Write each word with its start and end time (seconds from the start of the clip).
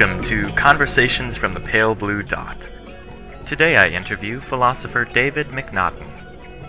Welcome 0.00 0.24
to 0.28 0.50
Conversations 0.54 1.36
from 1.36 1.52
the 1.52 1.60
Pale 1.60 1.96
Blue 1.96 2.22
Dot. 2.22 2.56
Today 3.44 3.76
I 3.76 3.88
interview 3.88 4.40
philosopher 4.40 5.04
David 5.04 5.48
McNaughton. 5.48 6.06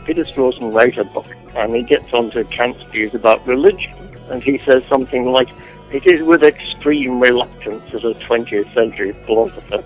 Peter 0.04 0.26
Strawson 0.26 0.74
wrote 0.74 0.98
a 0.98 1.06
book, 1.06 1.34
and 1.56 1.74
he 1.74 1.82
gets 1.82 2.12
onto 2.12 2.44
Kant's 2.44 2.84
views 2.92 3.14
about 3.14 3.48
religion, 3.48 3.94
and 4.30 4.44
he 4.44 4.58
says 4.58 4.84
something 4.90 5.32
like, 5.32 5.48
it 5.94 6.06
is 6.06 6.22
with 6.24 6.44
extreme 6.44 7.22
reluctance 7.22 7.90
that 7.94 8.04
a 8.04 8.14
20th 8.16 8.74
century 8.74 9.14
philosopher 9.24 9.82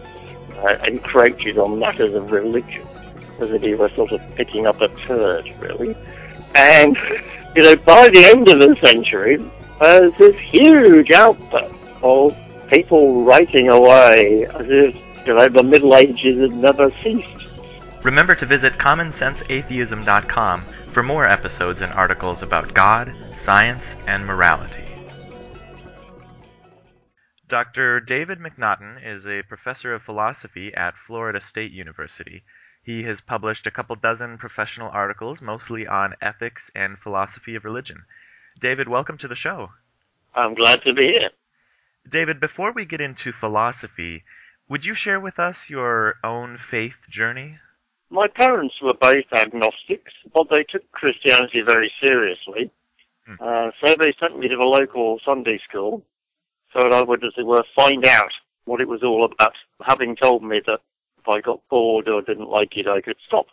uh, 0.58 0.77
encroaches 0.84 1.55
on 1.55 1.77
matters 1.77 2.14
of 2.14 2.32
religion, 2.32 2.82
as 3.40 3.52
if 3.52 3.62
he 3.62 3.76
were 3.76 3.90
sort 3.90 4.12
of 4.12 4.22
picking 4.36 4.66
up 4.66 4.82
a 4.82 4.88
turd, 5.05 5.54
really. 5.60 5.96
And, 6.55 6.98
you 7.55 7.62
know, 7.62 7.76
by 7.76 8.10
the 8.10 8.26
end 8.26 8.48
of 8.48 8.58
the 8.58 8.76
century, 8.82 9.38
there's 9.80 10.18
this 10.18 10.36
huge 10.40 11.12
output 11.12 11.72
of 12.02 12.36
people 12.70 13.24
writing 13.24 13.70
away 13.70 14.46
as 14.46 14.66
if, 14.70 14.96
you 15.26 15.34
know, 15.34 15.48
the 15.50 15.64
Middle 15.64 15.96
Ages 15.96 16.40
had 16.40 16.58
never 16.58 16.91
ceased. 17.04 17.28
Remember 18.04 18.36
to 18.36 18.46
visit 18.46 18.74
commonsenseatheism.com 18.74 20.64
for 20.91 21.04
more 21.04 21.28
episodes 21.28 21.82
and 21.82 21.91
articles 21.91 22.41
about 22.41 22.74
God, 22.74 23.14
science, 23.34 23.96
and 24.08 24.26
morality. 24.26 24.84
Dr. 27.48 28.00
David 28.00 28.40
McNaughton 28.40 29.05
is 29.05 29.27
a 29.27 29.43
professor 29.43 29.93
of 29.93 30.02
philosophy 30.02 30.74
at 30.74 30.98
Florida 30.98 31.40
State 31.40 31.71
University. 31.71 32.43
He 32.84 33.04
has 33.04 33.21
published 33.21 33.68
a 33.68 33.71
couple 33.71 33.96
dozen 33.96 34.38
professional 34.38 34.90
articles, 34.90 35.41
mostly 35.41 35.86
on 35.88 36.16
ethics 36.21 36.70
and 36.76 36.98
philosophy 36.98 37.55
of 37.55 37.66
religion. 37.66 38.05
David, 38.60 38.88
welcome 38.88 39.18
to 39.20 39.27
the 39.27 39.36
show. 39.36 39.71
I'm 40.34 40.54
glad 40.54 40.82
to 40.84 40.93
be 40.93 41.08
here. 41.08 41.30
David, 42.08 42.40
before 42.40 42.72
we 42.72 42.86
get 42.86 43.02
into 43.02 43.32
philosophy, 43.32 44.24
would 44.70 44.86
you 44.86 44.94
share 44.94 45.20
with 45.20 45.40
us 45.40 45.70
your 45.70 46.16
own 46.24 46.58
faith 46.58 47.08
journey? 47.10 47.58
My 48.10 48.28
parents 48.28 48.76
were 48.82 48.94
both 48.94 49.26
agnostics, 49.32 50.14
but 50.34 50.50
they 50.50 50.64
took 50.64 50.90
Christianity 50.92 51.62
very 51.62 51.92
seriously. 52.02 52.72
Hmm. 53.26 53.36
Uh, 53.40 53.72
so 53.84 53.96
they 54.00 54.14
sent 54.20 54.38
me 54.38 54.48
to 54.48 54.56
the 54.56 54.64
local 54.64 55.20
Sunday 55.26 55.60
school 55.68 56.04
so 56.74 56.84
that 56.84 56.94
I 56.94 57.02
would, 57.02 57.24
as 57.24 57.34
it 57.38 57.46
were, 57.46 57.64
find 57.76 58.06
out 58.06 58.32
what 58.66 58.82
it 58.82 58.88
was 58.88 59.04
all 59.04 59.26
about, 59.26 59.54
having 59.82 60.16
told 60.16 60.44
me 60.44 60.62
that 60.66 60.82
if 61.20 61.28
I 61.28 61.42
got 61.42 61.62
bored 61.70 62.08
or 62.08 62.22
didn't 62.22 62.50
like 62.50 62.78
it, 62.78 62.88
I 62.88 63.02
could 63.02 63.18
stop. 63.26 63.48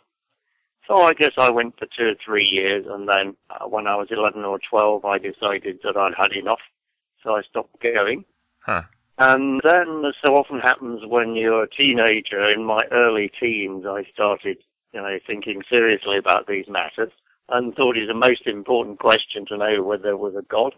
So 0.87 1.01
I 1.01 1.13
guess 1.13 1.31
I 1.37 1.49
went 1.49 1.79
for 1.79 1.85
two 1.85 2.09
or 2.09 2.15
three 2.23 2.45
years, 2.45 2.85
and 2.87 3.07
then 3.07 3.35
uh, 3.49 3.67
when 3.67 3.87
I 3.87 3.95
was 3.95 4.09
11 4.11 4.43
or 4.43 4.59
12, 4.69 5.05
I 5.05 5.17
decided 5.17 5.79
that 5.83 5.95
I'd 5.95 6.13
had 6.17 6.33
enough, 6.33 6.59
so 7.23 7.35
I 7.35 7.41
stopped 7.43 7.81
going. 7.81 8.25
And 9.17 9.61
then, 9.63 10.03
as 10.05 10.15
so 10.25 10.35
often 10.35 10.59
happens 10.59 11.01
when 11.05 11.35
you're 11.35 11.63
a 11.63 11.69
teenager, 11.69 12.49
in 12.49 12.63
my 12.63 12.81
early 12.91 13.31
teens, 13.39 13.85
I 13.85 14.05
started, 14.13 14.57
you 14.91 15.01
know, 15.01 15.19
thinking 15.27 15.61
seriously 15.69 16.17
about 16.17 16.47
these 16.47 16.67
matters 16.67 17.11
and 17.49 17.75
thought 17.75 17.97
it 17.97 18.07
the 18.07 18.13
most 18.13 18.47
important 18.47 18.99
question 18.99 19.45
to 19.47 19.57
know 19.57 19.83
whether 19.83 20.03
there 20.03 20.17
was 20.17 20.35
a 20.35 20.41
God. 20.41 20.73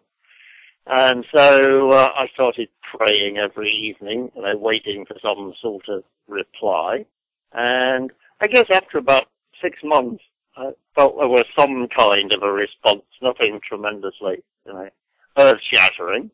And 0.88 1.26
so 1.34 1.92
uh, 1.92 2.12
I 2.16 2.28
started 2.34 2.70
praying 2.98 3.38
every 3.38 3.72
evening, 3.72 4.32
you 4.36 4.42
know, 4.42 4.58
waiting 4.58 5.06
for 5.06 5.16
some 5.22 5.54
sort 5.60 5.88
of 5.88 6.04
reply. 6.28 7.06
And 7.54 8.12
I 8.42 8.48
guess 8.48 8.66
after 8.72 8.98
about 8.98 9.28
six 9.62 9.80
months, 9.84 10.24
I 10.58 10.72
felt 10.94 11.18
there 11.18 11.28
was 11.28 11.46
some 11.58 11.88
kind 11.88 12.34
of 12.34 12.44
a 12.44 12.52
response, 12.52 13.04
nothing 13.22 13.60
tremendously, 13.68 14.44
you 14.66 14.74
know, 14.74 14.90
earth-shattering. 15.38 16.32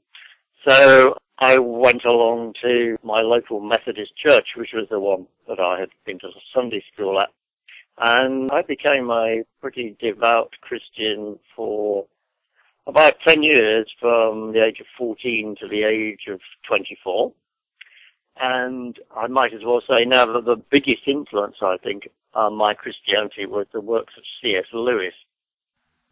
So 0.67 1.17
I 1.39 1.57
went 1.57 2.05
along 2.05 2.53
to 2.61 2.97
my 3.03 3.21
local 3.21 3.59
Methodist 3.59 4.15
church, 4.15 4.49
which 4.55 4.73
was 4.73 4.87
the 4.89 4.99
one 4.99 5.25
that 5.47 5.59
I 5.59 5.79
had 5.79 5.89
been 6.05 6.19
to 6.19 6.29
Sunday 6.53 6.83
school 6.93 7.19
at. 7.19 7.29
And 7.97 8.51
I 8.51 8.61
became 8.61 9.09
a 9.09 9.43
pretty 9.59 9.95
devout 9.99 10.53
Christian 10.61 11.39
for 11.55 12.05
about 12.87 13.19
10 13.27 13.43
years 13.43 13.91
from 13.99 14.53
the 14.53 14.63
age 14.65 14.79
of 14.79 14.85
14 14.97 15.55
to 15.59 15.67
the 15.67 15.83
age 15.83 16.27
of 16.27 16.39
24. 16.67 17.31
And 18.39 18.97
I 19.15 19.27
might 19.27 19.53
as 19.53 19.63
well 19.63 19.81
say 19.81 20.05
now 20.05 20.25
that 20.25 20.45
the 20.45 20.55
biggest 20.55 21.07
influence, 21.07 21.57
I 21.61 21.77
think, 21.77 22.09
on 22.33 22.55
my 22.55 22.73
Christianity 22.73 23.45
was 23.45 23.67
the 23.73 23.81
works 23.81 24.13
of 24.17 24.23
C.S. 24.41 24.65
Lewis. 24.73 25.13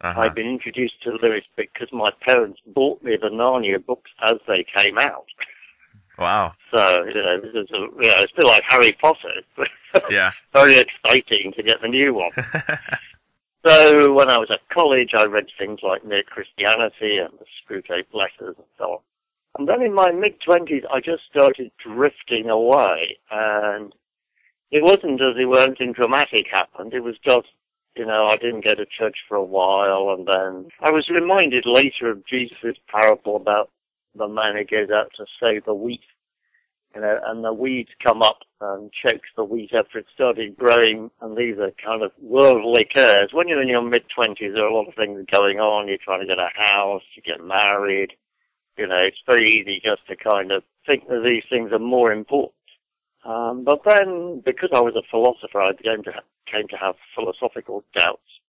Uh-huh. 0.02 0.20
I've 0.20 0.34
been 0.34 0.48
introduced 0.48 1.02
to 1.02 1.18
Lewis 1.22 1.44
because 1.56 1.88
my 1.92 2.10
parents 2.22 2.60
bought 2.66 3.02
me 3.02 3.16
the 3.20 3.28
Narnia 3.28 3.84
books 3.84 4.10
as 4.22 4.38
they 4.46 4.64
came 4.76 4.98
out. 4.98 5.26
Wow. 6.18 6.52
So, 6.74 7.04
you 7.04 7.14
know, 7.14 7.40
this 7.40 7.54
is 7.54 7.70
a, 7.72 7.78
you 7.78 8.08
know, 8.08 8.22
it's 8.22 8.32
bit 8.32 8.46
like 8.46 8.62
Harry 8.68 8.92
Potter. 8.92 9.42
yeah. 10.10 10.32
Very 10.52 10.78
exciting 10.78 11.52
to 11.54 11.62
get 11.62 11.80
the 11.82 11.88
new 11.88 12.14
one. 12.14 12.30
so, 13.66 14.12
when 14.12 14.28
I 14.28 14.38
was 14.38 14.50
at 14.50 14.66
college, 14.68 15.12
I 15.14 15.24
read 15.24 15.46
things 15.58 15.80
like 15.82 16.04
Mere 16.04 16.22
Christianity 16.22 17.18
and 17.18 17.32
the 17.38 17.46
Screwtape 17.60 18.12
Letters 18.12 18.56
and 18.56 18.66
so 18.78 18.84
on. 18.84 18.98
And 19.58 19.68
then 19.68 19.82
in 19.82 19.94
my 19.94 20.12
mid-twenties, 20.12 20.84
I 20.92 21.00
just 21.00 21.24
started 21.30 21.70
drifting 21.84 22.48
away. 22.48 23.18
And 23.30 23.92
it 24.70 24.82
wasn't 24.82 25.20
as 25.20 25.34
if 25.36 25.56
anything 25.56 25.92
dramatic 25.92 26.46
happened. 26.50 26.94
It 26.94 27.00
was 27.00 27.16
just 27.18 27.48
you 27.96 28.06
know, 28.06 28.26
I 28.26 28.36
didn't 28.36 28.64
go 28.64 28.74
to 28.74 28.86
church 28.86 29.16
for 29.28 29.36
a 29.36 29.44
while, 29.44 30.14
and 30.16 30.26
then 30.26 30.70
I 30.80 30.90
was 30.90 31.08
reminded 31.08 31.66
later 31.66 32.10
of 32.10 32.26
Jesus' 32.26 32.76
parable 32.88 33.36
about 33.36 33.70
the 34.14 34.28
man 34.28 34.56
who 34.56 34.64
goes 34.64 34.90
out 34.90 35.12
to 35.16 35.26
sow 35.38 35.60
the 35.64 35.74
wheat, 35.74 36.02
you 36.94 37.00
know, 37.00 37.20
and 37.26 37.44
the 37.44 37.52
weeds 37.52 37.90
come 38.04 38.22
up 38.22 38.38
and 38.60 38.90
chokes 38.92 39.28
the 39.36 39.44
wheat 39.44 39.72
after 39.72 39.98
it 39.98 40.06
started 40.14 40.56
growing, 40.56 41.10
and 41.20 41.36
these 41.36 41.58
are 41.58 41.72
kind 41.84 42.02
of 42.02 42.12
worldly 42.20 42.84
cares. 42.84 43.30
When 43.32 43.48
you're 43.48 43.62
in 43.62 43.68
your 43.68 43.82
mid-twenties, 43.82 44.54
there 44.54 44.64
are 44.64 44.68
a 44.68 44.74
lot 44.74 44.88
of 44.88 44.94
things 44.94 45.24
going 45.32 45.60
on. 45.60 45.88
You're 45.88 45.98
trying 45.98 46.20
to 46.20 46.26
get 46.26 46.38
a 46.38 46.50
house, 46.54 47.02
you 47.14 47.22
get 47.22 47.44
married, 47.44 48.12
you 48.76 48.86
know, 48.86 48.96
it's 48.96 49.22
very 49.26 49.48
easy 49.48 49.80
just 49.84 50.06
to 50.08 50.16
kind 50.16 50.52
of 50.52 50.62
think 50.86 51.06
that 51.08 51.22
these 51.24 51.44
things 51.50 51.72
are 51.72 51.78
more 51.78 52.12
important. 52.12 52.54
Um, 53.24 53.64
but 53.64 53.82
then, 53.84 54.42
because 54.44 54.70
I 54.72 54.80
was 54.80 54.94
a 54.96 55.02
philosopher, 55.10 55.60
I 55.60 55.72
began 55.72 56.02
to 56.04 56.12
came 56.50 56.68
to 56.68 56.76
have 56.76 56.96
philosophical 57.14 57.84
doubts. 57.94 58.40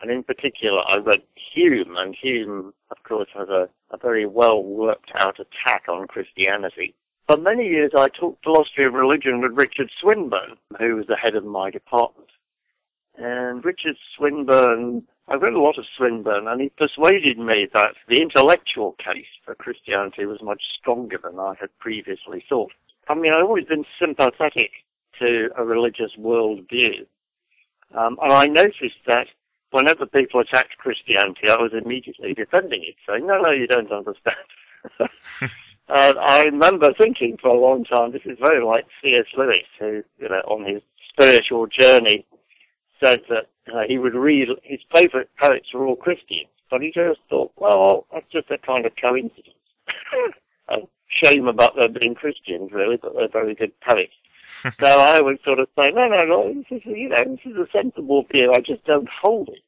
And 0.00 0.10
in 0.10 0.22
particular, 0.22 0.82
I 0.86 0.98
read 0.98 1.22
Hume, 1.52 1.96
and 1.96 2.14
Hume, 2.14 2.74
of 2.90 3.02
course, 3.02 3.28
has 3.34 3.48
a, 3.48 3.68
a 3.90 3.96
very 3.96 4.26
well 4.26 4.62
worked 4.62 5.10
out 5.14 5.40
attack 5.40 5.84
on 5.88 6.06
Christianity. 6.06 6.94
For 7.26 7.36
many 7.36 7.66
years, 7.66 7.92
I 7.96 8.08
taught 8.08 8.38
philosophy 8.44 8.84
of 8.84 8.92
religion 8.92 9.40
with 9.40 9.52
Richard 9.52 9.90
Swinburne, 10.00 10.56
who 10.78 10.96
was 10.96 11.06
the 11.06 11.16
head 11.16 11.34
of 11.34 11.44
my 11.44 11.70
department. 11.70 12.28
And 13.16 13.64
Richard 13.64 13.96
Swinburne, 14.16 15.02
I 15.26 15.34
read 15.34 15.54
a 15.54 15.60
lot 15.60 15.78
of 15.78 15.86
Swinburne, 15.96 16.46
and 16.46 16.60
he 16.60 16.68
persuaded 16.68 17.38
me 17.38 17.66
that 17.72 17.94
the 18.08 18.20
intellectual 18.20 18.92
case 18.92 19.26
for 19.44 19.54
Christianity 19.54 20.26
was 20.26 20.42
much 20.42 20.62
stronger 20.78 21.18
than 21.22 21.40
I 21.40 21.54
had 21.58 21.76
previously 21.78 22.44
thought. 22.48 22.72
I 23.08 23.14
mean, 23.14 23.32
I've 23.32 23.44
always 23.44 23.66
been 23.66 23.84
sympathetic 23.98 24.70
to 25.18 25.50
a 25.56 25.64
religious 25.64 26.12
worldview. 26.18 27.06
Um, 27.94 28.18
and 28.22 28.32
I 28.32 28.46
noticed 28.46 28.98
that 29.06 29.28
whenever 29.70 30.06
people 30.06 30.40
attacked 30.40 30.76
Christianity, 30.78 31.48
I 31.48 31.56
was 31.56 31.72
immediately 31.72 32.34
defending 32.34 32.82
it, 32.82 32.96
saying, 33.08 33.26
no, 33.26 33.40
no, 33.40 33.52
you 33.52 33.66
don't 33.66 33.92
understand. 33.92 34.36
uh, 35.40 35.48
I 35.88 36.44
remember 36.44 36.92
thinking 36.94 37.36
for 37.40 37.48
a 37.48 37.60
long 37.60 37.84
time, 37.84 38.12
this 38.12 38.22
is 38.24 38.38
very 38.40 38.64
like 38.64 38.86
C.S. 39.02 39.26
Lewis, 39.36 39.58
who, 39.78 40.02
you 40.18 40.28
know, 40.28 40.42
on 40.46 40.64
his 40.64 40.82
spiritual 41.10 41.66
journey 41.66 42.26
said 43.02 43.20
that 43.28 43.46
uh, 43.72 43.82
he 43.86 43.98
would 43.98 44.14
read, 44.14 44.48
his 44.62 44.80
favorite 44.92 45.30
poets 45.38 45.72
were 45.72 45.86
all 45.86 45.96
Christians, 45.96 46.48
but 46.70 46.80
he 46.80 46.90
just 46.90 47.20
thought, 47.28 47.52
well, 47.56 48.06
that's 48.12 48.30
just 48.30 48.50
a 48.50 48.58
kind 48.58 48.86
of 48.86 48.92
coincidence. 49.00 49.54
shame 51.08 51.48
about 51.48 51.76
them 51.76 51.92
being 51.92 52.14
Christians, 52.14 52.72
really, 52.72 52.96
but 52.96 53.14
they're 53.14 53.28
very 53.28 53.54
good 53.54 53.78
poets. 53.80 54.12
so 54.80 54.86
I 54.86 55.20
would 55.20 55.38
sort 55.44 55.58
of 55.58 55.68
say, 55.78 55.90
no, 55.90 56.08
no, 56.08 56.22
no, 56.24 56.54
this 56.54 56.66
is, 56.70 56.82
you 56.84 57.08
know, 57.08 57.16
this 57.24 57.40
is 57.44 57.56
a 57.56 57.68
sensible 57.72 58.24
view. 58.30 58.52
I 58.52 58.60
just 58.60 58.84
don't 58.84 59.08
hold 59.08 59.48
it. 59.50 59.62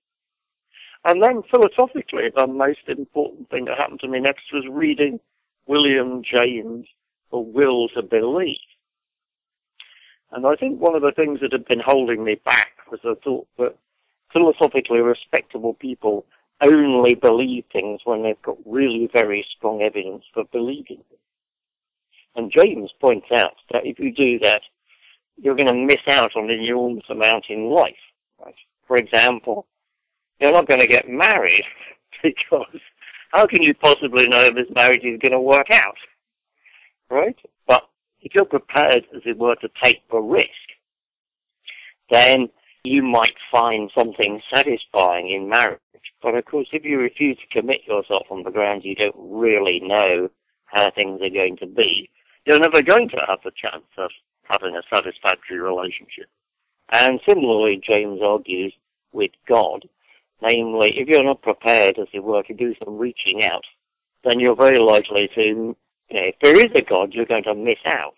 And 1.05 1.23
then 1.23 1.43
philosophically, 1.51 2.31
the 2.35 2.47
most 2.47 2.89
important 2.89 3.51
thing 3.51 3.67
that 3.67 3.79
happened 3.79 4.01
to 4.01 4.09
me 4.09 4.21
next 4.21 4.53
was 4.53 4.65
reading 4.69 5.21
William 5.67 6.23
James' 6.23 6.87
The 7.31 7.39
Will 7.39 7.89
to 7.91 8.03
Believe. 8.03 8.57
And 10.33 10.47
I 10.47 10.57
think 10.57 10.81
one 10.81 10.95
of 10.95 11.03
the 11.03 11.13
things 11.13 11.41
that 11.41 11.53
had 11.53 11.67
been 11.67 11.81
holding 11.81 12.25
me 12.25 12.35
back 12.45 12.73
was 12.91 13.01
the 13.03 13.15
thought 13.23 13.47
that 13.59 13.77
philosophically 14.33 15.01
respectable 15.01 15.75
people 15.75 16.27
only 16.61 17.15
believe 17.15 17.65
things 17.73 18.01
when 18.05 18.23
they've 18.23 18.43
got 18.43 18.57
really 18.67 19.09
very 19.13 19.47
strong 19.57 19.81
evidence 19.83 20.25
for 20.35 20.45
believing 20.45 20.99
them. 21.11 21.19
And 22.35 22.53
James 22.53 22.93
points 23.01 23.27
out 23.35 23.55
that 23.73 23.87
if 23.87 23.99
you 23.99 24.13
do 24.13 24.39
that, 24.41 24.63
you're 25.37 25.57
going 25.57 25.69
to 25.69 25.75
miss 25.75 26.03
out 26.09 26.37
on 26.37 26.51
an 26.51 26.61
enormous 26.61 27.05
amount 27.09 27.47
in 27.49 27.71
life. 27.71 27.97
Right? 28.45 28.55
For 28.87 28.97
example, 28.97 29.67
you're 30.41 30.53
not 30.53 30.69
going 30.69 30.81
to 30.81 30.87
get 30.87 31.09
married 31.09 31.65
because 32.23 32.81
how 33.33 33.47
can 33.47 33.63
you 33.63 33.75
possibly 33.75 34.29
know 34.29 34.41
if 34.41 34.55
this 34.55 34.71
marriage 34.75 35.05
is 35.05 35.19
going 35.21 35.33
to 35.33 35.41
work 35.41 35.71
out? 35.73 35.97
right? 37.11 37.37
But 37.67 37.89
if 38.21 38.35
you're 38.35 38.45
prepared, 38.45 39.07
as 39.15 39.23
it 39.25 39.39
were, 39.39 39.55
to 39.57 39.69
take 39.83 40.03
the 40.11 40.19
risk, 40.19 40.49
then 42.11 42.49
you 42.85 43.03
might 43.03 43.35
find 43.51 43.91
something 43.95 44.41
satisfying 44.53 45.31
in 45.31 45.49
marriage. 45.49 45.81
But 46.23 46.35
of 46.35 46.45
course, 46.47 46.69
if 46.73 46.85
you 46.85 46.99
refuse 46.99 47.39
to 47.39 47.61
commit 47.61 47.87
yourself 47.87 48.27
on 48.31 48.43
the 48.43 48.51
grounds 48.51 48.85
you 48.85 48.95
don't 48.95 49.15
really 49.17 49.81
know 49.81 50.31
how 50.67 50.91
things 50.91 51.21
are 51.23 51.31
going 51.31 51.57
to 51.59 51.67
be, 51.67 52.11
you're 52.49 52.59
never 52.59 52.83
going 52.83 53.11
to 53.11 53.21
have 53.29 53.41
the 53.45 53.53
chance 53.55 53.85
of 53.99 54.11
having 54.45 54.75
a 54.75 54.83
satisfactory 54.95 55.61
relationship. 55.61 56.29
And 56.91 57.21
similarly, 57.29 57.81
James 57.87 58.21
argues 58.23 58.73
with 59.13 59.33
God, 59.47 59.87
namely, 60.41 60.99
if 60.99 61.09
you're 61.09 61.23
not 61.23 61.43
prepared, 61.43 61.99
as 61.99 62.09
it 62.15 62.25
were, 62.25 62.43
to 62.45 62.55
do 62.55 62.75
some 62.83 62.97
reaching 62.97 63.45
out, 63.45 63.65
then 64.25 64.41
you're 64.41 64.57
very 64.57 64.79
likely 64.79 65.29
to, 65.35 65.43
you 65.43 65.77
know, 66.11 66.23
if 66.23 66.37
there 66.43 66.59
is 66.59 66.71
a 66.75 66.81
God, 66.81 67.13
you're 67.13 67.27
going 67.27 67.45
to 67.45 67.55
miss 67.55 67.79
out. 67.85 68.17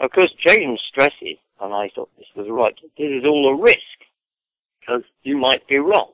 Of 0.00 0.10
course, 0.10 0.32
James 0.36 0.82
stresses, 0.88 1.38
and 1.60 1.72
I 1.72 1.90
thought 1.94 2.10
this 2.18 2.26
was 2.34 2.48
right, 2.50 2.74
this 2.98 3.10
is 3.10 3.24
all 3.24 3.48
a 3.48 3.62
risk, 3.62 3.78
because 4.80 5.04
you 5.22 5.36
might 5.36 5.66
be 5.68 5.78
wrong. 5.78 6.10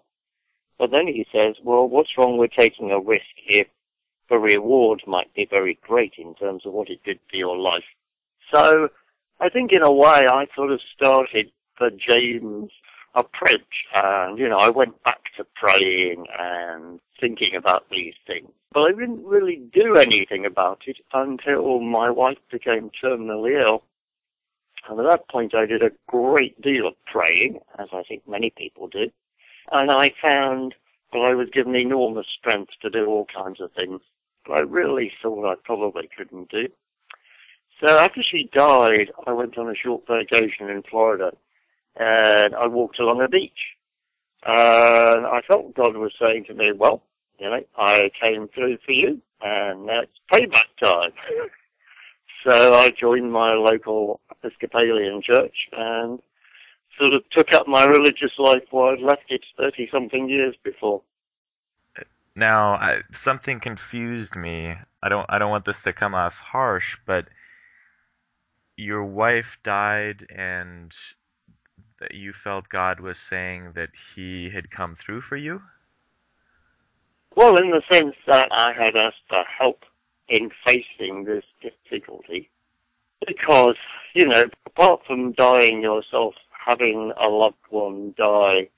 But 0.78 0.90
then 0.90 1.06
he 1.06 1.26
says, 1.32 1.56
well, 1.64 1.88
what's 1.88 2.16
wrong 2.18 2.36
with 2.36 2.52
taking 2.52 2.90
a 2.90 3.00
risk 3.00 3.24
if 3.46 3.66
the 4.30 4.38
reward 4.38 5.02
might 5.06 5.34
be 5.34 5.44
very 5.44 5.78
great 5.82 6.14
in 6.16 6.34
terms 6.36 6.64
of 6.64 6.72
what 6.72 6.88
it 6.88 7.02
did 7.04 7.18
for 7.28 7.36
your 7.36 7.58
life? 7.58 7.84
So 8.54 8.88
I 9.40 9.48
think 9.48 9.72
in 9.72 9.82
a 9.82 9.92
way 9.92 10.26
I 10.26 10.46
sort 10.54 10.70
of 10.70 10.80
started 10.94 11.50
the 11.78 11.90
James 11.90 12.70
approach 13.14 13.86
and, 13.94 14.38
you 14.38 14.48
know, 14.48 14.56
I 14.56 14.70
went 14.70 15.02
back 15.02 15.20
to 15.36 15.44
praying 15.56 16.26
and 16.38 17.00
thinking 17.20 17.56
about 17.56 17.90
these 17.90 18.14
things. 18.26 18.48
But 18.72 18.82
I 18.82 18.90
didn't 18.92 19.24
really 19.24 19.62
do 19.72 19.96
anything 19.96 20.46
about 20.46 20.82
it 20.86 20.98
until 21.12 21.80
my 21.80 22.08
wife 22.08 22.38
became 22.52 22.90
terminally 23.02 23.66
ill. 23.66 23.82
And 24.88 25.00
at 25.00 25.10
that 25.10 25.28
point 25.28 25.54
I 25.54 25.66
did 25.66 25.82
a 25.82 25.90
great 26.06 26.60
deal 26.62 26.86
of 26.86 26.94
praying, 27.04 27.58
as 27.78 27.88
I 27.92 28.04
think 28.04 28.28
many 28.28 28.50
people 28.50 28.86
do. 28.86 29.10
And 29.72 29.90
I 29.90 30.12
found 30.22 30.74
that 31.12 31.18
I 31.18 31.34
was 31.34 31.48
given 31.50 31.74
enormous 31.74 32.26
strength 32.38 32.72
to 32.82 32.90
do 32.90 33.06
all 33.06 33.26
kinds 33.34 33.60
of 33.60 33.72
things 33.72 34.00
I 34.52 34.60
really 34.60 35.12
thought 35.22 35.50
I 35.50 35.54
probably 35.64 36.08
couldn't 36.16 36.50
do. 36.50 36.68
So 37.84 37.96
after 37.98 38.22
she 38.22 38.50
died, 38.52 39.10
I 39.26 39.32
went 39.32 39.56
on 39.56 39.70
a 39.70 39.74
short 39.74 40.06
vacation 40.06 40.68
in 40.68 40.82
Florida 40.82 41.32
and 41.96 42.54
I 42.54 42.66
walked 42.66 42.98
along 42.98 43.22
a 43.22 43.28
beach. 43.28 43.76
And 44.44 45.26
I 45.26 45.40
felt 45.46 45.74
God 45.74 45.96
was 45.96 46.12
saying 46.20 46.44
to 46.46 46.54
me, 46.54 46.72
well, 46.72 47.02
you 47.38 47.48
know, 47.48 47.60
I 47.76 48.10
came 48.22 48.48
through 48.48 48.78
for 48.84 48.92
you 48.92 49.20
and 49.40 49.86
now 49.86 50.02
it's 50.02 50.20
payback 50.30 50.68
time. 50.82 51.12
so 52.44 52.74
I 52.74 52.90
joined 52.90 53.32
my 53.32 53.52
local 53.52 54.20
Episcopalian 54.30 55.22
church 55.22 55.68
and 55.72 56.20
sort 56.98 57.14
of 57.14 57.28
took 57.30 57.52
up 57.52 57.66
my 57.66 57.84
religious 57.84 58.32
life 58.38 58.64
where 58.70 58.92
I'd 58.92 59.00
left 59.00 59.30
it 59.30 59.44
30 59.58 59.88
something 59.90 60.28
years 60.28 60.54
before. 60.62 61.02
Now, 62.36 62.74
I, 62.74 63.00
something 63.12 63.60
confused 63.60 64.36
me. 64.36 64.74
I 65.02 65.08
don't 65.08 65.26
I 65.28 65.38
don't 65.38 65.50
want 65.50 65.64
this 65.64 65.82
to 65.82 65.92
come 65.92 66.14
off 66.14 66.38
harsh, 66.38 66.96
but 67.06 67.26
your 68.76 69.04
wife 69.04 69.58
died 69.62 70.26
and 70.34 70.94
that 72.00 72.14
you 72.14 72.32
felt 72.32 72.68
God 72.68 72.98
was 72.98 73.18
saying 73.18 73.72
that 73.74 73.90
he 74.14 74.50
had 74.50 74.70
come 74.70 74.96
through 74.96 75.20
for 75.20 75.36
you? 75.36 75.62
Well, 77.36 77.56
in 77.56 77.70
the 77.70 77.82
sense 77.92 78.16
that 78.26 78.48
I 78.50 78.72
had 78.72 78.96
asked 78.96 79.22
for 79.28 79.44
help 79.44 79.84
in 80.28 80.50
facing 80.66 81.24
this 81.24 81.44
difficulty. 81.62 82.50
Because, 83.26 83.76
you 84.14 84.26
know, 84.26 84.44
apart 84.66 85.02
from 85.06 85.32
dying 85.32 85.82
yourself, 85.82 86.34
having 86.66 87.12
a 87.22 87.28
loved 87.28 87.56
one 87.68 88.14
die 88.16 88.68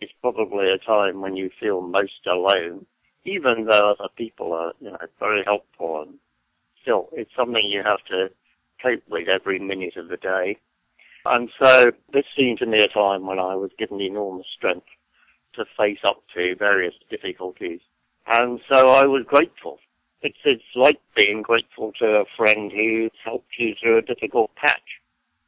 is 0.00 0.10
probably 0.20 0.68
a 0.70 0.78
time 0.78 1.20
when 1.20 1.36
you 1.36 1.50
feel 1.60 1.80
most 1.80 2.26
alone, 2.26 2.84
even 3.24 3.66
though 3.66 3.92
other 3.92 4.08
people 4.16 4.52
are, 4.52 4.72
you 4.80 4.90
know, 4.90 4.98
very 5.18 5.42
helpful 5.44 6.02
and 6.02 6.14
still, 6.80 7.08
it's 7.12 7.30
something 7.36 7.64
you 7.64 7.82
have 7.82 8.04
to 8.10 8.30
cope 8.82 9.02
with 9.08 9.28
every 9.28 9.58
minute 9.58 9.96
of 9.96 10.08
the 10.08 10.16
day. 10.16 10.58
And 11.24 11.50
so 11.58 11.92
this 12.12 12.24
seemed 12.36 12.58
to 12.58 12.66
me 12.66 12.82
a 12.82 12.88
time 12.88 13.26
when 13.26 13.38
I 13.38 13.54
was 13.54 13.70
given 13.78 14.00
enormous 14.00 14.46
strength 14.56 14.86
to 15.54 15.64
face 15.76 16.00
up 16.04 16.22
to 16.34 16.56
various 16.56 16.94
difficulties. 17.10 17.80
And 18.26 18.60
so 18.70 18.90
I 18.90 19.06
was 19.06 19.24
grateful. 19.26 19.78
It's, 20.22 20.38
it's 20.44 20.62
like 20.74 21.00
being 21.16 21.42
grateful 21.42 21.92
to 21.98 22.06
a 22.06 22.24
friend 22.36 22.72
who 22.72 23.10
helped 23.24 23.58
you 23.58 23.74
through 23.80 23.98
a 23.98 24.02
difficult 24.02 24.54
patch. 24.56 25.00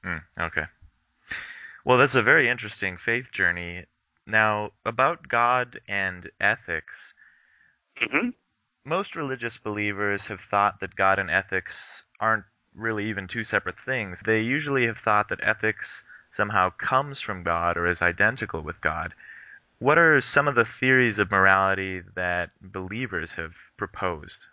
Mm, 0.05 0.23
okay. 0.41 0.65
Well, 1.85 1.99
that's 1.99 2.15
a 2.15 2.23
very 2.23 2.49
interesting 2.49 2.97
faith 2.97 3.31
journey. 3.33 3.85
Now, 4.27 4.71
about 4.85 5.29
God 5.29 5.81
and 5.87 6.31
ethics, 6.41 7.14
Mm-hmm. 8.03 8.31
most 8.85 9.15
religious 9.15 9.57
believers 9.57 10.27
have 10.27 10.41
thought 10.41 10.81
that 10.81 10.97
God 10.97 11.19
and 11.19 11.31
ethics 11.31 12.03
aren't 12.21 12.45
really 12.75 13.09
even 13.09 13.29
two 13.29 13.45
separate 13.45 13.79
things. 13.79 14.21
They 14.25 14.41
usually 14.41 14.87
have 14.87 14.99
thought 14.99 15.29
that 15.29 15.41
ethics 15.43 16.03
somehow 16.33 16.71
comes 16.71 17.21
from 17.21 17.45
God 17.45 17.77
or 17.77 17.87
is 17.87 18.03
identical 18.03 18.63
with 18.63 18.81
God. 18.81 19.15
What 19.79 19.99
are 19.99 20.21
some 20.21 20.49
of 20.49 20.55
the 20.55 20.65
theories 20.65 21.19
of 21.19 21.31
morality 21.31 22.03
that 22.15 22.51
believers 22.61 23.33
have 23.35 23.55
proposed? 23.77 24.45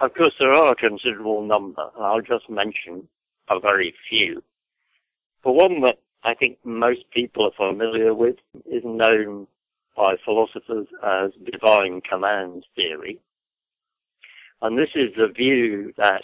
Of 0.00 0.14
course, 0.14 0.34
there 0.38 0.52
are 0.52 0.72
a 0.72 0.76
considerable 0.76 1.42
number, 1.42 1.90
and 1.96 2.04
I'll 2.04 2.20
just 2.20 2.48
mention 2.48 3.08
a 3.50 3.58
very 3.58 3.94
few. 4.08 4.42
The 5.44 5.50
one 5.50 5.80
that 5.80 5.98
I 6.22 6.34
think 6.34 6.58
most 6.64 7.10
people 7.10 7.46
are 7.46 7.52
familiar 7.52 8.14
with 8.14 8.36
is 8.70 8.82
known 8.84 9.48
by 9.98 10.16
philosophers 10.24 10.86
as 11.02 11.32
divine 11.52 12.00
command 12.00 12.64
theory. 12.76 13.18
And 14.62 14.78
this 14.78 14.90
is 14.94 15.10
the 15.16 15.26
view 15.26 15.92
that 15.96 16.22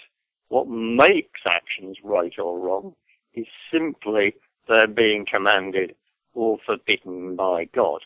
what 0.49 0.69
makes 0.69 1.41
actions 1.45 1.99
right 2.05 2.33
or 2.39 2.61
wrong 2.61 2.95
is 3.35 3.47
simply 3.73 4.37
their 4.69 4.87
being 4.87 5.27
commanded 5.27 5.97
or 6.35 6.59
forbidden 6.65 7.35
by 7.35 7.65
God. 7.75 8.01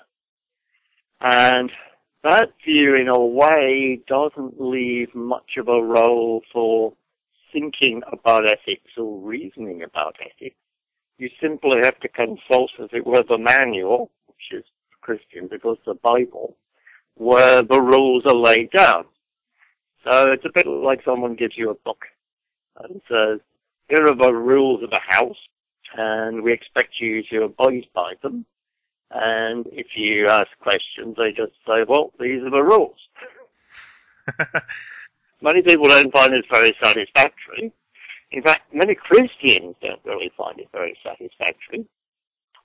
And 1.20 1.70
that 2.24 2.52
view, 2.64 2.94
in 2.94 3.08
a 3.08 3.18
way, 3.18 4.00
doesn't 4.08 4.58
leave 4.58 5.14
much 5.14 5.58
of 5.58 5.68
a 5.68 5.82
role 5.82 6.42
for 6.50 6.94
thinking 7.52 8.02
about 8.10 8.50
ethics 8.50 8.92
or 8.96 9.20
reasoning 9.20 9.82
about 9.82 10.16
ethics. 10.20 10.56
You 11.18 11.28
simply 11.42 11.80
have 11.82 11.98
to 12.00 12.08
consult, 12.08 12.70
as 12.82 12.88
it 12.92 13.06
were, 13.06 13.22
the 13.28 13.38
manual, 13.38 14.10
which 14.26 14.60
is 14.60 14.64
Christian 15.08 15.48
because 15.48 15.78
the 15.86 15.94
Bible, 15.94 16.54
where 17.14 17.62
the 17.62 17.80
rules 17.80 18.26
are 18.26 18.34
laid 18.34 18.70
down. 18.72 19.06
So 20.04 20.32
it's 20.32 20.44
a 20.44 20.52
bit 20.52 20.66
like 20.66 21.02
someone 21.02 21.34
gives 21.34 21.56
you 21.56 21.70
a 21.70 21.74
book 21.74 22.04
and 22.78 23.00
says, 23.08 23.40
here 23.88 24.06
are 24.06 24.14
the 24.14 24.34
rules 24.34 24.82
of 24.82 24.90
the 24.90 25.00
house, 25.08 25.38
and 25.96 26.42
we 26.42 26.52
expect 26.52 27.00
you 27.00 27.22
to 27.30 27.44
abide 27.44 27.86
by 27.94 28.12
them. 28.22 28.44
And 29.10 29.66
if 29.72 29.96
you 29.96 30.28
ask 30.28 30.48
questions, 30.60 31.16
they 31.16 31.32
just 31.32 31.54
say, 31.66 31.84
well, 31.88 32.12
these 32.20 32.42
are 32.42 32.50
the 32.50 32.62
rules. 32.62 32.98
many 35.40 35.62
people 35.62 35.88
don't 35.88 36.12
find 36.12 36.34
this 36.34 36.44
very 36.52 36.76
satisfactory. 36.82 37.72
In 38.30 38.42
fact, 38.42 38.74
many 38.74 38.94
Christians 38.94 39.74
don't 39.80 40.04
really 40.04 40.30
find 40.36 40.60
it 40.60 40.68
very 40.70 40.98
satisfactory. 41.02 41.86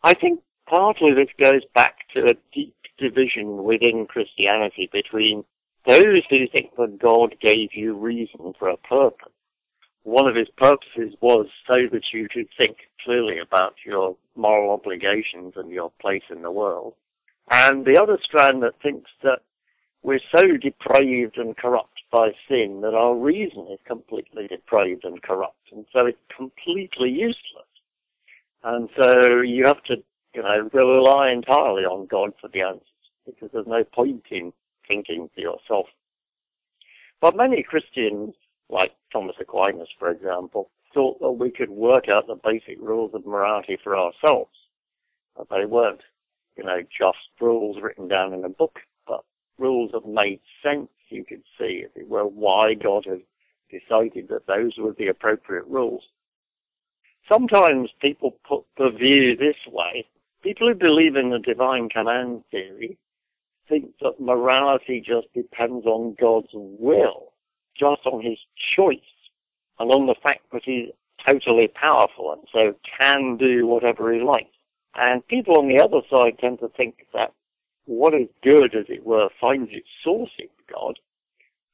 I 0.04 0.14
think 0.14 0.42
partly 0.68 1.14
this 1.14 1.30
goes 1.40 1.64
back 1.74 2.08
to 2.16 2.26
a 2.26 2.38
deep 2.54 2.76
division 2.98 3.64
within 3.64 4.06
Christianity 4.06 4.90
between 4.92 5.44
those 5.86 6.24
who 6.30 6.48
think 6.48 6.76
that 6.78 7.00
God 7.00 7.36
gave 7.42 7.74
you 7.74 7.94
reason 7.94 8.54
for 8.58 8.70
a 8.70 8.78
purpose. 8.78 9.32
One 10.04 10.28
of 10.28 10.36
his 10.36 10.50
purposes 10.58 11.16
was 11.22 11.48
so 11.68 11.88
that 11.92 12.14
you 12.14 12.28
should 12.32 12.50
think 12.58 12.78
clearly 13.04 13.40
about 13.40 13.76
your 13.86 14.16
moral 14.36 14.72
obligations 14.72 15.54
and 15.56 15.72
your 15.72 15.92
place 16.02 16.24
in 16.30 16.42
the 16.42 16.52
world. 16.52 16.94
And 17.50 17.86
the 17.86 18.02
other 18.02 18.18
strand 18.22 18.64
that 18.64 18.82
thinks 18.82 19.12
that 19.24 19.40
we're 20.02 20.20
so 20.36 20.58
depraved 20.58 21.38
and 21.38 21.56
corrupt 21.56 22.02
by 22.12 22.32
sin 22.48 22.82
that 22.82 22.94
our 22.94 23.16
reason 23.16 23.68
is 23.72 23.80
completely 23.86 24.48
depraved 24.48 25.06
and 25.06 25.22
corrupt, 25.22 25.72
and 25.72 25.86
so 25.94 26.06
it's 26.06 26.18
completely 26.36 27.10
useless. 27.10 27.68
And 28.64 28.90
so 29.00 29.42
you 29.42 29.66
have 29.66 29.82
to, 29.84 30.04
you 30.34 30.42
know, 30.42 30.70
rely 30.74 31.32
entirely 31.32 31.84
on 31.84 32.08
God 32.08 32.34
for 32.40 32.48
the 32.48 32.62
answers, 32.62 32.88
because 33.26 33.50
there's 33.54 33.68
no 33.68 33.84
point 33.84 34.24
in 34.32 34.54
thinking 34.88 35.30
for 35.34 35.42
yourself. 35.42 35.88
But 37.22 37.38
many 37.38 37.64
Christians, 37.64 38.36
like 38.70 38.92
Thomas 39.12 39.36
Aquinas, 39.40 39.88
for 39.98 40.10
example, 40.10 40.70
thought 40.94 41.20
that 41.22 41.32
we 41.32 41.50
could 41.52 41.70
work 41.70 42.06
out 42.14 42.28
the 42.28 42.36
basic 42.44 42.80
rules 42.80 43.14
of 43.14 43.26
morality 43.26 43.78
for 43.84 43.98
ourselves. 43.98 44.52
But 45.36 45.48
they 45.50 45.66
weren't, 45.66 46.02
you 46.58 46.64
know, 46.64 46.82
just 46.82 47.18
rules 47.40 47.82
written 47.82 48.08
down 48.08 48.34
in 48.34 48.44
a 48.44 48.50
book, 48.50 48.80
but 49.08 49.24
rules 49.58 49.92
that 49.94 50.08
made 50.08 50.40
sense. 50.62 50.90
You 51.10 51.24
could 51.24 51.44
see, 51.60 51.84
as 51.86 51.92
it 51.96 52.10
were, 52.10 52.26
why 52.26 52.74
God 52.74 53.06
had 53.06 53.22
decided 53.70 54.28
that 54.30 54.48
those 54.48 54.78
were 54.78 54.94
the 54.94 55.08
appropriate 55.08 55.66
rules. 55.68 56.04
Sometimes 57.32 57.90
people 58.02 58.38
put 58.48 58.66
the 58.78 58.90
view 58.90 59.36
this 59.38 59.56
way. 59.68 60.06
People 60.44 60.68
who 60.68 60.76
believe 60.76 61.16
in 61.16 61.30
the 61.30 61.40
divine 61.40 61.88
command 61.88 62.44
theory 62.52 62.98
think 63.70 63.92
that 64.02 64.20
morality 64.20 65.02
just 65.06 65.34
depends 65.34 65.86
on 65.86 66.18
God's 66.20 66.50
will, 66.54 67.32
just 67.78 68.02
on 68.06 68.22
his 68.22 68.38
choice, 68.76 69.00
and 69.80 69.90
on 69.90 70.06
the 70.06 70.16
fact 70.22 70.42
that 70.52 70.64
he's 70.66 70.90
totally 71.26 71.70
powerful 71.70 72.34
and 72.34 72.42
so 72.52 72.76
can 73.00 73.38
do 73.38 73.66
whatever 73.66 74.14
he 74.14 74.22
likes. 74.22 74.54
And 74.96 75.26
people 75.28 75.58
on 75.58 75.70
the 75.70 75.82
other 75.82 76.02
side 76.10 76.38
tend 76.40 76.60
to 76.60 76.68
think 76.76 77.08
that 77.14 77.32
what 77.86 78.14
is 78.14 78.28
good, 78.44 78.76
as 78.76 78.86
it 78.90 79.06
were, 79.06 79.30
finds 79.40 79.70
its 79.72 79.88
source 80.04 80.32
in 80.38 80.50
God, 80.72 81.00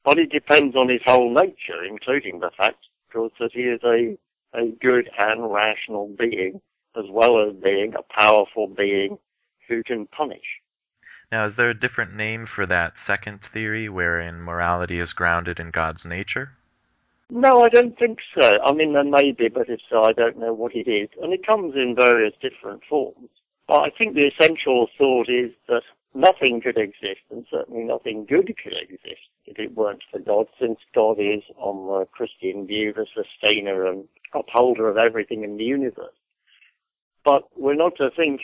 but 0.04 0.18
it 0.18 0.30
depends 0.30 0.76
on 0.76 0.88
his 0.88 1.02
whole 1.04 1.34
nature, 1.34 1.84
including 1.86 2.38
the 2.38 2.50
fact, 2.56 2.86
of 3.08 3.12
course, 3.12 3.32
that 3.40 3.52
he 3.52 3.62
is 3.62 3.80
a, 3.84 4.16
a 4.54 4.70
good 4.80 5.10
and 5.18 5.52
rational 5.52 6.08
being, 6.16 6.60
as 6.96 7.04
well 7.10 7.48
as 7.48 7.54
being 7.56 7.94
a 7.94 8.02
powerful 8.02 8.66
being 8.66 9.18
who 9.68 9.82
can 9.82 10.06
punish. 10.06 10.60
Now, 11.30 11.44
is 11.44 11.54
there 11.54 11.70
a 11.70 11.78
different 11.78 12.14
name 12.14 12.44
for 12.44 12.66
that 12.66 12.98
second 12.98 13.40
theory 13.42 13.88
wherein 13.88 14.42
morality 14.42 14.98
is 14.98 15.12
grounded 15.12 15.60
in 15.60 15.70
God's 15.70 16.04
nature? 16.04 16.50
No, 17.30 17.62
I 17.62 17.68
don't 17.68 17.96
think 17.96 18.18
so. 18.34 18.58
I 18.64 18.72
mean, 18.72 18.92
there 18.92 19.04
may 19.04 19.30
be, 19.30 19.48
but 19.48 19.68
if 19.68 19.80
so, 19.88 20.02
I 20.02 20.12
don't 20.12 20.38
know 20.38 20.52
what 20.52 20.74
it 20.74 20.88
is. 20.88 21.08
And 21.22 21.32
it 21.32 21.46
comes 21.46 21.76
in 21.76 21.94
various 21.94 22.34
different 22.42 22.82
forms. 22.88 23.28
But 23.68 23.82
I 23.82 23.90
think 23.90 24.14
the 24.14 24.26
essential 24.26 24.88
thought 24.98 25.28
is 25.28 25.52
that 25.68 25.82
nothing 26.12 26.60
could 26.60 26.76
exist, 26.76 27.20
and 27.30 27.46
certainly 27.48 27.84
nothing 27.84 28.24
good 28.24 28.52
could 28.60 28.72
exist, 28.72 29.28
if 29.46 29.60
it 29.60 29.76
weren't 29.76 30.02
for 30.10 30.18
God, 30.18 30.48
since 30.58 30.80
God 30.92 31.20
is, 31.20 31.44
on 31.56 31.86
the 31.86 32.06
Christian 32.06 32.66
view, 32.66 32.92
the 32.92 33.06
sustainer 33.14 33.86
and 33.86 34.08
upholder 34.34 34.88
of 34.88 34.96
everything 34.96 35.44
in 35.44 35.56
the 35.56 35.64
universe. 35.64 36.14
But 37.24 37.44
we're 37.56 37.74
not 37.74 37.96
to 37.96 38.10
think, 38.16 38.40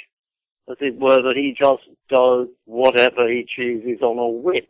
as 0.70 0.76
it 0.80 0.98
were, 0.98 1.22
that 1.22 1.36
he 1.36 1.54
just 1.58 1.84
does 2.08 2.48
whatever 2.64 3.28
he 3.28 3.46
chooses 3.48 4.02
on 4.02 4.18
a 4.18 4.28
whim 4.28 4.66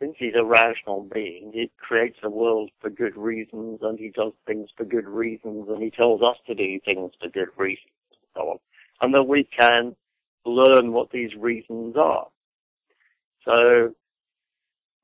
since 0.00 0.16
he's 0.18 0.34
a 0.34 0.44
rational 0.44 1.06
being, 1.12 1.50
he 1.52 1.70
creates 1.78 2.18
a 2.22 2.30
world 2.30 2.70
for 2.80 2.88
good 2.88 3.16
reasons 3.16 3.80
and 3.82 3.98
he 3.98 4.08
does 4.08 4.32
things 4.46 4.70
for 4.76 4.84
good 4.84 5.06
reasons 5.06 5.68
and 5.68 5.82
he 5.82 5.90
tells 5.90 6.22
us 6.22 6.36
to 6.46 6.54
do 6.54 6.80
things 6.84 7.12
for 7.20 7.28
good 7.28 7.50
reasons 7.56 7.92
and 8.10 8.20
so 8.34 8.40
on. 8.50 8.58
And 9.02 9.14
that 9.14 9.24
we 9.24 9.44
can 9.44 9.94
learn 10.46 10.92
what 10.92 11.10
these 11.10 11.34
reasons 11.36 11.96
are. 11.96 12.28
So, 13.44 13.94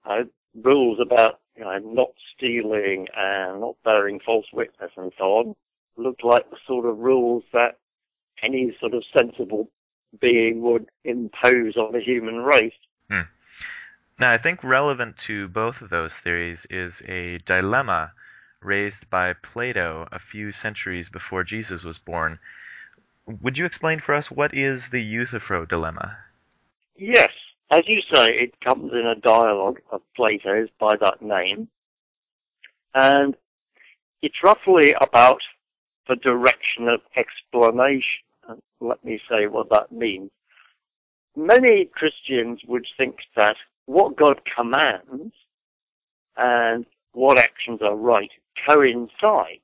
uh, 0.06 0.24
rules 0.62 0.98
about 1.00 1.40
you 1.56 1.64
know, 1.64 1.78
not 1.78 2.10
stealing 2.34 3.06
and 3.14 3.60
not 3.60 3.76
bearing 3.84 4.20
false 4.24 4.46
witness 4.52 4.92
and 4.96 5.12
so 5.18 5.24
on 5.24 5.56
look 5.98 6.22
like 6.22 6.48
the 6.50 6.56
sort 6.66 6.86
of 6.86 6.98
rules 6.98 7.42
that 7.52 7.78
any 8.42 8.76
sort 8.80 8.94
of 8.94 9.04
sensible 9.16 9.70
being 10.20 10.62
would 10.62 10.88
impose 11.04 11.76
on 11.76 11.92
the 11.92 12.00
human 12.00 12.36
race. 12.36 12.74
Hmm. 13.10 13.22
Now, 14.18 14.32
I 14.32 14.38
think 14.38 14.64
relevant 14.64 15.18
to 15.18 15.48
both 15.48 15.82
of 15.82 15.90
those 15.90 16.14
theories 16.14 16.66
is 16.70 17.02
a 17.06 17.38
dilemma 17.38 18.12
raised 18.62 19.10
by 19.10 19.34
Plato 19.34 20.08
a 20.10 20.18
few 20.18 20.52
centuries 20.52 21.10
before 21.10 21.44
Jesus 21.44 21.84
was 21.84 21.98
born. 21.98 22.38
Would 23.26 23.58
you 23.58 23.66
explain 23.66 23.98
for 23.98 24.14
us 24.14 24.30
what 24.30 24.54
is 24.54 24.88
the 24.88 25.02
Euthyphro 25.02 25.66
dilemma? 25.66 26.16
Yes. 26.96 27.30
As 27.70 27.82
you 27.88 28.00
say, 28.00 28.30
it 28.30 28.60
comes 28.60 28.92
in 28.92 29.06
a 29.06 29.16
dialogue 29.20 29.80
of 29.90 30.00
Plato's 30.14 30.68
by 30.78 30.96
that 31.00 31.20
name. 31.20 31.68
And 32.94 33.36
it's 34.22 34.42
roughly 34.42 34.94
about 35.00 35.42
the 36.08 36.16
direction 36.16 36.88
of 36.88 37.00
explanation. 37.16 38.22
Let 38.80 39.04
me 39.04 39.20
say 39.28 39.46
what 39.46 39.70
that 39.70 39.92
means. 39.92 40.30
Many 41.36 41.86
Christians 41.86 42.60
would 42.66 42.86
think 42.96 43.16
that 43.36 43.56
what 43.86 44.16
God 44.16 44.40
commands 44.54 45.34
and 46.36 46.86
what 47.12 47.38
actions 47.38 47.80
are 47.82 47.96
right 47.96 48.30
coincide. 48.66 49.60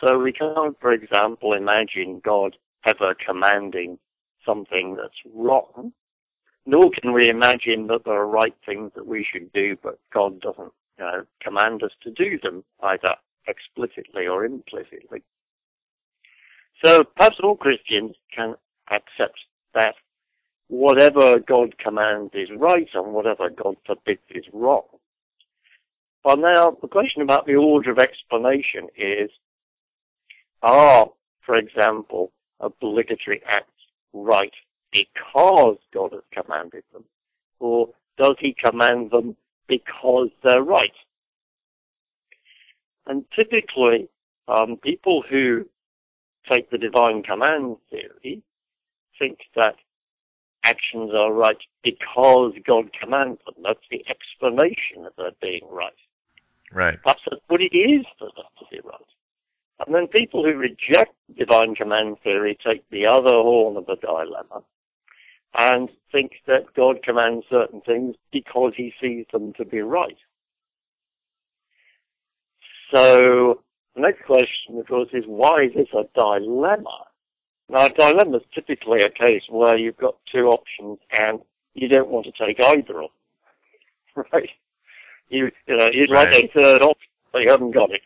So 0.00 0.18
we 0.18 0.32
can't, 0.32 0.78
for 0.80 0.92
example, 0.92 1.52
imagine 1.52 2.20
God 2.24 2.56
ever 2.86 3.14
commanding 3.14 3.98
something 4.44 4.96
that's 4.96 5.34
wrong, 5.34 5.92
nor 6.66 6.90
can 6.90 7.12
we 7.12 7.28
imagine 7.28 7.86
that 7.86 8.04
there 8.04 8.14
are 8.14 8.26
right 8.26 8.54
things 8.66 8.92
that 8.94 9.06
we 9.06 9.24
should 9.24 9.52
do, 9.52 9.76
but 9.82 9.98
God 10.12 10.40
doesn't 10.40 10.72
you 10.98 11.04
know, 11.04 11.24
command 11.40 11.82
us 11.82 11.92
to 12.02 12.10
do 12.10 12.38
them, 12.42 12.64
either 12.82 13.14
explicitly 13.46 14.26
or 14.26 14.44
implicitly. 14.44 15.22
So 16.82 17.04
perhaps 17.04 17.36
all 17.42 17.56
Christians 17.56 18.16
can 18.34 18.54
accept 18.90 19.38
that 19.74 19.94
whatever 20.68 21.38
God 21.38 21.76
commands 21.78 22.32
is 22.34 22.48
right 22.56 22.88
and 22.94 23.12
whatever 23.12 23.50
God 23.50 23.76
forbids 23.86 24.22
is 24.30 24.44
wrong. 24.52 24.84
But 26.22 26.38
now 26.38 26.76
the 26.80 26.88
question 26.88 27.22
about 27.22 27.46
the 27.46 27.56
order 27.56 27.90
of 27.90 27.98
explanation 27.98 28.88
is, 28.96 29.30
are, 30.62 31.10
for 31.42 31.56
example, 31.56 32.32
obligatory 32.60 33.42
acts 33.46 33.68
right 34.14 34.52
because 34.90 35.76
God 35.92 36.12
has 36.12 36.22
commanded 36.32 36.84
them? 36.92 37.04
Or 37.60 37.90
does 38.16 38.36
he 38.38 38.54
command 38.54 39.10
them 39.10 39.36
because 39.66 40.28
they're 40.42 40.62
right? 40.62 40.94
And 43.06 43.24
typically, 43.36 44.08
um, 44.48 44.76
people 44.76 45.22
who 45.28 45.66
take 46.50 46.70
the 46.70 46.78
divine 46.78 47.22
command 47.22 47.76
theory 47.90 48.42
think 49.18 49.38
that 49.54 49.76
actions 50.64 51.12
are 51.14 51.32
right 51.32 51.58
because 51.82 52.54
God 52.66 52.90
commands 52.98 53.40
them. 53.44 53.62
That's 53.62 53.86
the 53.90 54.04
explanation 54.08 55.06
of 55.06 55.12
their 55.16 55.32
being 55.40 55.66
right. 55.70 55.92
Right. 56.72 56.98
That's 57.04 57.20
what 57.46 57.60
it 57.60 57.76
is 57.76 58.04
for 58.18 58.28
them 58.34 58.46
to 58.58 58.64
be 58.70 58.80
right. 58.84 59.00
And 59.86 59.94
then 59.94 60.06
people 60.08 60.44
who 60.44 60.54
reject 60.56 61.14
divine 61.36 61.74
command 61.74 62.16
theory 62.22 62.58
take 62.64 62.88
the 62.90 63.06
other 63.06 63.30
horn 63.30 63.76
of 63.76 63.86
the 63.86 63.96
dilemma 63.96 64.62
and 65.56 65.88
think 66.10 66.32
that 66.46 66.74
God 66.74 67.02
commands 67.02 67.46
certain 67.50 67.80
things 67.80 68.16
because 68.32 68.72
he 68.76 68.92
sees 69.00 69.26
them 69.32 69.52
to 69.54 69.64
be 69.64 69.80
right. 69.80 70.16
So 72.92 73.62
the 73.94 74.00
next 74.00 74.24
question, 74.24 74.78
of 74.78 74.86
course, 74.86 75.08
is 75.12 75.24
why 75.26 75.64
is 75.64 75.74
this 75.74 75.88
a 75.92 76.04
dilemma? 76.18 77.06
Now, 77.68 77.86
a 77.86 77.90
dilemma 77.90 78.38
is 78.38 78.42
typically 78.54 79.00
a 79.00 79.10
case 79.10 79.42
where 79.48 79.76
you've 79.76 79.96
got 79.96 80.16
two 80.30 80.48
options 80.48 80.98
and 81.16 81.40
you 81.74 81.88
don't 81.88 82.10
want 82.10 82.26
to 82.26 82.32
take 82.32 82.62
either 82.62 83.02
of 83.02 83.10
them, 84.14 84.24
right? 84.32 84.50
You, 85.28 85.50
you 85.66 85.76
know, 85.76 85.88
you'd 85.92 86.10
right. 86.10 86.32
like 86.32 86.44
a 86.44 86.58
third 86.58 86.82
option, 86.82 87.10
but 87.32 87.42
you 87.42 87.50
haven't 87.50 87.72
got 87.72 87.90
it. 87.90 88.02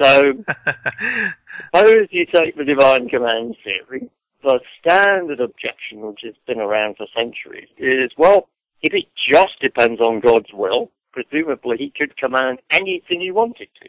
So, 0.00 0.32
suppose 1.66 2.08
you 2.10 2.26
take 2.26 2.56
the 2.56 2.64
divine 2.64 3.08
command 3.08 3.56
theory, 3.62 4.08
the 4.42 4.60
standard 4.80 5.40
objection, 5.40 6.00
which 6.00 6.20
has 6.24 6.34
been 6.46 6.60
around 6.60 6.96
for 6.96 7.06
centuries, 7.16 7.68
is, 7.76 8.10
well, 8.16 8.48
if 8.82 8.94
it 8.94 9.06
just 9.14 9.60
depends 9.60 10.00
on 10.00 10.20
God's 10.20 10.52
will, 10.52 10.90
presumably 11.12 11.76
he 11.76 11.90
could 11.90 12.16
command 12.16 12.60
anything 12.70 13.20
he 13.20 13.30
wanted 13.30 13.68
to. 13.82 13.88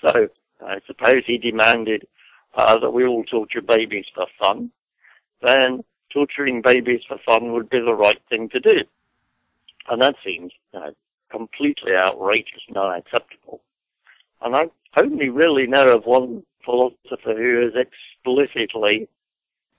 So, 0.00 0.28
I 0.66 0.80
suppose 0.86 1.22
he 1.26 1.38
demanded 1.38 2.06
uh, 2.54 2.78
that 2.78 2.90
we 2.90 3.06
all 3.06 3.24
torture 3.24 3.62
babies 3.62 4.06
for 4.14 4.26
fun, 4.38 4.70
then 5.42 5.84
torturing 6.10 6.62
babies 6.62 7.02
for 7.06 7.18
fun 7.24 7.52
would 7.52 7.70
be 7.70 7.80
the 7.80 7.94
right 7.94 8.20
thing 8.28 8.48
to 8.50 8.60
do. 8.60 8.82
And 9.88 10.02
that 10.02 10.16
seems 10.24 10.52
completely 11.30 11.92
outrageous 11.94 12.62
and 12.68 12.76
unacceptable. 12.76 13.60
And 14.42 14.54
I 14.54 14.70
only 14.96 15.28
really 15.28 15.66
know 15.66 15.86
of 15.86 16.06
one 16.06 16.42
philosopher 16.64 17.34
who 17.34 17.62
has 17.64 17.74
explicitly 17.74 19.08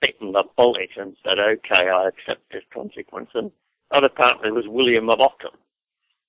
bitten 0.00 0.32
the 0.32 0.44
bullet 0.56 0.90
and 0.96 1.16
said, 1.24 1.38
okay, 1.38 1.88
I 1.88 2.08
accept 2.08 2.50
this 2.50 2.64
consequence. 2.72 3.30
And 3.34 3.52
that 3.90 4.04
apparently 4.04 4.50
was 4.50 4.66
William 4.66 5.10
of 5.10 5.20
Ockham, 5.20 5.56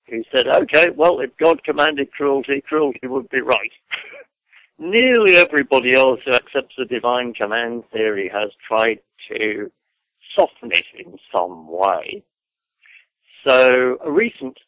who 0.09 0.23
said, 0.35 0.47
okay, 0.47 0.89
well, 0.89 1.19
if 1.19 1.35
God 1.37 1.63
commanded 1.63 2.11
cruelty, 2.11 2.61
cruelty 2.61 3.07
would 3.07 3.29
be 3.29 3.41
right. 3.41 3.71
nearly 4.79 5.35
everybody 5.35 5.93
else 5.95 6.19
who 6.25 6.31
accepts 6.31 6.75
the 6.77 6.85
divine 6.85 7.33
command 7.33 7.83
theory 7.91 8.29
has 8.33 8.49
tried 8.67 8.99
to 9.29 9.71
soften 10.35 10.71
it 10.71 10.85
in 10.97 11.17
some 11.35 11.67
way. 11.67 12.23
So 13.47 13.97
a 14.03 14.11
recent 14.11 14.59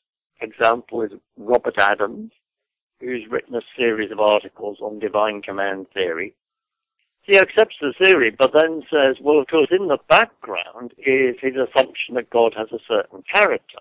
example 0.42 1.02
is 1.02 1.12
Robert 1.38 1.78
Adams, 1.78 2.32
who's 3.00 3.28
written 3.30 3.56
a 3.56 3.62
series 3.78 4.12
of 4.12 4.20
articles 4.20 4.78
on 4.82 5.00
divine 5.00 5.42
command 5.42 5.88
theory. 5.94 6.34
He 7.22 7.38
accepts 7.38 7.76
the 7.82 7.94
theory, 7.98 8.30
but 8.30 8.54
then 8.54 8.84
says, 8.92 9.16
well, 9.20 9.40
of 9.40 9.48
course, 9.48 9.70
in 9.72 9.88
the 9.88 9.98
background 10.08 10.94
is 11.00 11.36
his 11.42 11.56
assumption 11.56 12.16
that 12.16 12.30
God 12.30 12.54
has 12.56 12.68
a 12.72 12.80
certain 12.88 13.24
character. 13.32 13.80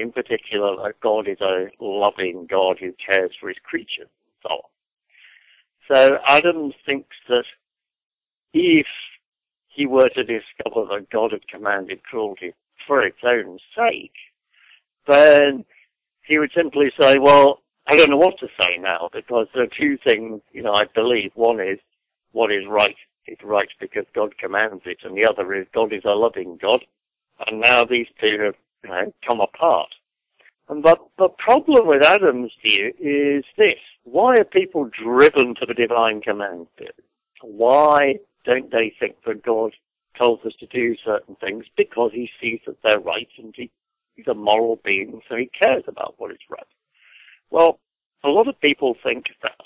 In 0.00 0.12
particular 0.12 0.76
that 0.76 1.00
God 1.00 1.28
is 1.28 1.40
a 1.40 1.68
loving 1.80 2.46
God 2.48 2.78
who 2.78 2.92
cares 2.92 3.32
for 3.38 3.48
his 3.48 3.58
creatures 3.62 4.08
and 4.08 4.34
so 4.42 4.48
on. 4.50 4.60
So 5.92 6.18
Adam 6.26 6.72
thinks 6.84 7.16
that 7.28 7.44
if 8.52 8.86
he 9.68 9.86
were 9.86 10.08
to 10.10 10.24
discover 10.24 10.86
that 10.90 11.10
God 11.10 11.32
had 11.32 11.46
commanded 11.48 12.02
cruelty 12.02 12.52
for 12.86 13.02
its 13.02 13.18
own 13.24 13.58
sake, 13.76 14.14
then 15.06 15.64
he 16.22 16.38
would 16.38 16.52
simply 16.54 16.92
say, 17.00 17.18
well, 17.18 17.62
I 17.86 17.96
don't 17.96 18.10
know 18.10 18.18
what 18.18 18.38
to 18.40 18.48
say 18.60 18.76
now 18.78 19.08
because 19.12 19.46
there 19.54 19.62
are 19.64 19.66
two 19.66 19.96
things, 20.06 20.42
you 20.52 20.62
know, 20.62 20.74
I 20.74 20.84
believe. 20.94 21.32
One 21.34 21.58
is 21.60 21.78
what 22.32 22.52
is 22.52 22.66
right 22.68 22.96
is 23.26 23.38
right 23.42 23.68
because 23.80 24.04
God 24.14 24.36
commands 24.38 24.82
it, 24.84 24.98
and 25.04 25.16
the 25.16 25.26
other 25.26 25.54
is 25.54 25.66
God 25.74 25.92
is 25.92 26.04
a 26.04 26.10
loving 26.10 26.58
God. 26.60 26.84
And 27.46 27.60
now 27.60 27.84
these 27.84 28.08
two 28.20 28.38
have 28.40 28.54
you 28.84 28.90
know, 28.90 29.12
come 29.26 29.40
apart. 29.40 29.88
And 30.68 30.82
but 30.82 30.98
the 31.18 31.28
problem 31.28 31.86
with 31.86 32.04
Adams' 32.04 32.52
view 32.62 32.92
is 32.98 33.44
this. 33.56 33.78
Why 34.04 34.36
are 34.36 34.44
people 34.44 34.84
driven 34.84 35.54
to 35.56 35.66
the 35.66 35.74
divine 35.74 36.20
command? 36.20 36.66
Why 37.42 38.16
don't 38.44 38.70
they 38.70 38.92
think 38.98 39.16
that 39.26 39.42
God 39.42 39.72
tells 40.16 40.40
us 40.44 40.54
to 40.60 40.66
do 40.66 40.96
certain 41.04 41.36
things 41.36 41.64
because 41.76 42.10
he 42.12 42.30
sees 42.40 42.60
that 42.66 42.76
they're 42.82 43.00
right 43.00 43.28
and 43.38 43.54
he, 43.56 43.70
he's 44.16 44.26
a 44.26 44.34
moral 44.34 44.80
being, 44.84 45.20
so 45.28 45.36
he 45.36 45.46
cares 45.46 45.84
about 45.86 46.14
what 46.18 46.32
is 46.32 46.38
right? 46.50 46.66
Well, 47.50 47.78
a 48.24 48.28
lot 48.28 48.48
of 48.48 48.60
people 48.60 48.96
think 49.02 49.26
that 49.42 49.60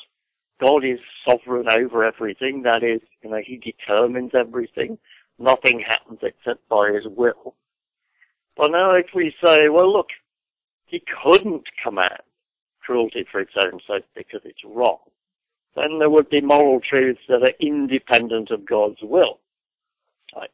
God 0.61 0.85
is 0.85 1.01
sovereign 1.27 1.67
over 1.75 2.05
everything. 2.05 2.63
That 2.63 2.85
is, 2.85 3.01
you 3.23 3.31
know, 3.31 3.41
he 3.45 3.57
determines 3.57 4.33
everything. 4.35 4.99
Nothing 5.39 5.81
happens 5.81 6.21
except 6.23 6.69
by 6.69 6.93
his 6.93 7.07
will. 7.07 7.55
But 8.57 8.71
now 8.71 8.93
if 8.93 9.07
we 9.15 9.35
say, 9.45 9.69
well 9.69 9.93
look, 9.93 10.09
he 10.87 11.03
couldn't 11.23 11.69
command 11.83 12.23
cruelty 12.81 13.25
for 13.31 13.41
its 13.41 13.53
own 13.63 13.81
sake 13.89 14.05
because 14.15 14.41
it's 14.45 14.65
wrong, 14.65 14.99
then 15.77 15.99
there 15.99 16.11
would 16.11 16.29
be 16.29 16.41
moral 16.41 16.81
truths 16.81 17.21
that 17.29 17.43
are 17.43 17.55
independent 17.61 18.51
of 18.51 18.67
God's 18.67 19.01
will. 19.03 19.39
Right? 20.37 20.51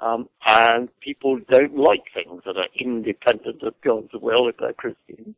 Um, 0.00 0.28
and 0.46 0.88
people 1.00 1.38
don't 1.48 1.76
like 1.76 2.04
things 2.12 2.42
that 2.44 2.56
are 2.56 2.68
independent 2.74 3.62
of 3.62 3.80
God's 3.82 4.12
will 4.14 4.48
if 4.48 4.56
they're 4.58 4.72
Christians. 4.72 5.34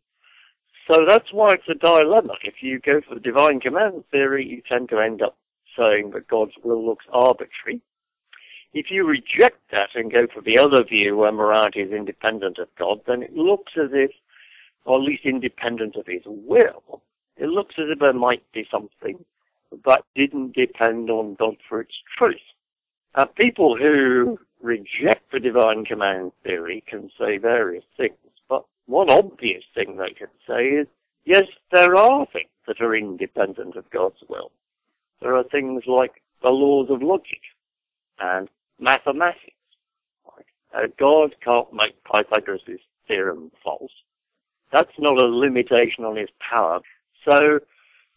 So 0.90 1.04
that's 1.06 1.32
why 1.32 1.54
it's 1.54 1.68
a 1.68 1.74
dilemma. 1.74 2.34
If 2.42 2.62
you 2.62 2.78
go 2.78 3.00
for 3.06 3.14
the 3.14 3.20
divine 3.20 3.60
command 3.60 4.04
theory, 4.10 4.46
you 4.46 4.62
tend 4.68 4.88
to 4.90 4.98
end 4.98 5.22
up 5.22 5.36
saying 5.78 6.10
that 6.10 6.28
God's 6.28 6.52
will 6.62 6.84
looks 6.84 7.06
arbitrary. 7.12 7.80
If 8.74 8.90
you 8.90 9.06
reject 9.06 9.70
that 9.70 9.90
and 9.94 10.12
go 10.12 10.26
for 10.26 10.40
the 10.40 10.58
other 10.58 10.82
view 10.82 11.16
where 11.16 11.30
morality 11.30 11.80
is 11.80 11.92
independent 11.92 12.58
of 12.58 12.68
God, 12.76 13.00
then 13.06 13.22
it 13.22 13.32
looks 13.32 13.74
as 13.76 13.90
if, 13.92 14.10
or 14.84 14.96
at 14.96 15.04
least 15.04 15.24
independent 15.24 15.94
of 15.94 16.08
his 16.08 16.22
will, 16.26 17.00
it 17.36 17.46
looks 17.46 17.76
as 17.78 17.84
if 17.88 18.00
there 18.00 18.12
might 18.12 18.42
be 18.52 18.66
something 18.68 19.24
that 19.86 20.02
didn't 20.16 20.56
depend 20.56 21.08
on 21.08 21.36
God 21.36 21.56
for 21.68 21.80
its 21.80 21.94
truth. 22.18 22.36
Now, 23.16 23.26
people 23.26 23.76
who 23.76 24.40
reject 24.60 25.30
the 25.30 25.38
divine 25.38 25.84
command 25.84 26.32
theory 26.42 26.82
can 26.88 27.10
say 27.16 27.38
various 27.38 27.84
things, 27.96 28.16
but 28.48 28.64
one 28.86 29.08
obvious 29.08 29.62
thing 29.72 29.96
they 29.96 30.14
can 30.14 30.28
say 30.48 30.66
is, 30.66 30.88
yes, 31.24 31.44
there 31.70 31.94
are 31.94 32.26
things 32.32 32.48
that 32.66 32.80
are 32.80 32.96
independent 32.96 33.76
of 33.76 33.88
God's 33.90 34.22
will. 34.28 34.50
There 35.20 35.36
are 35.36 35.44
things 35.44 35.84
like 35.86 36.22
the 36.42 36.50
laws 36.50 36.90
of 36.90 37.02
logic 37.02 37.40
and 38.18 38.48
mathematics. 38.78 39.52
Uh, 40.74 40.88
God 40.98 41.36
can't 41.40 41.72
make 41.72 41.94
Pythagoras' 42.04 42.80
theorem 43.06 43.52
false. 43.62 43.92
That's 44.72 44.90
not 44.98 45.22
a 45.22 45.26
limitation 45.26 46.04
on 46.04 46.16
his 46.16 46.30
power. 46.40 46.80
So 47.28 47.60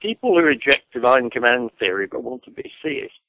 people 0.01 0.33
who 0.33 0.43
reject 0.43 0.91
divine 0.91 1.29
command 1.29 1.71
theory 1.79 2.07
but 2.07 2.23
want 2.23 2.43
to 2.45 2.51
be 2.51 2.71
theists 2.83 3.19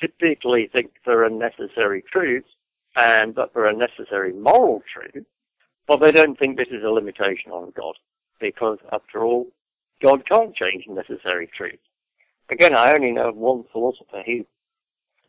typically 0.00 0.70
think 0.72 0.92
there 1.04 1.24
are 1.24 1.30
necessary 1.30 2.04
truths 2.12 2.48
and 2.96 3.34
that 3.34 3.52
there 3.54 3.66
are 3.66 3.72
necessary 3.72 4.32
moral 4.32 4.82
truths, 4.92 5.26
but 5.86 6.00
they 6.00 6.12
don't 6.12 6.38
think 6.38 6.56
this 6.56 6.68
is 6.70 6.84
a 6.84 6.90
limitation 6.90 7.50
on 7.50 7.72
God 7.76 7.94
because 8.40 8.78
after 8.92 9.24
all, 9.24 9.46
God 10.02 10.26
can't 10.26 10.54
change 10.54 10.84
necessary 10.88 11.48
truths. 11.56 11.78
Again, 12.50 12.76
I 12.76 12.92
only 12.92 13.12
know 13.12 13.30
of 13.30 13.36
one 13.36 13.64
philosopher 13.72 14.22
who 14.24 14.46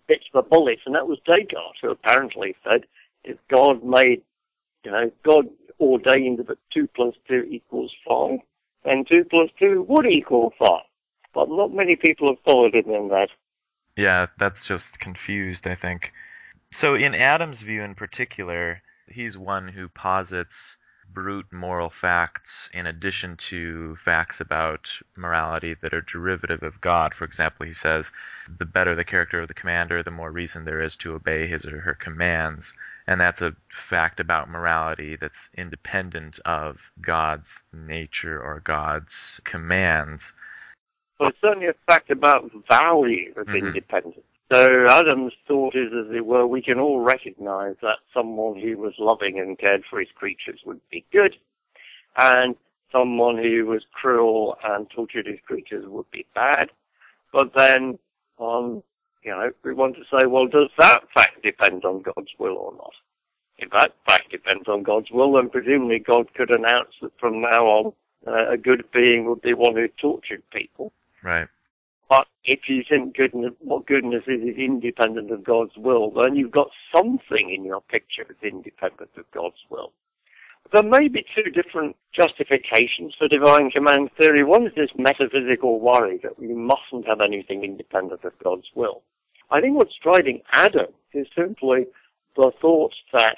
bits 0.08 0.26
the 0.34 0.41
bullets, 0.41 0.82
and 0.86 0.96
that 0.96 1.08
was 1.08 1.20
Descartes, 1.26 1.80
who 1.82 1.91
apparently 1.91 2.56
said 2.63 2.86
if 3.24 3.38
God 3.50 3.84
made, 3.84 4.22
you 4.84 4.91
know, 4.91 5.12
God 5.24 5.48
ordained 5.80 6.39
that 6.39 6.58
2 6.72 6.88
plus 6.96 7.15
2 7.28 7.48
equals 7.50 7.93
5, 8.08 8.39
then 8.84 9.06
2 9.08 9.26
plus 9.30 9.50
2 9.60 9.86
would 9.88 10.06
equal 10.06 10.54
5. 10.60 10.70
But 11.34 11.50
not 11.50 11.74
many 11.74 11.96
people 11.96 12.30
have 12.30 12.43
followed 12.43 12.74
him 12.74 12.89
in 12.89 13.10
that. 13.10 13.30
Yeah, 13.96 14.28
that's 14.39 14.65
just 14.65 15.00
confused, 15.00 15.67
I 15.67 15.76
think. 15.76 16.13
So, 16.72 16.96
in 16.96 17.15
Adams' 17.15 17.62
view 17.62 17.84
in 17.84 17.96
particular, 17.96 18.82
he's 19.10 19.38
one 19.38 19.67
who 19.67 19.88
posits 19.89 20.78
brute 21.13 21.52
moral 21.52 21.89
facts 21.89 22.70
in 22.74 22.86
addition 22.86 23.36
to 23.38 23.96
facts 23.96 24.39
about 24.39 24.89
morality 25.15 25.76
that 25.82 25.93
are 25.93 26.02
derivative 26.02 26.63
of 26.63 26.80
God. 26.82 27.13
For 27.13 27.26
example, 27.26 27.65
he 27.65 27.74
says, 27.74 28.12
the 28.60 28.65
better 28.65 28.96
the 28.96 29.04
character 29.04 29.41
of 29.41 29.48
the 29.48 29.54
commander, 29.54 30.04
the 30.04 30.12
more 30.12 30.32
reason 30.32 30.65
there 30.65 30.82
is 30.82 30.96
to 30.98 31.13
obey 31.13 31.48
his 31.48 31.65
or 31.65 31.80
her 31.80 31.96
commands. 31.96 32.74
And 33.08 33.20
that's 33.22 33.41
a 33.41 33.56
fact 33.70 34.20
about 34.20 34.50
morality 34.50 35.15
that's 35.15 35.50
independent 35.58 36.39
of 36.46 36.78
God's 37.02 37.63
nature 37.74 38.41
or 38.41 38.60
God's 38.60 39.39
commands. 39.43 40.34
Well, 41.20 41.30
it's 41.30 41.41
certainly 41.41 41.67
a 41.67 41.76
fact 41.88 42.12
about 42.12 42.52
value 42.70 43.34
of 43.38 43.48
mm-hmm. 43.48 43.67
independence. 43.67 44.20
So 44.51 44.86
Adams' 44.88 45.33
thought 45.45 45.75
is, 45.75 45.91
as 45.91 46.15
it 46.15 46.25
were, 46.25 46.47
we 46.47 46.62
can 46.62 46.79
all 46.79 47.01
recognize 47.01 47.75
that 47.81 47.99
someone 48.13 48.57
who 48.60 48.77
was 48.77 48.93
loving 48.97 49.39
and 49.39 49.60
cared 49.60 49.83
for 49.89 49.99
his 49.99 50.10
creatures 50.15 50.62
would 50.65 50.79
be 50.89 51.05
good, 51.12 51.36
and 52.15 52.55
someone 52.91 53.38
who 53.38 53.65
was 53.65 53.83
cruel 53.91 54.57
and 54.63 54.89
tortured 54.89 55.27
his 55.27 55.39
creatures 55.45 55.86
would 55.88 56.10
be 56.12 56.25
bad. 56.33 56.69
But 57.33 57.53
then, 57.55 57.99
on, 58.38 58.81
you 59.21 59.31
know, 59.31 59.51
we 59.63 59.73
want 59.73 59.97
to 59.97 60.03
say, 60.03 60.25
well, 60.25 60.47
does 60.47 60.69
that 60.79 61.03
fact 61.13 61.43
depend 61.43 61.83
on 61.83 62.01
God's 62.01 62.31
will 62.39 62.55
or 62.55 62.73
not? 62.73 62.93
If 63.57 63.71
that 63.71 63.95
fact 64.07 64.31
depends 64.31 64.69
on 64.69 64.83
God's 64.83 65.12
will, 65.12 65.33
then 65.33 65.49
presumably 65.49 65.99
God 65.99 66.33
could 66.36 66.55
announce 66.55 66.93
that 67.01 67.12
from 67.19 67.41
now 67.41 67.65
on, 67.65 67.93
uh, 68.25 68.51
a 68.51 68.57
good 68.57 68.86
being 68.93 69.25
would 69.25 69.41
be 69.41 69.53
one 69.53 69.75
who 69.75 69.88
tortured 69.99 70.43
people. 70.51 70.93
Right. 71.21 71.47
But 72.10 72.28
if 72.46 72.70
you 72.70 72.84
think 72.88 73.15
goodness, 73.17 73.54
what 73.60 73.86
goodness 73.86 74.24
is, 74.28 74.41
is 74.41 74.58
independent 74.58 75.32
of 75.32 75.43
God's 75.43 75.76
will, 75.76 76.12
then 76.12 76.36
you've 76.36 76.52
got 76.52 76.70
something 76.96 77.50
in 77.50 77.65
your 77.65 77.82
picture 77.82 78.26
that's 78.28 78.43
independent 78.43 79.12
of 79.17 79.30
God's 79.32 79.63
will. 79.70 79.91
There 80.72 80.84
may 80.84 81.08
be 81.08 81.26
two 81.36 81.50
different 81.50 81.96
justifications 82.13 83.15
for 83.17 83.28
divine 83.28 83.72
command 83.72 84.10
theory. 84.20 84.43
One 84.43 84.67
is 84.67 84.74
this 84.76 84.91
metaphysical 84.98 85.80
worry 85.80 86.20
that 86.24 86.38
we 86.39 86.48
mustn't 86.48 87.08
have 87.08 87.22
anything 87.22 87.63
independent 87.63 88.24
of 88.24 88.38
God's 88.43 88.67
will. 88.76 89.02
I 89.50 89.62
think 89.62 89.78
what's 89.78 89.96
driving 90.02 90.41
Adam 90.52 90.88
is 91.13 91.28
simply 91.36 91.88
the 92.36 92.52
thought 92.62 92.93
that 93.13 93.38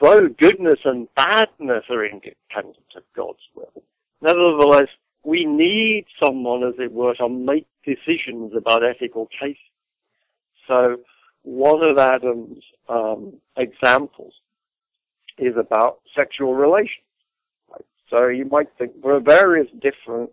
though 0.00 0.28
goodness 0.28 0.80
and 0.84 1.08
badness 1.16 1.84
are 1.90 2.04
independent 2.04 2.94
of 2.94 3.02
God's 3.16 3.42
will, 3.54 3.82
nevertheless 4.22 4.88
we 5.24 5.44
need 5.44 6.06
someone, 6.22 6.62
as 6.62 6.74
it 6.78 6.92
were, 6.92 7.14
to 7.14 7.28
make 7.28 7.66
decisions 7.84 8.52
about 8.54 8.84
ethical 8.84 9.26
cases. 9.26 9.56
So 10.68 10.98
one 11.42 11.82
of 11.82 11.98
Adams' 11.98 12.62
um, 12.88 13.34
examples 13.56 14.34
is 15.38 15.56
about 15.56 16.00
sexual 16.14 16.54
relations. 16.54 17.04
So 18.10 18.28
you 18.28 18.44
might 18.44 18.68
think 18.78 19.02
there 19.02 19.14
are 19.14 19.20
various 19.20 19.68
different 19.80 20.30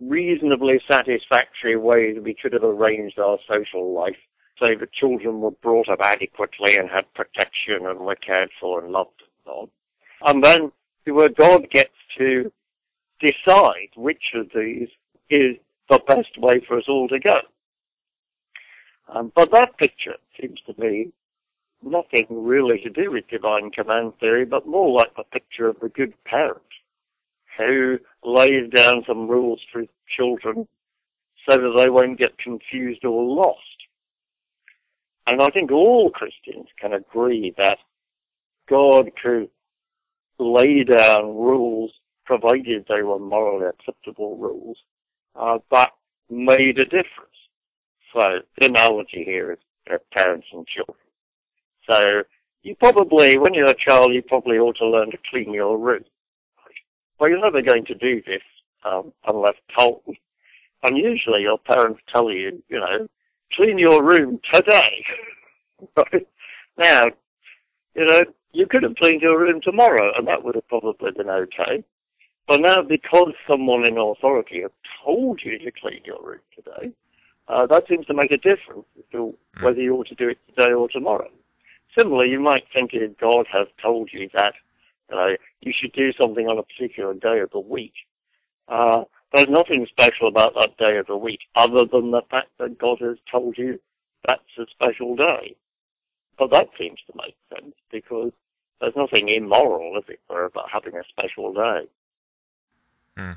reasonably 0.00 0.80
satisfactory 0.90 1.76
ways 1.76 2.18
we 2.22 2.34
could 2.34 2.52
have 2.52 2.64
arranged 2.64 3.18
our 3.18 3.38
social 3.48 3.92
life. 3.92 4.16
Say 4.60 4.74
the 4.74 4.88
children 4.92 5.40
were 5.40 5.52
brought 5.52 5.88
up 5.88 6.00
adequately 6.02 6.76
and 6.76 6.90
had 6.90 7.12
protection 7.14 7.86
and 7.86 8.00
were 8.00 8.16
cared 8.16 8.50
for 8.60 8.82
and 8.82 8.92
loved 8.92 9.22
and 9.22 9.30
so 9.44 9.50
on. 9.52 9.70
And 10.26 10.44
then 10.44 10.72
where 11.06 11.28
God 11.28 11.70
gets 11.70 11.94
to 12.18 12.52
decide 13.20 13.90
which 13.96 14.32
of 14.34 14.48
these 14.54 14.88
is 15.28 15.56
the 15.88 16.00
best 16.06 16.38
way 16.38 16.60
for 16.66 16.78
us 16.78 16.84
all 16.88 17.08
to 17.08 17.18
go. 17.18 17.36
Um, 19.08 19.32
but 19.34 19.50
that 19.52 19.76
picture 19.78 20.16
seems 20.40 20.60
to 20.66 20.80
me 20.80 21.12
nothing 21.82 22.26
really 22.30 22.78
to 22.80 22.90
do 22.90 23.10
with 23.10 23.28
divine 23.28 23.70
command 23.70 24.12
theory, 24.20 24.44
but 24.44 24.66
more 24.66 24.92
like 24.92 25.14
the 25.16 25.24
picture 25.24 25.66
of 25.68 25.80
the 25.80 25.88
good 25.88 26.12
parent 26.24 26.60
who 27.58 27.98
lays 28.24 28.70
down 28.70 29.04
some 29.06 29.28
rules 29.28 29.60
for 29.72 29.80
his 29.80 29.88
children 30.08 30.66
so 31.48 31.56
that 31.56 31.74
they 31.76 31.90
won't 31.90 32.18
get 32.18 32.38
confused 32.38 33.04
or 33.04 33.24
lost. 33.24 33.58
And 35.26 35.42
I 35.42 35.50
think 35.50 35.70
all 35.70 36.10
Christians 36.10 36.66
can 36.80 36.92
agree 36.92 37.54
that 37.58 37.78
God 38.68 39.10
could 39.22 39.48
lay 40.38 40.84
down 40.84 41.36
rules, 41.36 41.92
provided 42.24 42.86
they 42.88 43.02
were 43.02 43.18
morally 43.18 43.66
acceptable 43.66 44.36
rules, 44.36 44.78
uh, 45.36 45.58
that 45.70 45.92
made 46.28 46.78
a 46.78 46.84
difference. 46.84 47.30
So 48.12 48.40
the 48.58 48.66
analogy 48.66 49.24
here 49.24 49.52
is 49.52 49.58
uh, 49.92 49.98
parents 50.16 50.46
and 50.52 50.66
children. 50.66 50.96
So 51.88 52.22
you 52.62 52.74
probably, 52.76 53.38
when 53.38 53.54
you're 53.54 53.70
a 53.70 53.74
child, 53.74 54.12
you 54.12 54.22
probably 54.22 54.58
ought 54.58 54.76
to 54.76 54.86
learn 54.86 55.10
to 55.10 55.18
clean 55.30 55.52
your 55.52 55.78
room. 55.78 56.04
Well, 57.18 57.30
you're 57.30 57.40
never 57.40 57.62
going 57.62 57.84
to 57.86 57.94
do 57.94 58.22
this 58.26 58.42
um, 58.84 59.12
unless 59.26 59.56
told. 59.76 60.02
And 60.82 60.96
usually 60.96 61.42
your 61.42 61.58
parents 61.58 62.00
tell 62.10 62.30
you, 62.30 62.62
you 62.70 62.80
know, 62.80 63.06
clean 63.52 63.78
your 63.78 64.02
room 64.02 64.40
today. 64.50 65.04
now, 66.78 67.04
you 67.94 68.06
know, 68.06 68.24
you 68.52 68.66
could 68.66 68.82
have 68.82 68.96
cleaned 68.96 69.20
your 69.20 69.38
room 69.38 69.60
tomorrow, 69.60 70.10
and 70.16 70.26
that 70.26 70.42
would 70.42 70.54
have 70.54 70.66
probably 70.68 71.10
been 71.10 71.28
okay. 71.28 71.84
But 72.50 72.62
now, 72.62 72.82
because 72.82 73.32
someone 73.46 73.86
in 73.86 73.96
authority 73.96 74.62
has 74.62 74.72
told 75.04 75.40
you 75.44 75.56
to 75.56 75.70
clean 75.70 76.00
your 76.04 76.20
room 76.20 76.40
today, 76.52 76.90
uh, 77.46 77.64
that 77.66 77.86
seems 77.86 78.06
to 78.06 78.12
make 78.12 78.32
a 78.32 78.38
difference 78.38 78.86
as 78.98 79.04
to 79.12 79.36
hmm. 79.56 79.64
whether 79.64 79.80
you 79.80 79.94
ought 79.94 80.08
to 80.08 80.16
do 80.16 80.30
it 80.30 80.38
today 80.48 80.72
or 80.72 80.88
tomorrow. 80.88 81.28
Similarly, 81.96 82.30
you 82.30 82.40
might 82.40 82.64
think 82.74 82.90
if 82.92 83.16
God 83.18 83.46
has 83.52 83.68
told 83.80 84.10
you 84.12 84.28
that 84.34 84.54
uh, 85.16 85.36
you 85.60 85.72
should 85.72 85.92
do 85.92 86.12
something 86.20 86.48
on 86.48 86.58
a 86.58 86.64
particular 86.64 87.14
day 87.14 87.38
of 87.38 87.52
the 87.52 87.60
week. 87.60 87.92
Uh, 88.66 89.04
there's 89.32 89.48
nothing 89.48 89.86
special 89.88 90.26
about 90.26 90.54
that 90.58 90.76
day 90.76 90.96
of 90.96 91.06
the 91.06 91.16
week 91.16 91.42
other 91.54 91.84
than 91.84 92.10
the 92.10 92.22
fact 92.32 92.48
that 92.58 92.80
God 92.80 92.98
has 93.00 93.18
told 93.30 93.58
you 93.58 93.78
that's 94.26 94.42
a 94.58 94.66
special 94.72 95.14
day. 95.14 95.54
But 96.36 96.50
that 96.50 96.70
seems 96.76 96.98
to 97.06 97.12
make 97.14 97.36
sense 97.54 97.76
because 97.92 98.32
there's 98.80 98.96
nothing 98.96 99.28
immoral, 99.28 99.96
as 99.96 100.02
it 100.08 100.18
were, 100.28 100.46
about 100.46 100.68
having 100.68 100.96
a 100.96 101.04
special 101.12 101.52
day. 101.54 101.86
Hmm. 103.16 103.32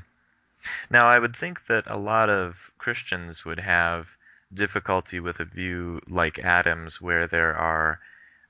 Now, 0.90 1.08
I 1.08 1.18
would 1.18 1.36
think 1.36 1.66
that 1.66 1.90
a 1.90 1.96
lot 1.96 2.30
of 2.30 2.70
Christians 2.78 3.44
would 3.44 3.60
have 3.60 4.08
difficulty 4.52 5.20
with 5.20 5.40
a 5.40 5.44
view 5.44 6.00
like 6.08 6.38
Adams', 6.38 7.00
where 7.00 7.26
there 7.26 7.54
are 7.56 8.00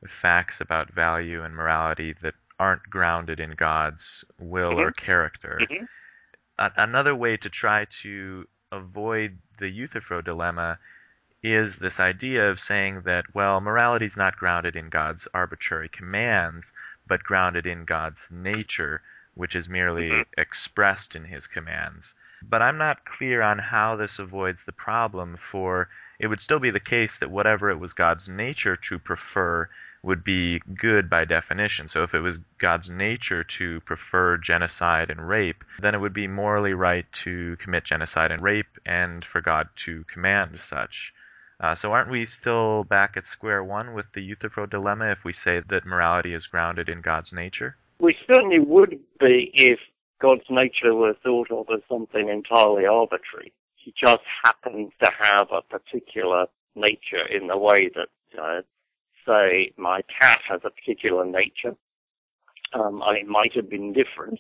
facts 0.07 0.61
about 0.61 0.93
value 0.93 1.43
and 1.43 1.55
morality 1.55 2.15
that 2.23 2.35
aren't 2.59 2.89
grounded 2.89 3.41
in 3.41 3.53
God's 3.53 4.25
will 4.39 4.73
mm-hmm. 4.73 4.81
or 4.81 4.93
character. 4.93 5.59
Mm-hmm. 5.63 5.85
A- 6.59 6.73
another 6.77 7.15
way 7.15 7.37
to 7.39 7.49
try 7.49 7.87
to 8.03 8.47
avoid 8.71 9.39
the 9.59 9.69
Euthyphro 9.69 10.21
dilemma 10.21 10.79
is 11.43 11.77
this 11.77 12.01
idea 12.01 12.51
of 12.51 12.61
saying 12.61 13.03
that, 13.03 13.35
well, 13.35 13.61
morality 13.61 14.07
is 14.07 14.17
not 14.17 14.37
grounded 14.37 14.77
in 14.77 14.89
God's 14.89 15.29
arbitrary 15.35 15.89
commands, 15.89 16.73
but 17.07 17.23
grounded 17.23 17.67
in 17.67 17.85
God's 17.85 18.27
nature, 18.31 19.03
which 19.35 19.57
is 19.57 19.69
merely 19.69 20.11
mm-hmm. 20.11 20.41
expressed 20.41 21.17
in 21.17 21.25
his 21.25 21.47
commands. 21.47 22.15
But 22.43 22.63
I'm 22.63 22.79
not 22.79 23.05
clear 23.05 23.43
on 23.43 23.59
how 23.59 23.97
this 23.97 24.19
avoids 24.19 24.65
the 24.65 24.73
problem, 24.73 25.37
for 25.37 25.89
it 26.19 26.27
would 26.27 26.41
still 26.41 26.59
be 26.59 26.71
the 26.71 26.81
case 26.81 27.19
that 27.19 27.31
whatever 27.31 27.71
it 27.71 27.79
was 27.79 27.95
God's 27.95 28.29
nature 28.29 28.77
to 28.77 28.99
prefer 28.99 29.69
would 30.03 30.23
be 30.23 30.61
good 30.75 31.09
by 31.09 31.25
definition. 31.25 31.89
So 31.89 32.03
if 32.03 32.15
it 32.15 32.21
was 32.21 32.39
God's 32.59 32.91
nature 32.91 33.43
to 33.45 33.81
prefer 33.81 34.37
genocide 34.37 35.11
and 35.11 35.27
rape, 35.27 35.65
then 35.81 35.95
it 35.95 36.01
would 36.01 36.13
be 36.13 36.29
morally 36.29 36.75
right 36.75 37.11
to 37.25 37.57
commit 37.57 37.85
genocide 37.85 38.31
and 38.31 38.43
rape 38.43 38.79
and 38.85 39.25
for 39.25 39.41
God 39.41 39.69
to 39.77 40.05
command 40.05 40.61
such. 40.61 41.15
Uh, 41.59 41.75
so 41.75 41.93
aren't 41.93 42.11
we 42.11 42.27
still 42.27 42.85
back 42.85 43.17
at 43.17 43.27
square 43.27 43.65
one 43.65 43.95
with 43.95 44.13
the 44.13 44.23
Euthyphro 44.23 44.67
dilemma 44.67 45.11
if 45.11 45.25
we 45.25 45.33
say 45.33 45.61
that 45.69 45.87
morality 45.87 46.35
is 46.35 46.47
grounded 46.47 46.89
in 46.89 47.01
God's 47.01 47.33
nature? 47.33 47.77
We 48.05 48.15
certainly 48.31 48.59
would 48.59 49.01
be 49.19 49.51
if 49.55 49.79
God's 50.21 50.45
nature 50.51 50.95
were 50.95 51.17
thought 51.25 51.51
of 51.51 51.69
as 51.75 51.81
something 51.89 52.29
entirely 52.29 52.85
arbitrary. 52.85 53.51
He 53.77 53.95
just 53.99 54.21
happens 54.45 54.93
to 55.01 55.11
have 55.23 55.49
a 55.51 55.63
particular 55.63 56.45
nature 56.75 57.25
in 57.27 57.47
the 57.47 57.57
way 57.57 57.91
that 57.95 58.09
uh, 58.39 58.61
say 59.27 59.73
my 59.79 60.03
cat 60.03 60.43
has 60.47 60.61
a 60.65 60.71
particular 60.71 61.25
nature. 61.25 61.77
Um, 62.75 63.03
I 63.03 63.23
might 63.23 63.55
have 63.55 63.71
been 63.71 63.95
different. 63.95 64.39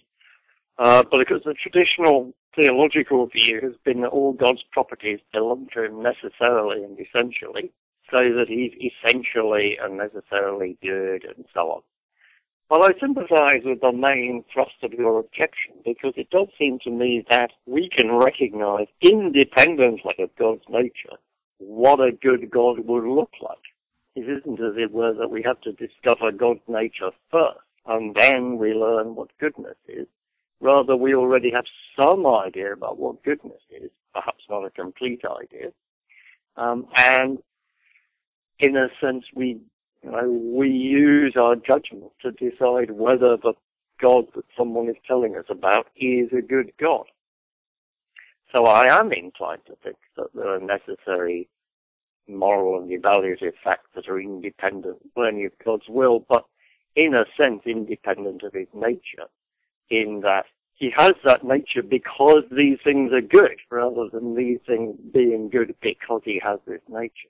Uh, 0.76 1.02
but 1.10 1.20
because 1.20 1.40
the 1.46 1.54
traditional 1.54 2.34
theological 2.54 3.28
view 3.28 3.60
has 3.62 3.76
been 3.82 4.02
that 4.02 4.08
all 4.08 4.34
God's 4.34 4.64
properties 4.72 5.20
belong 5.32 5.68
to 5.72 5.84
him 5.84 6.02
necessarily 6.02 6.84
and 6.84 6.98
essentially, 7.00 7.72
so 8.10 8.18
that 8.18 8.48
he's 8.48 8.74
essentially 8.92 9.78
and 9.82 9.96
necessarily 9.96 10.76
good 10.82 11.24
and 11.24 11.46
so 11.54 11.60
on. 11.70 11.82
Well, 12.70 12.82
I 12.82 12.92
sympathize 12.98 13.62
with 13.64 13.82
the 13.82 13.92
main 13.92 14.44
thrust 14.52 14.82
of 14.82 14.92
your 14.94 15.18
objection 15.20 15.74
because 15.84 16.14
it 16.16 16.30
does 16.30 16.48
seem 16.58 16.78
to 16.80 16.90
me 16.90 17.24
that 17.28 17.50
we 17.66 17.90
can 17.90 18.10
recognize 18.12 18.86
independently 19.02 20.14
of 20.18 20.34
God's 20.36 20.64
nature 20.68 21.18
what 21.58 22.00
a 22.00 22.12
good 22.12 22.50
God 22.50 22.80
would 22.86 23.04
look 23.04 23.32
like. 23.42 23.58
It 24.16 24.28
isn't 24.28 24.60
as 24.60 24.76
it 24.76 24.92
were 24.92 25.12
that 25.12 25.30
we 25.30 25.42
have 25.42 25.60
to 25.62 25.72
discover 25.72 26.32
God's 26.32 26.62
nature 26.66 27.10
first, 27.30 27.58
and 27.86 28.14
then 28.14 28.58
we 28.58 28.72
learn 28.72 29.14
what 29.14 29.36
goodness 29.38 29.76
is. 29.86 30.06
Rather, 30.60 30.96
we 30.96 31.14
already 31.14 31.50
have 31.50 31.66
some 32.00 32.26
idea 32.26 32.72
about 32.72 32.98
what 32.98 33.22
goodness 33.24 33.60
is, 33.70 33.90
perhaps 34.14 34.44
not 34.48 34.64
a 34.64 34.70
complete 34.70 35.22
idea. 35.24 35.70
Um, 36.56 36.86
and 36.96 37.38
in 38.58 38.76
a 38.76 38.88
sense, 39.00 39.24
we 39.34 39.60
you 40.04 40.10
know, 40.10 40.28
we 40.28 40.68
use 40.68 41.34
our 41.36 41.56
judgment 41.56 42.12
to 42.22 42.30
decide 42.32 42.90
whether 42.90 43.36
the 43.36 43.54
God 44.00 44.26
that 44.34 44.44
someone 44.56 44.88
is 44.88 44.96
telling 45.06 45.36
us 45.36 45.46
about 45.48 45.86
is 45.96 46.28
a 46.36 46.42
good 46.42 46.72
God. 46.78 47.06
So 48.54 48.66
I 48.66 48.98
am 48.98 49.12
inclined 49.12 49.62
to 49.66 49.76
think 49.82 49.96
that 50.16 50.28
there 50.34 50.54
are 50.54 50.60
necessary 50.60 51.48
moral 52.28 52.80
and 52.80 52.90
evaluative 52.90 53.52
facts 53.62 53.88
that 53.94 54.08
are 54.08 54.20
independent 54.20 54.98
only 55.16 55.44
of 55.44 55.52
God's 55.64 55.88
will, 55.88 56.24
but 56.28 56.44
in 56.96 57.14
a 57.14 57.24
sense 57.40 57.62
independent 57.66 58.42
of 58.42 58.52
his 58.52 58.68
nature, 58.74 59.28
in 59.90 60.20
that 60.22 60.44
he 60.74 60.92
has 60.96 61.14
that 61.24 61.44
nature 61.44 61.82
because 61.82 62.44
these 62.50 62.78
things 62.84 63.12
are 63.12 63.20
good, 63.20 63.58
rather 63.70 64.08
than 64.12 64.34
these 64.34 64.58
things 64.66 64.96
being 65.12 65.48
good 65.48 65.74
because 65.80 66.22
he 66.24 66.40
has 66.42 66.58
this 66.66 66.80
nature. 66.88 67.28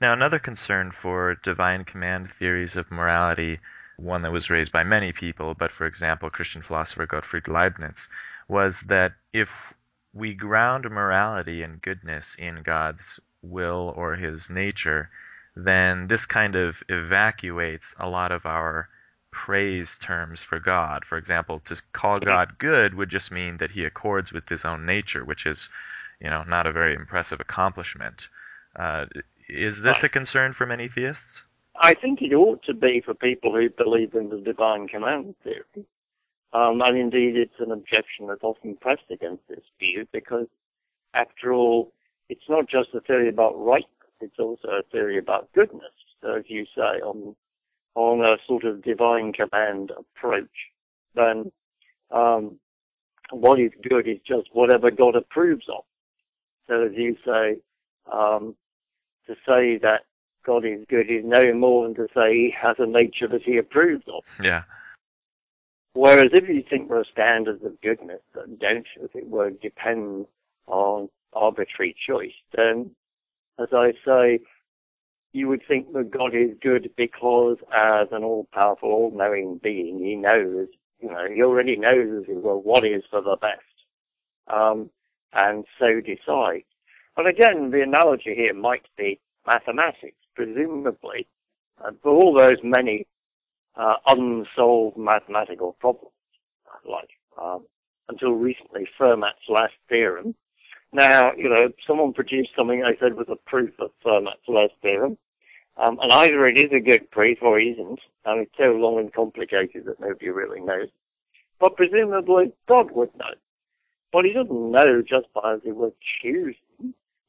Now, 0.00 0.12
another 0.12 0.38
concern 0.38 0.90
for 0.90 1.36
divine 1.36 1.84
command 1.84 2.32
theories 2.38 2.76
of 2.76 2.90
morality, 2.90 3.60
one 3.96 4.22
that 4.22 4.32
was 4.32 4.50
raised 4.50 4.72
by 4.72 4.82
many 4.82 5.12
people, 5.12 5.54
but 5.54 5.72
for 5.72 5.86
example, 5.86 6.30
Christian 6.30 6.62
philosopher 6.62 7.06
Gottfried 7.06 7.48
Leibniz, 7.48 8.08
was 8.48 8.80
that 8.82 9.12
if 9.32 9.74
we 10.12 10.34
ground 10.34 10.90
morality 10.90 11.62
and 11.62 11.82
goodness 11.82 12.34
in 12.36 12.62
God's 12.62 13.20
will 13.42 13.92
or 13.96 14.16
his 14.16 14.50
nature, 14.50 15.10
then 15.54 16.06
this 16.08 16.26
kind 16.26 16.56
of 16.56 16.82
evacuates 16.88 17.94
a 17.98 18.08
lot 18.08 18.32
of 18.32 18.46
our 18.46 18.88
praise 19.30 19.98
terms 19.98 20.42
for 20.42 20.58
God. 20.58 21.04
For 21.04 21.16
example, 21.16 21.60
to 21.66 21.80
call 21.92 22.18
God 22.18 22.58
good 22.58 22.94
would 22.94 23.08
just 23.08 23.30
mean 23.30 23.58
that 23.58 23.70
he 23.70 23.84
accords 23.84 24.32
with 24.32 24.48
his 24.48 24.64
own 24.64 24.84
nature, 24.84 25.24
which 25.24 25.46
is, 25.46 25.68
you 26.20 26.28
know, 26.28 26.42
not 26.42 26.66
a 26.66 26.72
very 26.72 26.94
impressive 26.94 27.40
accomplishment. 27.40 28.28
Uh, 28.76 29.06
is 29.52 29.80
this 29.82 30.02
a 30.02 30.08
concern 30.08 30.52
for 30.52 30.66
many 30.66 30.88
theists? 30.88 31.42
I 31.82 31.94
think 31.94 32.20
it 32.20 32.34
ought 32.34 32.62
to 32.64 32.74
be 32.74 33.00
for 33.04 33.14
people 33.14 33.54
who 33.54 33.70
believe 33.70 34.14
in 34.14 34.28
the 34.28 34.40
divine 34.40 34.88
command 34.88 35.34
theory. 35.42 35.86
Um, 36.52 36.82
and 36.82 36.98
indeed, 36.98 37.36
it's 37.36 37.58
an 37.60 37.70
objection 37.70 38.26
that's 38.26 38.42
often 38.42 38.76
pressed 38.76 39.10
against 39.10 39.46
this 39.48 39.64
view 39.78 40.06
because, 40.12 40.46
after 41.14 41.52
all, 41.52 41.92
it's 42.28 42.48
not 42.48 42.68
just 42.68 42.88
a 42.94 43.00
theory 43.00 43.28
about 43.28 43.52
rightness, 43.58 43.88
it's 44.20 44.38
also 44.38 44.68
a 44.68 44.82
theory 44.90 45.18
about 45.18 45.52
goodness. 45.54 45.92
So 46.20 46.34
if 46.34 46.50
you 46.50 46.66
say 46.76 47.00
on, 47.02 47.34
on 47.94 48.24
a 48.24 48.36
sort 48.46 48.64
of 48.64 48.82
divine 48.82 49.32
command 49.32 49.92
approach, 49.96 50.48
then 51.14 51.50
um, 52.10 52.58
what 53.30 53.60
is 53.60 53.70
good 53.88 54.06
is 54.06 54.18
just 54.26 54.48
whatever 54.52 54.90
God 54.90 55.16
approves 55.16 55.66
of. 55.68 55.84
So 56.68 56.84
as 56.84 56.92
you 56.94 57.16
say, 57.24 57.56
um, 58.12 58.54
to 59.30 59.36
say 59.46 59.78
that 59.78 60.02
God 60.44 60.64
is 60.64 60.84
good 60.88 61.10
is 61.10 61.24
no 61.24 61.52
more 61.54 61.84
than 61.84 61.94
to 61.94 62.08
say 62.14 62.34
he 62.34 62.54
has 62.60 62.76
a 62.78 62.86
nature 62.86 63.28
that 63.28 63.42
he 63.42 63.56
approves 63.58 64.04
of. 64.08 64.24
Yeah. 64.42 64.62
Whereas 65.92 66.30
if 66.32 66.48
you 66.48 66.62
think 66.68 66.88
there 66.88 66.98
are 66.98 67.04
standards 67.04 67.64
of 67.64 67.80
goodness 67.80 68.20
that 68.34 68.58
don't, 68.58 68.86
as 69.02 69.10
it 69.14 69.28
were, 69.28 69.50
depend 69.50 70.26
on 70.66 71.08
arbitrary 71.32 71.94
choice, 72.06 72.32
then, 72.56 72.90
as 73.58 73.68
I 73.72 73.92
say, 74.04 74.40
you 75.32 75.48
would 75.48 75.62
think 75.66 75.92
that 75.92 76.10
God 76.10 76.34
is 76.34 76.50
good 76.60 76.90
because 76.96 77.58
as 77.76 78.08
an 78.12 78.24
all-powerful, 78.24 78.88
all-knowing 78.88 79.60
being, 79.62 79.98
he 79.98 80.16
knows, 80.16 80.68
you 81.00 81.10
know, 81.10 81.26
he 81.32 81.42
already 81.42 81.76
knows 81.76 82.24
as 82.28 82.36
well, 82.36 82.60
what 82.60 82.84
is 82.84 83.02
for 83.10 83.20
the 83.20 83.36
best. 83.40 83.62
Um, 84.48 84.90
and 85.32 85.64
so 85.78 86.00
decides. 86.00 86.64
But 87.22 87.28
again, 87.28 87.70
the 87.70 87.82
analogy 87.82 88.34
here 88.34 88.54
might 88.54 88.86
be 88.96 89.20
mathematics, 89.46 90.16
presumably. 90.34 91.26
Uh, 91.84 91.90
for 92.02 92.12
all 92.12 92.32
those 92.32 92.56
many 92.62 93.06
uh, 93.76 93.96
unsolved 94.06 94.96
mathematical 94.96 95.76
problems, 95.80 96.14
like 96.90 97.10
um, 97.38 97.66
until 98.08 98.30
recently 98.32 98.88
Fermat's 98.98 99.50
last 99.50 99.74
theorem. 99.90 100.34
Now, 100.94 101.32
you 101.36 101.50
know, 101.50 101.68
someone 101.86 102.14
produced 102.14 102.52
something 102.56 102.80
they 102.80 102.96
said 102.98 103.16
was 103.16 103.28
a 103.28 103.36
proof 103.36 103.78
of 103.80 103.90
Fermat's 104.02 104.48
last 104.48 104.72
theorem, 104.80 105.18
um, 105.76 105.98
and 106.00 106.10
either 106.10 106.46
it 106.46 106.58
is 106.58 106.72
a 106.72 106.80
good 106.80 107.10
proof 107.10 107.42
or 107.42 107.60
it 107.60 107.66
isn't, 107.66 108.00
and 108.24 108.40
it's 108.40 108.56
so 108.56 108.72
long 108.72 108.98
and 108.98 109.12
complicated 109.12 109.84
that 109.84 110.00
nobody 110.00 110.30
really 110.30 110.60
knows. 110.60 110.88
But 111.58 111.76
presumably 111.76 112.54
God 112.66 112.92
would 112.92 113.14
know. 113.18 113.34
But 114.10 114.24
he 114.24 114.32
doesn't 114.32 114.70
know 114.70 115.02
just 115.02 115.26
by 115.34 115.56
the 115.62 115.72
word 115.72 115.92
choosing. 116.22 116.54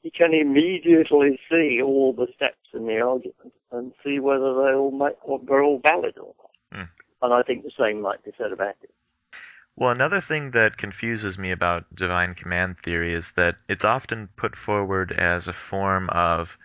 He 0.02 0.10
can 0.10 0.34
immediately 0.34 1.40
see 1.50 1.82
all 1.82 2.14
the 2.14 2.28
steps 2.36 2.58
in 2.74 2.88
the 2.88 3.00
argument 3.00 3.54
and 3.72 3.94
see 4.04 4.20
whether 4.20 4.54
they 4.54 4.74
all 4.74 4.92
make, 4.92 5.16
they're 5.48 5.64
all 5.64 5.80
valid 5.80 6.18
or 6.18 6.34
not. 6.40 6.80
Mm. 6.82 6.90
And 7.22 7.34
I 7.34 7.44
think 7.44 7.64
the 7.64 7.72
same 7.80 8.02
might 8.02 8.24
be 8.24 8.32
said 8.38 8.52
about 8.52 8.76
it. 8.82 8.90
Well, 9.76 9.92
another 9.92 10.22
thing 10.22 10.52
that 10.52 10.78
confuses 10.78 11.38
me 11.38 11.52
about 11.52 11.96
divine 11.96 12.36
command 12.36 12.80
theory 12.80 13.14
is 13.14 13.32
that 13.34 13.56
it's 13.70 13.86
often 13.86 14.28
put 14.36 14.56
forward 14.56 15.12
as 15.12 15.48
a 15.48 15.54
form 15.54 16.10
of 16.10 16.58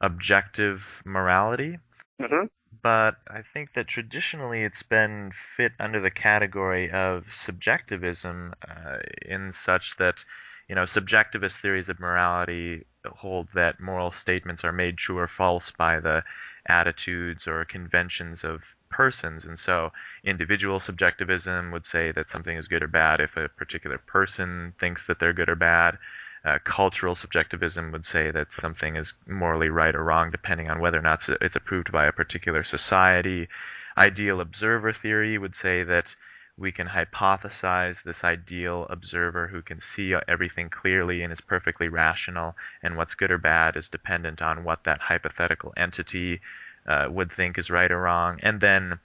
objective 0.00 1.02
morality. 1.04 1.78
Mm-hmm. 2.20 2.46
But 2.82 3.16
I 3.28 3.42
think 3.42 3.74
that 3.74 3.88
traditionally 3.88 4.62
it's 4.62 4.82
been 4.82 5.30
fit 5.32 5.72
under 5.80 6.00
the 6.00 6.10
category 6.10 6.90
of 6.90 7.32
subjectivism 7.32 8.54
uh, 8.68 8.98
in 9.22 9.52
such 9.52 9.96
that, 9.96 10.24
you 10.68 10.74
know, 10.74 10.82
subjectivist 10.82 11.56
theories 11.56 11.88
of 11.88 11.98
morality 11.98 12.84
hold 13.06 13.48
that 13.54 13.80
moral 13.80 14.12
statements 14.12 14.64
are 14.64 14.72
made 14.72 14.98
true 14.98 15.18
or 15.18 15.26
false 15.26 15.70
by 15.70 16.00
the 16.00 16.22
attitudes 16.66 17.46
or 17.46 17.64
conventions 17.64 18.44
of 18.44 18.74
persons. 18.90 19.46
And 19.46 19.58
so 19.58 19.92
individual 20.24 20.80
subjectivism 20.80 21.70
would 21.70 21.86
say 21.86 22.12
that 22.12 22.30
something 22.30 22.56
is 22.56 22.68
good 22.68 22.82
or 22.82 22.88
bad 22.88 23.20
if 23.20 23.36
a 23.36 23.48
particular 23.48 23.98
person 23.98 24.74
thinks 24.78 25.06
that 25.06 25.18
they're 25.18 25.32
good 25.32 25.48
or 25.48 25.56
bad. 25.56 25.98
Uh, 26.44 26.58
cultural 26.62 27.14
subjectivism 27.14 27.90
would 27.90 28.04
say 28.04 28.30
that 28.30 28.52
something 28.52 28.96
is 28.96 29.14
morally 29.26 29.70
right 29.70 29.94
or 29.94 30.04
wrong 30.04 30.30
depending 30.30 30.70
on 30.70 30.80
whether 30.80 30.98
or 30.98 31.02
not 31.02 31.26
it's 31.40 31.56
approved 31.56 31.90
by 31.90 32.06
a 32.06 32.12
particular 32.12 32.62
society. 32.62 33.48
Ideal 33.96 34.40
observer 34.40 34.92
theory 34.92 35.36
would 35.36 35.56
say 35.56 35.82
that 35.82 36.14
we 36.58 36.72
can 36.72 36.88
hypothesize 36.88 38.02
this 38.02 38.24
ideal 38.24 38.86
observer 38.90 39.46
who 39.46 39.62
can 39.62 39.80
see 39.80 40.14
everything 40.26 40.68
clearly 40.68 41.22
and 41.22 41.32
is 41.32 41.40
perfectly 41.40 41.88
rational, 41.88 42.56
and 42.82 42.96
what's 42.96 43.14
good 43.14 43.30
or 43.30 43.38
bad 43.38 43.76
is 43.76 43.88
dependent 43.88 44.42
on 44.42 44.64
what 44.64 44.84
that 44.84 45.00
hypothetical 45.00 45.72
entity 45.76 46.40
uh, 46.86 47.06
would 47.08 47.30
think 47.30 47.58
is 47.58 47.70
right 47.70 47.92
or 47.92 48.00
wrong. 48.00 48.40
And 48.42 48.60
then 48.60 48.98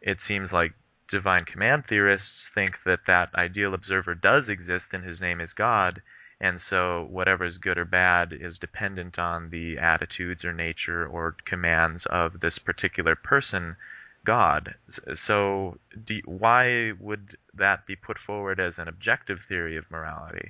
it 0.00 0.20
seems 0.20 0.52
like 0.52 0.72
divine 1.08 1.44
command 1.44 1.84
theorists 1.86 2.48
think 2.48 2.78
that 2.84 3.06
that 3.06 3.34
ideal 3.34 3.74
observer 3.74 4.14
does 4.14 4.48
exist 4.48 4.94
and 4.94 5.04
his 5.04 5.20
name 5.20 5.40
is 5.40 5.52
God. 5.52 6.02
And 6.40 6.60
so 6.60 7.06
whatever 7.10 7.44
is 7.44 7.58
good 7.58 7.76
or 7.76 7.84
bad 7.84 8.32
is 8.32 8.58
dependent 8.58 9.18
on 9.18 9.50
the 9.50 9.78
attitudes 9.78 10.44
or 10.44 10.52
nature 10.52 11.06
or 11.06 11.36
commands 11.44 12.06
of 12.06 12.40
this 12.40 12.58
particular 12.58 13.16
person 13.16 13.76
God. 14.24 14.74
So, 15.14 15.78
why 16.24 16.92
would 16.98 17.36
that 17.54 17.86
be 17.86 17.96
put 17.96 18.18
forward 18.18 18.60
as 18.60 18.78
an 18.78 18.88
objective 18.88 19.40
theory 19.48 19.76
of 19.76 19.90
morality? 19.90 20.48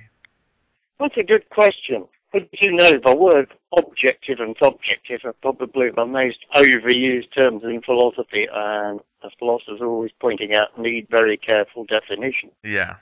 That's 0.99 1.17
a 1.17 1.23
good 1.23 1.49
question. 1.49 2.07
But 2.31 2.47
you 2.61 2.71
know, 2.71 2.93
the 3.03 3.15
word 3.15 3.53
objective 3.75 4.39
and 4.39 4.55
subjective 4.61 5.21
are 5.25 5.33
probably 5.33 5.89
the 5.89 6.05
most 6.05 6.39
overused 6.55 7.33
terms 7.35 7.63
in 7.63 7.81
philosophy, 7.81 8.47
and 8.53 9.01
as 9.23 9.31
philosophers 9.37 9.81
are 9.81 9.87
always 9.87 10.11
pointing 10.19 10.55
out, 10.55 10.79
need 10.79 11.07
very 11.09 11.37
careful 11.37 11.85
definition. 11.85 12.51
Yeah. 12.63 12.95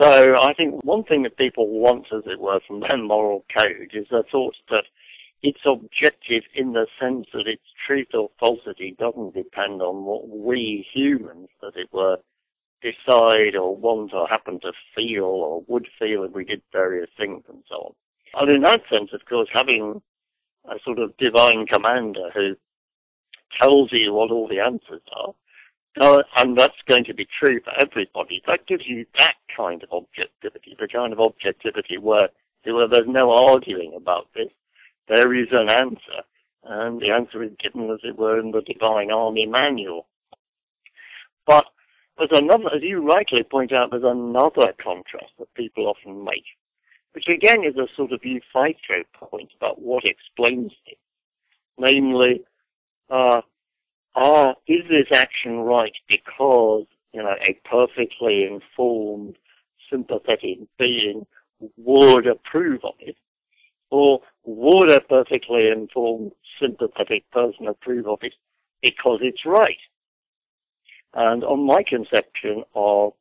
So 0.00 0.34
I 0.40 0.54
think 0.54 0.82
one 0.82 1.04
thing 1.04 1.24
that 1.24 1.36
people 1.36 1.68
want, 1.68 2.06
as 2.10 2.22
it 2.24 2.40
were, 2.40 2.60
from 2.66 2.80
their 2.80 2.96
moral 2.96 3.44
code 3.54 3.90
is 3.92 4.06
the 4.10 4.24
thought 4.30 4.56
that 4.70 4.84
it's 5.42 5.60
objective 5.64 6.44
in 6.54 6.72
the 6.72 6.86
sense 6.98 7.26
that 7.32 7.46
its 7.46 7.62
truth 7.86 8.08
or 8.14 8.30
falsity 8.38 8.94
doesn't 8.98 9.34
depend 9.34 9.80
on 9.80 10.04
what 10.04 10.28
we 10.28 10.86
humans, 10.92 11.48
as 11.66 11.72
it 11.76 11.88
were, 11.92 12.18
decide 12.82 13.56
or 13.56 13.74
want 13.74 14.12
or 14.12 14.26
happen 14.28 14.60
to 14.60 14.72
feel 14.94 15.24
or 15.24 15.64
would 15.66 15.86
feel 15.98 16.24
if 16.24 16.32
we 16.32 16.44
did 16.44 16.62
various 16.72 17.10
things 17.16 17.42
and 17.48 17.62
so 17.68 17.76
on. 17.76 18.42
And 18.42 18.50
in 18.50 18.62
that 18.62 18.82
sense, 18.90 19.10
of 19.12 19.24
course, 19.26 19.48
having 19.52 20.02
a 20.66 20.76
sort 20.84 20.98
of 20.98 21.16
divine 21.16 21.66
commander 21.66 22.30
who 22.34 22.56
tells 23.60 23.92
you 23.92 24.12
what 24.12 24.30
all 24.30 24.46
the 24.46 24.60
answers 24.60 25.02
are, 25.16 25.34
uh, 26.00 26.22
and 26.36 26.56
that's 26.56 26.80
going 26.86 27.04
to 27.04 27.14
be 27.14 27.26
true 27.38 27.60
for 27.60 27.72
everybody, 27.80 28.42
that 28.46 28.66
gives 28.66 28.86
you 28.86 29.04
that 29.18 29.34
kind 29.54 29.82
of 29.82 29.90
objectivity, 29.90 30.76
the 30.78 30.86
kind 30.86 31.12
of 31.12 31.20
objectivity 31.20 31.98
where, 31.98 32.28
where 32.64 32.86
there's 32.86 33.08
no 33.08 33.32
arguing 33.32 33.94
about 33.96 34.28
this 34.34 34.50
there 35.10 35.34
is 35.34 35.48
an 35.50 35.68
answer, 35.68 36.22
and 36.64 37.00
the 37.00 37.10
answer 37.10 37.42
is 37.42 37.50
given, 37.58 37.90
as 37.90 37.98
it 38.04 38.16
were, 38.16 38.38
in 38.38 38.52
the 38.52 38.62
Divine 38.62 39.10
Army 39.10 39.44
Manual. 39.44 40.06
But 41.46 41.66
there's 42.16 42.30
another, 42.32 42.72
as 42.74 42.82
you 42.82 43.04
rightly 43.04 43.42
point 43.42 43.72
out, 43.72 43.90
there's 43.90 44.04
another 44.04 44.72
contrast 44.82 45.32
that 45.38 45.52
people 45.54 45.88
often 45.88 46.24
make, 46.24 46.44
which 47.12 47.28
again 47.28 47.64
is 47.64 47.76
a 47.76 47.88
sort 47.96 48.12
of 48.12 48.20
Euthyphro 48.22 49.02
point 49.14 49.50
about 49.56 49.82
what 49.82 50.04
explains 50.04 50.72
it. 50.86 50.98
Namely, 51.76 52.42
uh, 53.10 53.40
uh, 54.14 54.52
is 54.68 54.82
this 54.88 55.08
action 55.12 55.58
right 55.60 55.94
because, 56.08 56.84
you 57.12 57.22
know, 57.22 57.34
a 57.48 57.58
perfectly 57.64 58.44
informed, 58.44 59.36
sympathetic 59.90 60.58
being 60.78 61.26
would 61.76 62.26
approve 62.28 62.84
of 62.84 62.94
it? 63.00 63.16
Or 63.90 64.20
would 64.44 64.90
a 64.90 65.00
perfectly 65.00 65.68
informed, 65.68 66.32
sympathetic 66.60 67.30
person 67.30 67.66
approve 67.66 68.06
of 68.06 68.18
it 68.22 68.34
because 68.82 69.20
it's 69.22 69.44
right? 69.44 69.78
And 71.14 71.44
on 71.44 71.66
my 71.66 71.82
conception 71.82 72.64
of 72.74 73.12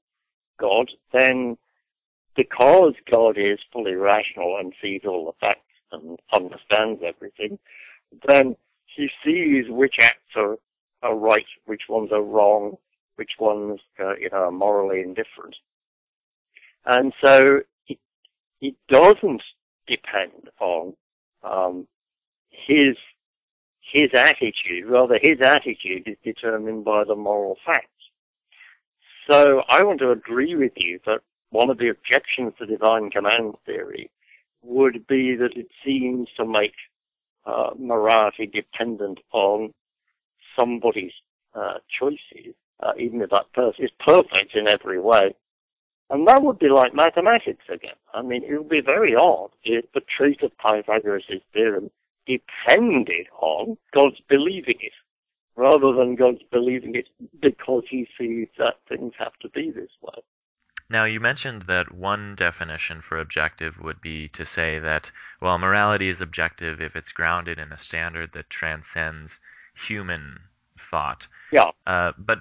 God, 0.60 0.92
then 1.12 1.58
because 2.36 2.94
God 3.12 3.38
is 3.38 3.60
fully 3.74 3.94
rational 3.94 4.58
and 4.58 4.74
sees 4.82 5.02
all 5.06 5.26
the 5.26 5.46
facts 5.46 5.62
and 5.92 6.20
understands 6.34 7.02
everything, 7.04 7.58
then 8.28 8.56
he 8.86 9.10
sees 9.24 9.66
which 9.70 9.96
acts 10.02 10.36
are, 10.36 10.58
are 11.02 11.16
right, 11.16 11.46
which 11.66 11.84
ones 11.90 12.12
are 12.12 12.22
wrong, 12.22 12.78
which 13.16 13.32
ones 13.40 13.80
uh, 14.00 14.16
you 14.16 14.30
know, 14.32 14.46
are 14.46 14.52
morally 14.52 15.02
indifferent. 15.02 15.56
And 16.86 17.14
so 17.24 17.62
it, 17.88 18.00
it 18.62 18.76
doesn't 18.88 19.44
depend 19.88 20.50
on 20.60 20.94
um, 21.44 21.88
his 22.50 22.96
his 23.92 24.10
attitude. 24.14 24.86
Rather, 24.86 25.20
his 25.22 25.40
attitude 25.42 26.08
is 26.08 26.18
determined 26.24 26.86
by 26.86 27.04
the 27.04 27.16
moral 27.16 27.58
facts. 27.66 27.88
So 29.30 29.64
I 29.70 29.84
want 29.84 30.00
to 30.00 30.12
agree 30.12 30.56
with 30.56 30.74
you 30.76 31.00
that 31.06 31.22
one 31.52 31.70
of 31.70 31.78
the 31.78 31.90
objections 31.90 32.54
to 32.60 32.66
divine 32.66 33.10
command 33.10 33.56
theory 33.66 34.10
would 34.62 35.08
be 35.08 35.36
that 35.36 35.56
it 35.56 35.68
seems 35.84 36.28
to 36.38 36.46
make 36.46 36.74
uh, 37.46 37.72
morality 37.78 38.46
dependent 38.46 39.20
on 39.32 39.74
somebody's 40.60 41.14
uh, 41.56 41.76
choices, 42.00 42.54
uh, 42.82 42.92
even 43.00 43.22
if 43.22 43.30
that 43.30 43.52
person 43.54 43.86
is 43.86 43.92
perfect 44.00 44.56
in 44.56 44.68
every 44.68 45.00
way. 45.00 45.34
And 46.10 46.28
that 46.28 46.42
would 46.42 46.58
be 46.58 46.70
like 46.70 46.94
mathematics 46.94 47.66
again. 47.70 47.96
I 48.14 48.24
mean, 48.24 48.44
it 48.44 48.58
would 48.58 48.70
be 48.70 48.82
very 48.82 49.16
odd 49.16 49.52
if 49.64 49.86
the 49.94 50.02
truth 50.02 50.42
of 50.42 50.58
Pythagoras' 50.58 51.42
theorem 51.54 51.92
depended 52.26 53.28
on 53.40 53.78
God's 53.94 54.20
believing 54.28 54.78
it, 54.80 54.94
rather 55.56 55.94
than 55.94 56.16
God's 56.16 56.42
believing 56.52 56.96
it 56.96 57.10
because 57.40 57.84
he 57.90 58.08
sees 58.18 58.48
that 58.58 58.78
things 58.88 59.14
have 59.20 59.38
to 59.42 59.50
be 59.50 59.72
this 59.72 59.92
way. 60.02 60.22
Now, 60.92 61.06
you 61.06 61.20
mentioned 61.20 61.64
that 61.68 61.94
one 61.94 62.34
definition 62.36 63.02
for 63.02 63.20
objective 63.20 63.80
would 63.80 64.02
be 64.02 64.28
to 64.30 64.46
say 64.46 64.80
that, 64.80 65.12
well, 65.40 65.60
morality 65.60 66.10
is 66.10 66.22
objective 66.22 66.82
if 66.82 66.96
it's 66.96 67.12
grounded 67.12 67.60
in 67.60 67.72
a 67.72 67.78
standard 67.78 68.32
that 68.34 68.50
transcends 68.50 69.40
human 69.76 70.40
thought. 70.80 71.28
Yeah. 71.52 71.72
Uh, 71.86 72.14
but 72.18 72.40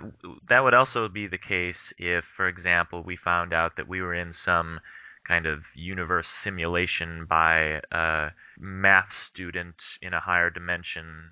that 0.48 0.62
would 0.62 0.74
also 0.74 1.08
be 1.08 1.26
the 1.26 1.38
case 1.38 1.92
if, 1.98 2.24
for 2.24 2.48
example, 2.48 3.02
we 3.02 3.16
found 3.16 3.52
out 3.52 3.76
that 3.76 3.88
we 3.88 4.00
were 4.00 4.14
in 4.14 4.32
some 4.32 4.80
kind 5.26 5.46
of 5.46 5.66
universe 5.74 6.28
simulation 6.28 7.26
by 7.26 7.82
a 7.92 8.30
math 8.58 9.16
student 9.16 9.82
in 10.00 10.14
a 10.14 10.20
higher 10.20 10.50
dimension. 10.50 11.30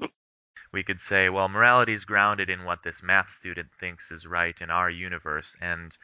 we 0.72 0.82
could 0.82 1.00
say, 1.00 1.28
well, 1.28 1.48
morality 1.48 1.92
is 1.92 2.04
grounded 2.04 2.48
in 2.48 2.64
what 2.64 2.82
this 2.82 3.02
math 3.02 3.30
student 3.32 3.68
thinks 3.78 4.10
is 4.10 4.26
right 4.26 4.56
in 4.60 4.70
our 4.70 4.90
universe, 4.90 5.54
and 5.60 5.96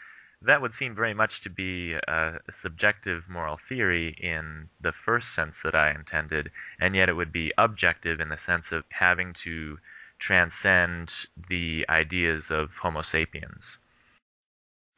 that 0.42 0.60
would 0.60 0.74
seem 0.74 0.94
very 0.94 1.14
much 1.14 1.42
to 1.42 1.50
be 1.50 1.94
a 1.94 2.38
subjective 2.52 3.28
moral 3.28 3.58
theory 3.68 4.14
in 4.18 4.68
the 4.80 4.92
first 4.92 5.34
sense 5.34 5.62
that 5.62 5.74
I 5.74 5.90
intended, 5.90 6.50
and 6.80 6.94
yet 6.94 7.08
it 7.08 7.14
would 7.14 7.32
be 7.32 7.52
objective 7.56 8.20
in 8.20 8.28
the 8.28 8.36
sense 8.36 8.72
of 8.72 8.84
having 8.90 9.34
to 9.44 9.78
transcend 10.22 11.12
the 11.48 11.84
ideas 11.88 12.50
of 12.50 12.70
Homo 12.80 13.02
sapiens. 13.02 13.78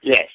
Yes. 0.02 0.28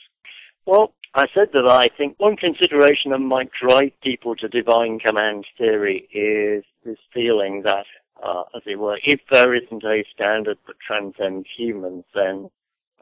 Well, 0.65 0.93
I 1.13 1.28
said 1.34 1.49
that 1.54 1.67
I 1.67 1.89
think 1.89 2.15
one 2.17 2.36
consideration 2.36 3.12
that 3.12 3.19
might 3.19 3.52
drive 3.52 3.91
people 4.02 4.36
to 4.38 4.47
divine 4.47 4.99
command 4.99 5.45
theory 5.58 6.08
is 6.12 6.63
this 6.84 6.97
feeling 7.13 7.63
that, 7.63 7.86
uh, 8.23 8.43
as 8.56 8.63
it 8.65 8.80
were, 8.80 8.99
if 9.04 9.19
there 9.32 9.54
isn't 9.54 9.84
a 9.84 10.04
standard 10.13 10.58
that 10.67 10.80
transcends 10.86 11.47
humans, 11.56 12.06
then 12.13 12.49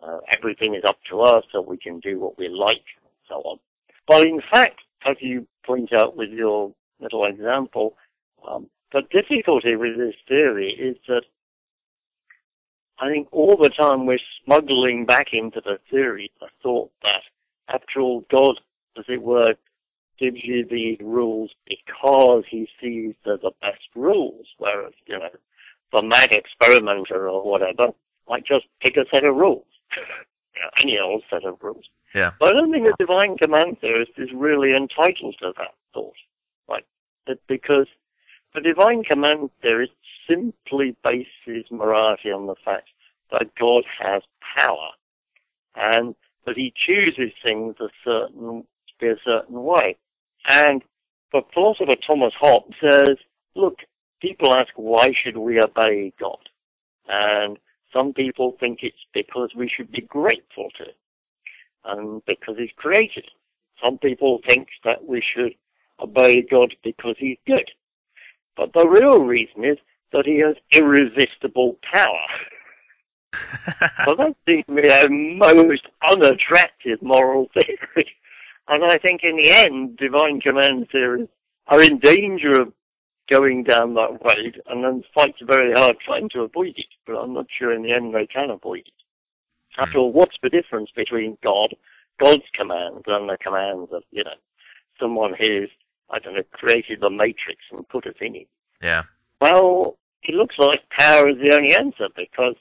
uh, 0.03 0.19
everything 0.31 0.75
is 0.75 0.83
up 0.85 0.99
to 1.09 1.21
us, 1.21 1.43
so 1.51 1.61
we 1.61 1.77
can 1.77 1.99
do 1.99 2.19
what 2.19 2.37
we 2.37 2.49
like, 2.49 2.85
and 3.01 3.11
so 3.27 3.35
on. 3.35 3.59
But 4.07 4.27
in 4.27 4.41
fact, 4.51 4.81
as 5.05 5.17
you 5.19 5.47
point 5.65 5.91
out 5.93 6.15
with 6.15 6.29
your 6.29 6.73
little 6.99 7.25
example, 7.25 7.95
um, 8.47 8.69
the 8.93 9.01
difficulty 9.11 9.75
with 9.75 9.97
this 9.97 10.15
theory 10.27 10.71
is 10.71 10.95
that 11.07 11.23
I 12.99 13.09
think 13.09 13.27
all 13.31 13.55
the 13.55 13.69
time 13.69 14.05
we're 14.05 14.19
smuggling 14.43 15.05
back 15.05 15.27
into 15.33 15.61
the 15.61 15.79
theory 15.89 16.31
the 16.39 16.47
thought 16.63 16.91
that, 17.03 17.21
after 17.67 17.99
all, 18.01 18.25
God, 18.31 18.59
as 18.97 19.05
it 19.07 19.21
were, 19.21 19.55
gives 20.17 20.43
you 20.43 20.65
these 20.65 20.97
rules 20.99 21.51
because 21.67 22.43
he 22.49 22.67
sees 22.81 23.13
they're 23.23 23.37
the 23.37 23.51
best 23.61 23.87
rules, 23.95 24.47
whereas, 24.57 24.93
you 25.05 25.19
know, 25.19 25.29
the 25.93 26.01
mad 26.01 26.31
experimenter 26.31 27.29
or 27.29 27.43
whatever 27.49 27.93
might 28.27 28.45
just 28.45 28.65
pick 28.81 28.97
a 28.97 29.05
set 29.13 29.23
of 29.23 29.35
rules. 29.35 29.65
you 29.95 30.61
know, 30.61 30.69
any 30.81 30.99
old 30.99 31.23
set 31.29 31.45
of 31.45 31.57
rules. 31.61 31.85
Yeah. 32.15 32.31
But 32.39 32.49
I 32.49 32.53
don't 32.53 32.71
think 32.71 32.87
a 32.87 32.93
divine 32.97 33.37
command 33.37 33.79
theorist 33.79 34.11
is 34.17 34.29
really 34.33 34.75
entitled 34.75 35.35
to 35.39 35.53
that 35.57 35.75
thought. 35.93 36.13
Right? 36.67 36.85
That 37.27 37.39
because 37.47 37.87
the 38.57 38.73
divine 38.73 39.03
command 39.03 39.51
theorist 39.61 39.93
simply 40.27 40.95
bases 41.03 41.69
morality 41.69 42.31
on 42.31 42.47
the 42.47 42.55
fact 42.65 42.89
that 43.31 43.53
God 43.53 43.83
has 43.99 44.23
power 44.57 44.89
and 45.75 46.15
that 46.47 46.57
he 46.57 46.73
chooses 46.75 47.31
things 47.43 47.75
a 47.79 47.89
certain 48.03 48.63
to 48.87 48.93
be 48.99 49.09
a 49.09 49.15
certain 49.23 49.61
way. 49.61 49.95
And 50.47 50.81
the 51.31 51.43
philosopher 51.53 51.95
Thomas 51.95 52.33
Hobbes 52.33 52.73
says, 52.81 53.17
look, 53.53 53.77
people 54.21 54.51
ask 54.51 54.69
why 54.75 55.13
should 55.13 55.37
we 55.37 55.61
obey 55.61 56.11
God? 56.19 56.49
And 57.07 57.59
some 57.93 58.11
people 58.11 58.57
think 58.59 58.79
it's 58.81 59.05
because 59.13 59.51
we 59.55 59.69
should 59.69 59.91
be 59.91 60.01
grateful 60.01 60.69
to 60.79 60.83
him 60.85 60.95
and 61.85 62.25
because 62.25 62.57
he's 62.57 62.71
created. 62.75 63.25
Some 63.85 63.99
people 63.99 64.39
think 64.47 64.69
that 64.83 65.05
we 65.05 65.21
should 65.21 65.53
obey 65.99 66.41
God 66.41 66.73
because 66.83 67.17
he's 67.19 67.37
good. 67.45 67.69
But 68.57 68.73
the 68.73 68.87
real 68.87 69.23
reason 69.23 69.63
is 69.63 69.77
that 70.11 70.25
he 70.25 70.39
has 70.39 70.55
irresistible 70.71 71.77
power. 71.93 72.27
so 74.05 74.15
that 74.15 74.35
seems 74.47 74.65
to 74.65 74.81
be 74.81 74.87
a 74.87 75.09
most 75.09 75.87
unattractive 76.09 77.01
moral 77.01 77.49
theory. 77.53 78.11
And 78.67 78.83
I 78.83 78.97
think 78.97 79.21
in 79.23 79.37
the 79.37 79.51
end, 79.51 79.97
divine 79.97 80.41
command 80.41 80.87
theories 80.91 81.29
are 81.67 81.81
in 81.81 81.99
danger 81.99 82.61
of 82.61 82.73
going 83.29 83.63
down 83.63 83.93
that 83.93 84.17
road 84.23 84.61
and 84.67 84.83
then 84.83 85.03
fight 85.13 85.35
very 85.41 85.73
hard 85.73 85.97
trying 85.99 86.29
to 86.29 86.41
avoid 86.41 86.73
it. 86.77 86.87
But 87.05 87.17
I'm 87.17 87.33
not 87.33 87.47
sure 87.57 87.73
in 87.73 87.83
the 87.83 87.91
end 87.91 88.13
they 88.13 88.25
can 88.25 88.49
avoid 88.49 88.79
it. 88.87 88.93
After 89.77 89.99
all, 89.99 90.11
hmm. 90.11 90.17
what's 90.17 90.37
the 90.41 90.49
difference 90.49 90.89
between 90.95 91.37
God, 91.43 91.75
God's 92.19 92.43
commands, 92.53 93.03
and 93.05 93.29
the 93.29 93.37
commands 93.37 93.91
of, 93.93 94.03
you 94.11 94.23
know, 94.23 94.31
someone 94.99 95.33
who's, 95.37 95.69
I 96.09 96.19
don't 96.19 96.35
know, 96.35 96.43
created 96.53 97.01
the 97.01 97.09
matrix 97.09 97.59
and 97.71 97.87
put 97.89 98.07
us 98.07 98.15
in 98.21 98.35
it? 98.35 98.47
Yeah. 98.81 99.03
Well, 99.41 99.97
it 100.23 100.35
looks 100.35 100.57
like 100.57 100.89
power 100.89 101.29
is 101.29 101.37
the 101.37 101.55
only 101.55 101.75
answer 101.75 102.07
because 102.15 102.55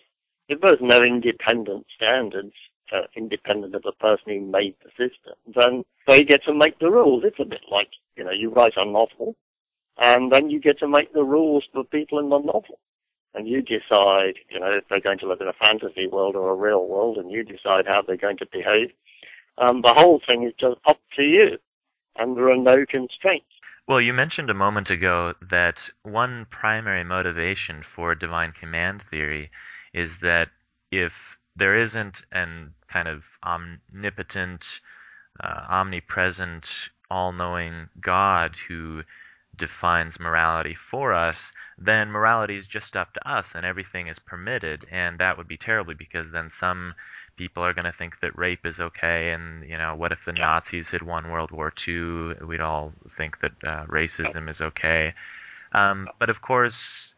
if 0.48 0.61
there's 0.61 0.80
no 0.80 1.02
independent 1.02 1.87
standards, 1.94 2.54
uh, 2.92 3.02
independent 3.16 3.74
of 3.74 3.82
the 3.82 3.92
person 3.92 4.24
who 4.26 4.40
made 4.40 4.74
the 4.82 4.90
system, 4.90 5.35
then 5.54 5.85
they 6.06 6.24
get 6.24 6.44
to 6.44 6.54
make 6.54 6.78
the 6.78 6.90
rules. 6.90 7.24
It's 7.24 7.40
a 7.40 7.44
bit 7.44 7.62
like, 7.70 7.88
you 8.16 8.24
know, 8.24 8.30
you 8.30 8.50
write 8.50 8.76
a 8.76 8.85
novel, 8.85 9.37
and 9.98 10.30
then 10.30 10.50
you 10.50 10.61
get 10.61 10.78
to 10.80 10.88
make 10.88 11.12
the 11.12 11.24
rules 11.24 11.64
for 11.72 11.85
people 11.85 12.18
in 12.18 12.28
the 12.28 12.38
novel. 12.38 12.78
And 13.35 13.46
you 13.46 13.61
decide, 13.61 14.37
you 14.50 14.61
know, 14.61 14.70
if 14.70 14.85
they're 14.88 15.00
going 15.00 15.18
to 15.18 15.28
live 15.28 15.40
in 15.40 15.48
a 15.48 15.52
fantasy 15.52 16.06
world 16.06 16.37
or 16.37 16.50
a 16.50 16.54
real 16.54 16.87
world, 16.87 17.18
and 17.18 17.30
you 17.30 17.42
decide 17.42 17.87
how 17.87 18.02
they're 18.02 18.16
going 18.16 18.38
to 18.38 18.46
behave. 18.50 18.92
Um, 19.59 19.82
the 19.82 19.92
whole 19.92 20.20
thing 20.28 20.44
is 20.44 20.52
just 20.59 20.78
up 20.87 20.98
to 21.16 21.22
you, 21.22 21.59
and 22.18 22.37
there 22.37 22.48
are 22.48 22.57
no 22.57 22.85
constraints. 22.87 23.46
Well, 23.87 24.00
you 24.00 24.12
mentioned 24.12 24.50
a 24.50 24.55
moment 24.55 24.90
ago 24.90 25.35
that 25.50 25.88
one 26.02 26.46
primary 26.50 27.05
motivation 27.05 27.83
for 27.83 28.14
divine 28.14 28.52
command 28.52 29.02
theory 29.02 29.50
is 29.92 30.18
that 30.20 30.50
if 30.90 31.38
there 31.55 31.81
isn't 31.81 32.24
an 32.33 32.74
kind 32.88 33.09
of 33.09 33.24
omnipotent, 33.44 34.81
uh, 35.42 35.66
omnipresent, 35.68 36.88
all 37.11 37.33
knowing 37.33 37.88
God 38.00 38.57
who 38.68 39.02
defines 39.57 40.20
morality 40.20 40.74
for 40.74 41.12
us, 41.12 41.52
then 41.79 42.11
morality 42.11 42.57
is 42.57 42.66
just 42.66 42.96
up 42.96 43.12
to 43.14 43.29
us 43.29 43.55
and 43.55 43.64
everything 43.64 44.09
is 44.09 44.18
permitted. 44.18 44.87
And 44.90 45.18
that 45.18 45.38
would 45.38 45.48
be 45.48 45.57
terribly 45.57 45.94
because 45.94 46.31
then 46.31 46.50
some 46.50 46.94
people 47.37 47.62
are 47.62 47.75
going 47.75 47.85
to 47.85 47.92
think 47.92 48.20
that 48.20 48.38
rape 48.38 48.64
is 48.64 48.81
okay. 48.81 49.31
And, 49.31 49.68
you 49.68 49.79
know, 49.79 49.94
what 49.94 50.12
if 50.12 50.25
the 50.25 50.33
Nazis 50.33 50.90
had 50.90 51.03
won 51.03 51.31
World 51.31 51.51
War 51.51 51.72
II? 51.87 52.46
We'd 52.46 52.61
all 52.61 52.92
think 53.11 53.40
that 53.40 53.53
uh, 53.62 53.87
racism 53.87 54.49
is 54.49 54.61
okay. 54.61 55.14
Um, 55.72 56.09
but 56.18 56.31
of 56.31 56.40
course, 56.40 57.12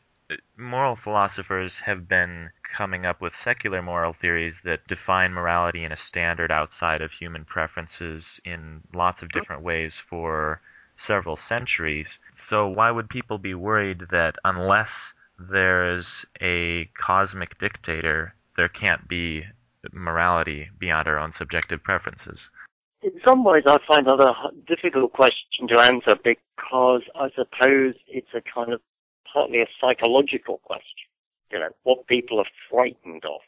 moral 0.56 0.94
philosophers 0.94 1.76
have 1.78 2.08
been 2.08 2.50
coming 2.62 3.06
up 3.06 3.20
with 3.20 3.34
secular 3.34 3.80
moral 3.80 4.12
theories 4.12 4.60
that 4.62 4.86
define 4.86 5.32
morality 5.32 5.84
in 5.84 5.92
a 5.92 5.96
standard 5.96 6.50
outside 6.50 7.00
of 7.00 7.12
human 7.12 7.44
preferences 7.44 8.40
in 8.44 8.82
lots 8.92 9.22
of 9.22 9.30
different 9.30 9.62
ways 9.62 9.98
for 9.98 10.60
several 10.96 11.36
centuries. 11.36 12.18
So 12.34 12.68
why 12.68 12.90
would 12.90 13.08
people 13.08 13.38
be 13.38 13.54
worried 13.54 14.08
that 14.10 14.36
unless 14.44 15.14
there's 15.38 16.26
a 16.40 16.86
cosmic 16.98 17.58
dictator, 17.58 18.34
there 18.56 18.68
can't 18.68 19.06
be 19.08 19.46
morality 19.92 20.68
beyond 20.78 21.08
our 21.08 21.18
own 21.18 21.32
subjective 21.32 21.82
preferences? 21.82 22.50
In 23.02 23.12
some 23.24 23.44
ways, 23.44 23.62
I 23.66 23.78
find 23.86 24.06
that 24.06 24.20
a 24.20 24.34
difficult 24.66 25.12
question 25.12 25.68
to 25.68 25.78
answer 25.78 26.16
because 26.16 27.02
I 27.14 27.30
suppose 27.34 27.94
it's 28.08 28.34
a 28.34 28.40
kind 28.40 28.72
of 28.72 28.80
partly 29.32 29.60
a 29.60 29.66
psychological 29.80 30.58
question. 30.64 31.06
You 31.52 31.60
know, 31.60 31.68
what 31.84 32.06
people 32.06 32.40
are 32.40 32.46
frightened 32.68 33.24
of. 33.24 33.40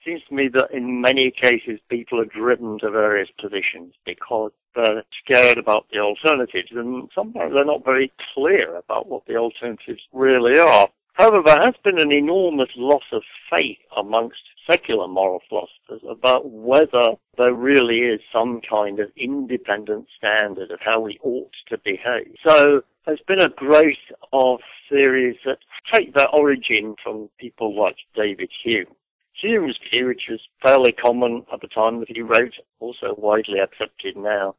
It 0.00 0.04
seems 0.04 0.22
to 0.28 0.34
me 0.34 0.48
that 0.48 0.70
in 0.70 1.00
many 1.00 1.30
cases 1.30 1.80
people 1.88 2.20
are 2.20 2.24
driven 2.24 2.78
to 2.78 2.90
various 2.90 3.28
positions 3.38 3.94
because 4.06 4.52
they're 4.74 5.02
scared 5.24 5.58
about 5.58 5.86
the 5.92 5.98
alternatives 5.98 6.70
and 6.70 7.10
sometimes 7.14 7.52
they're 7.52 7.64
not 7.64 7.84
very 7.84 8.12
clear 8.32 8.76
about 8.76 9.08
what 9.08 9.26
the 9.26 9.36
alternatives 9.36 10.02
really 10.12 10.58
are. 10.58 10.88
However, 11.18 11.42
there 11.44 11.60
has 11.64 11.74
been 11.82 12.00
an 12.00 12.12
enormous 12.12 12.68
loss 12.76 13.02
of 13.10 13.24
faith 13.50 13.78
amongst 13.96 14.40
secular 14.70 15.08
moral 15.08 15.42
philosophers 15.48 16.00
about 16.08 16.48
whether 16.48 17.14
there 17.36 17.54
really 17.54 18.00
is 18.02 18.20
some 18.32 18.60
kind 18.60 19.00
of 19.00 19.10
independent 19.16 20.06
standard 20.16 20.70
of 20.70 20.78
how 20.80 21.00
we 21.00 21.18
ought 21.24 21.50
to 21.70 21.78
behave. 21.78 22.36
So 22.46 22.82
there's 23.04 23.20
been 23.26 23.40
a 23.40 23.48
growth 23.48 23.96
of 24.32 24.60
theories 24.88 25.38
that 25.44 25.58
take 25.92 26.14
their 26.14 26.28
origin 26.28 26.94
from 27.02 27.30
people 27.40 27.76
like 27.76 27.96
David 28.14 28.50
Hume. 28.62 28.94
Hume's 29.32 29.78
view, 29.90 30.06
which 30.06 30.28
was 30.30 30.40
fairly 30.62 30.92
common 30.92 31.44
at 31.52 31.60
the 31.60 31.68
time 31.68 31.98
that 31.98 32.10
he 32.10 32.22
wrote, 32.22 32.54
also 32.78 33.14
widely 33.16 33.58
accepted 33.58 34.16
now, 34.16 34.54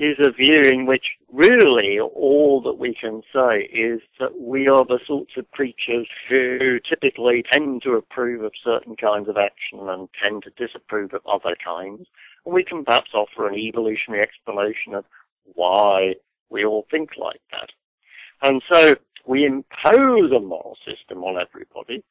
is 0.00 0.16
a 0.18 0.30
view 0.30 0.62
in 0.62 0.86
which 0.86 1.18
really 1.30 2.00
all 2.00 2.62
that 2.62 2.78
we 2.78 2.94
can 2.94 3.20
say 3.34 3.64
is 3.64 4.00
that 4.18 4.40
we 4.40 4.66
are 4.66 4.86
the 4.86 4.98
sorts 5.06 5.32
of 5.36 5.50
creatures 5.50 6.08
who 6.26 6.80
typically 6.80 7.42
tend 7.42 7.82
to 7.82 7.92
approve 7.92 8.42
of 8.42 8.52
certain 8.64 8.96
kinds 8.96 9.28
of 9.28 9.36
action 9.36 9.78
and 9.90 10.08
tend 10.20 10.42
to 10.42 10.50
disapprove 10.56 11.12
of 11.12 11.20
other 11.26 11.54
kinds. 11.62 12.06
And 12.46 12.54
we 12.54 12.64
can 12.64 12.82
perhaps 12.82 13.10
offer 13.12 13.46
an 13.46 13.54
evolutionary 13.54 14.22
explanation 14.22 14.94
of 14.94 15.04
why 15.44 16.14
we 16.48 16.64
all 16.64 16.86
think 16.90 17.10
like 17.18 17.42
that. 17.52 17.70
And 18.42 18.62
so 18.72 18.96
we 19.26 19.44
impose 19.44 20.32
a 20.32 20.40
moral 20.40 20.78
system 20.82 21.22
on 21.24 21.38
everybody 21.38 22.02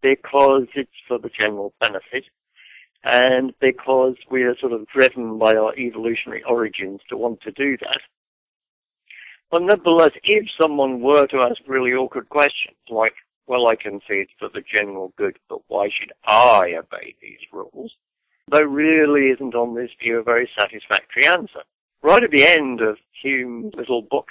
because 0.00 0.66
it's 0.74 0.90
for 1.06 1.18
the 1.18 1.28
general 1.28 1.74
benefit 1.78 2.24
and 3.04 3.52
because 3.60 4.16
we 4.30 4.42
are 4.42 4.56
sort 4.58 4.72
of 4.72 4.86
driven 4.88 5.38
by 5.38 5.54
our 5.54 5.74
evolutionary 5.76 6.42
origins 6.44 7.00
to 7.08 7.16
want 7.16 7.40
to 7.42 7.52
do 7.52 7.76
that. 7.78 8.00
But 9.50 9.62
nevertheless, 9.62 10.12
if 10.24 10.48
someone 10.60 11.00
were 11.00 11.26
to 11.28 11.38
ask 11.38 11.60
really 11.66 11.92
awkward 11.92 12.28
questions 12.28 12.76
like, 12.88 13.14
well, 13.46 13.68
I 13.68 13.76
can 13.76 14.00
see 14.00 14.14
it's 14.14 14.32
for 14.38 14.48
the 14.48 14.62
general 14.62 15.12
good, 15.16 15.38
but 15.48 15.60
why 15.68 15.90
should 15.90 16.12
I 16.26 16.74
obey 16.78 17.14
these 17.20 17.38
rules? 17.52 17.94
There 18.50 18.66
really 18.66 19.28
isn't 19.30 19.54
on 19.54 19.74
this 19.74 19.90
view 20.02 20.18
a 20.18 20.22
very 20.22 20.50
satisfactory 20.58 21.26
answer. 21.26 21.60
Right 22.02 22.22
at 22.22 22.30
the 22.30 22.46
end 22.46 22.80
of 22.80 22.98
Hume's 23.22 23.74
little 23.74 24.02
book, 24.02 24.28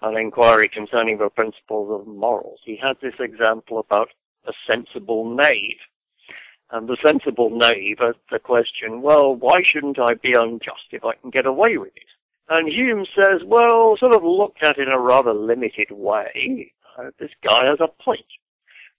An 0.00 0.16
Inquiry 0.16 0.68
Concerning 0.68 1.18
the 1.18 1.28
Principles 1.28 2.00
of 2.00 2.06
Morals, 2.06 2.60
he 2.64 2.76
had 2.76 2.96
this 3.00 3.14
example 3.18 3.78
about 3.78 4.08
a 4.46 4.52
sensible 4.66 5.28
knave. 5.28 5.78
And 6.72 6.88
the 6.88 6.96
sensible 7.04 7.50
knave 7.50 7.98
asks 8.00 8.18
the 8.30 8.38
question, 8.38 9.02
well, 9.02 9.34
why 9.34 9.62
shouldn't 9.62 9.98
I 9.98 10.14
be 10.14 10.32
unjust 10.32 10.86
if 10.90 11.04
I 11.04 11.14
can 11.16 11.28
get 11.28 11.44
away 11.44 11.76
with 11.76 11.92
it? 11.94 12.08
And 12.48 12.66
Hume 12.66 13.04
says, 13.14 13.42
well, 13.44 13.96
sort 13.98 14.14
of 14.14 14.24
looked 14.24 14.64
at 14.64 14.78
in 14.78 14.88
a 14.88 14.98
rather 14.98 15.34
limited 15.34 15.90
way, 15.90 16.72
uh, 16.98 17.10
this 17.18 17.30
guy 17.46 17.66
has 17.66 17.78
a 17.80 17.88
point. 18.02 18.24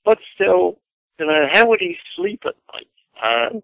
But 0.05 0.19
still, 0.35 0.79
you 1.19 1.25
know, 1.25 1.47
how 1.51 1.67
would 1.67 1.79
he 1.79 1.97
sleep 2.15 2.43
at 2.45 2.55
night? 2.73 2.87
Uh, 3.21 3.59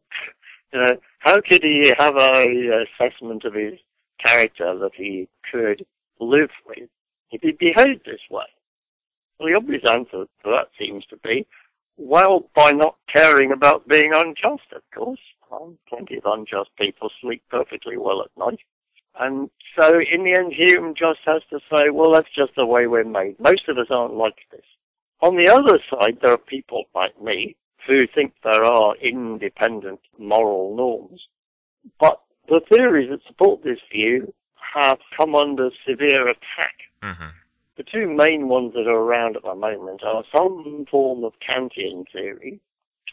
you 0.73 0.79
know, 0.79 0.97
how 1.19 1.41
could 1.41 1.63
he 1.63 1.93
have 1.97 2.15
a 2.15 2.85
assessment 2.85 3.45
of 3.45 3.53
his 3.53 3.79
character 4.25 4.77
that 4.77 4.91
he 4.95 5.27
could 5.51 5.85
live 6.19 6.51
with 6.67 6.89
if 7.31 7.41
he 7.41 7.51
behaved 7.51 8.05
this 8.05 8.21
way? 8.29 8.45
Well, 9.39 9.49
the 9.49 9.55
obvious 9.55 9.83
answer 9.89 10.25
to 10.25 10.49
that 10.57 10.69
seems 10.79 11.05
to 11.07 11.17
be, 11.17 11.45
well, 11.99 12.49
by 12.55 12.71
not 12.71 12.95
caring 13.13 13.51
about 13.51 13.87
being 13.87 14.11
unjust, 14.13 14.71
of 14.73 14.81
course. 14.95 15.19
Well, 15.51 15.75
plenty 15.87 16.17
of 16.17 16.23
unjust 16.25 16.69
people 16.79 17.09
sleep 17.21 17.43
perfectly 17.49 17.97
well 17.97 18.21
at 18.21 18.31
night. 18.37 18.59
And 19.19 19.49
so 19.77 19.99
in 19.99 20.23
the 20.23 20.33
end, 20.37 20.53
Hume 20.53 20.93
just 20.95 21.19
has 21.25 21.41
to 21.49 21.59
say, 21.69 21.89
well, 21.91 22.13
that's 22.13 22.33
just 22.33 22.55
the 22.55 22.65
way 22.65 22.87
we're 22.87 23.03
made. 23.03 23.39
Most 23.39 23.67
of 23.67 23.77
us 23.77 23.87
aren't 23.89 24.13
like 24.13 24.37
this. 24.51 24.65
On 25.21 25.35
the 25.35 25.51
other 25.51 25.79
side, 25.89 26.19
there 26.21 26.31
are 26.31 26.37
people 26.37 26.85
like 26.95 27.21
me 27.21 27.57
who 27.85 28.07
think 28.07 28.33
there 28.43 28.63
are 28.63 28.95
independent 28.97 29.99
moral 30.17 30.75
norms. 30.75 31.27
But 31.99 32.21
the 32.47 32.61
theories 32.71 33.09
that 33.09 33.25
support 33.27 33.63
this 33.63 33.79
view 33.91 34.33
have 34.73 34.99
come 35.17 35.35
under 35.35 35.69
severe 35.87 36.29
attack. 36.29 36.75
Mm-hmm. 37.03 37.27
The 37.79 37.85
two 37.85 38.13
main 38.13 38.49
ones 38.49 38.73
that 38.73 38.87
are 38.87 38.99
around 38.99 39.37
at 39.37 39.43
the 39.43 39.55
moment 39.55 40.03
are 40.03 40.25
some 40.35 40.85
form 40.91 41.23
of 41.23 41.31
Kantian 41.39 42.03
theory. 42.11 42.59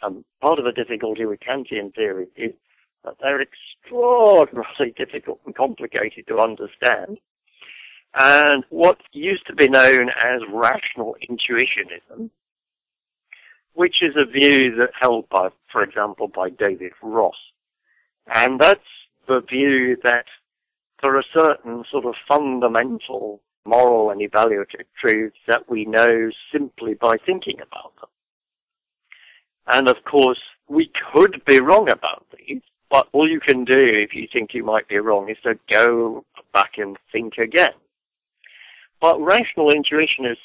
And 0.02 0.24
part 0.40 0.58
of 0.58 0.64
the 0.64 0.72
difficulty 0.72 1.24
with 1.24 1.38
Kantian 1.38 1.94
theory 1.94 2.26
is 2.34 2.50
that 3.04 3.14
they're 3.20 3.40
extraordinarily 3.40 4.90
difficult 4.96 5.38
and 5.46 5.54
complicated 5.54 6.26
to 6.26 6.40
understand. 6.40 7.18
And 8.16 8.64
what 8.70 8.98
used 9.12 9.46
to 9.46 9.54
be 9.54 9.68
known 9.68 10.10
as 10.24 10.40
rational 10.52 11.14
intuitionism, 11.30 12.30
which 13.74 14.02
is 14.02 14.16
a 14.16 14.24
view 14.24 14.74
that 14.80 14.90
held 15.00 15.28
by, 15.28 15.50
for 15.70 15.84
example, 15.84 16.26
by 16.26 16.50
David 16.50 16.90
Ross. 17.04 17.38
And 18.34 18.58
that's 18.58 18.80
the 19.28 19.42
view 19.42 19.96
that 20.02 20.26
there 21.04 21.16
are 21.16 21.24
certain 21.32 21.84
sort 21.88 22.04
of 22.04 22.16
fundamental 22.26 23.42
moral 23.66 24.10
and 24.10 24.20
evaluative 24.20 24.86
truths 24.98 25.38
that 25.46 25.68
we 25.68 25.84
know 25.84 26.30
simply 26.52 26.94
by 26.94 27.16
thinking 27.18 27.60
about 27.60 27.92
them. 28.00 28.08
And 29.66 29.88
of 29.88 30.04
course, 30.04 30.40
we 30.68 30.90
could 31.12 31.42
be 31.44 31.60
wrong 31.60 31.88
about 31.88 32.24
these, 32.36 32.62
but 32.90 33.08
all 33.12 33.28
you 33.28 33.40
can 33.40 33.64
do 33.64 33.78
if 33.78 34.14
you 34.14 34.28
think 34.32 34.54
you 34.54 34.64
might 34.64 34.88
be 34.88 34.98
wrong 34.98 35.28
is 35.28 35.38
to 35.42 35.58
go 35.68 36.24
back 36.52 36.78
and 36.78 36.96
think 37.12 37.38
again. 37.38 37.74
But 39.00 39.20
rational 39.20 39.70
intuitionists, 39.70 40.36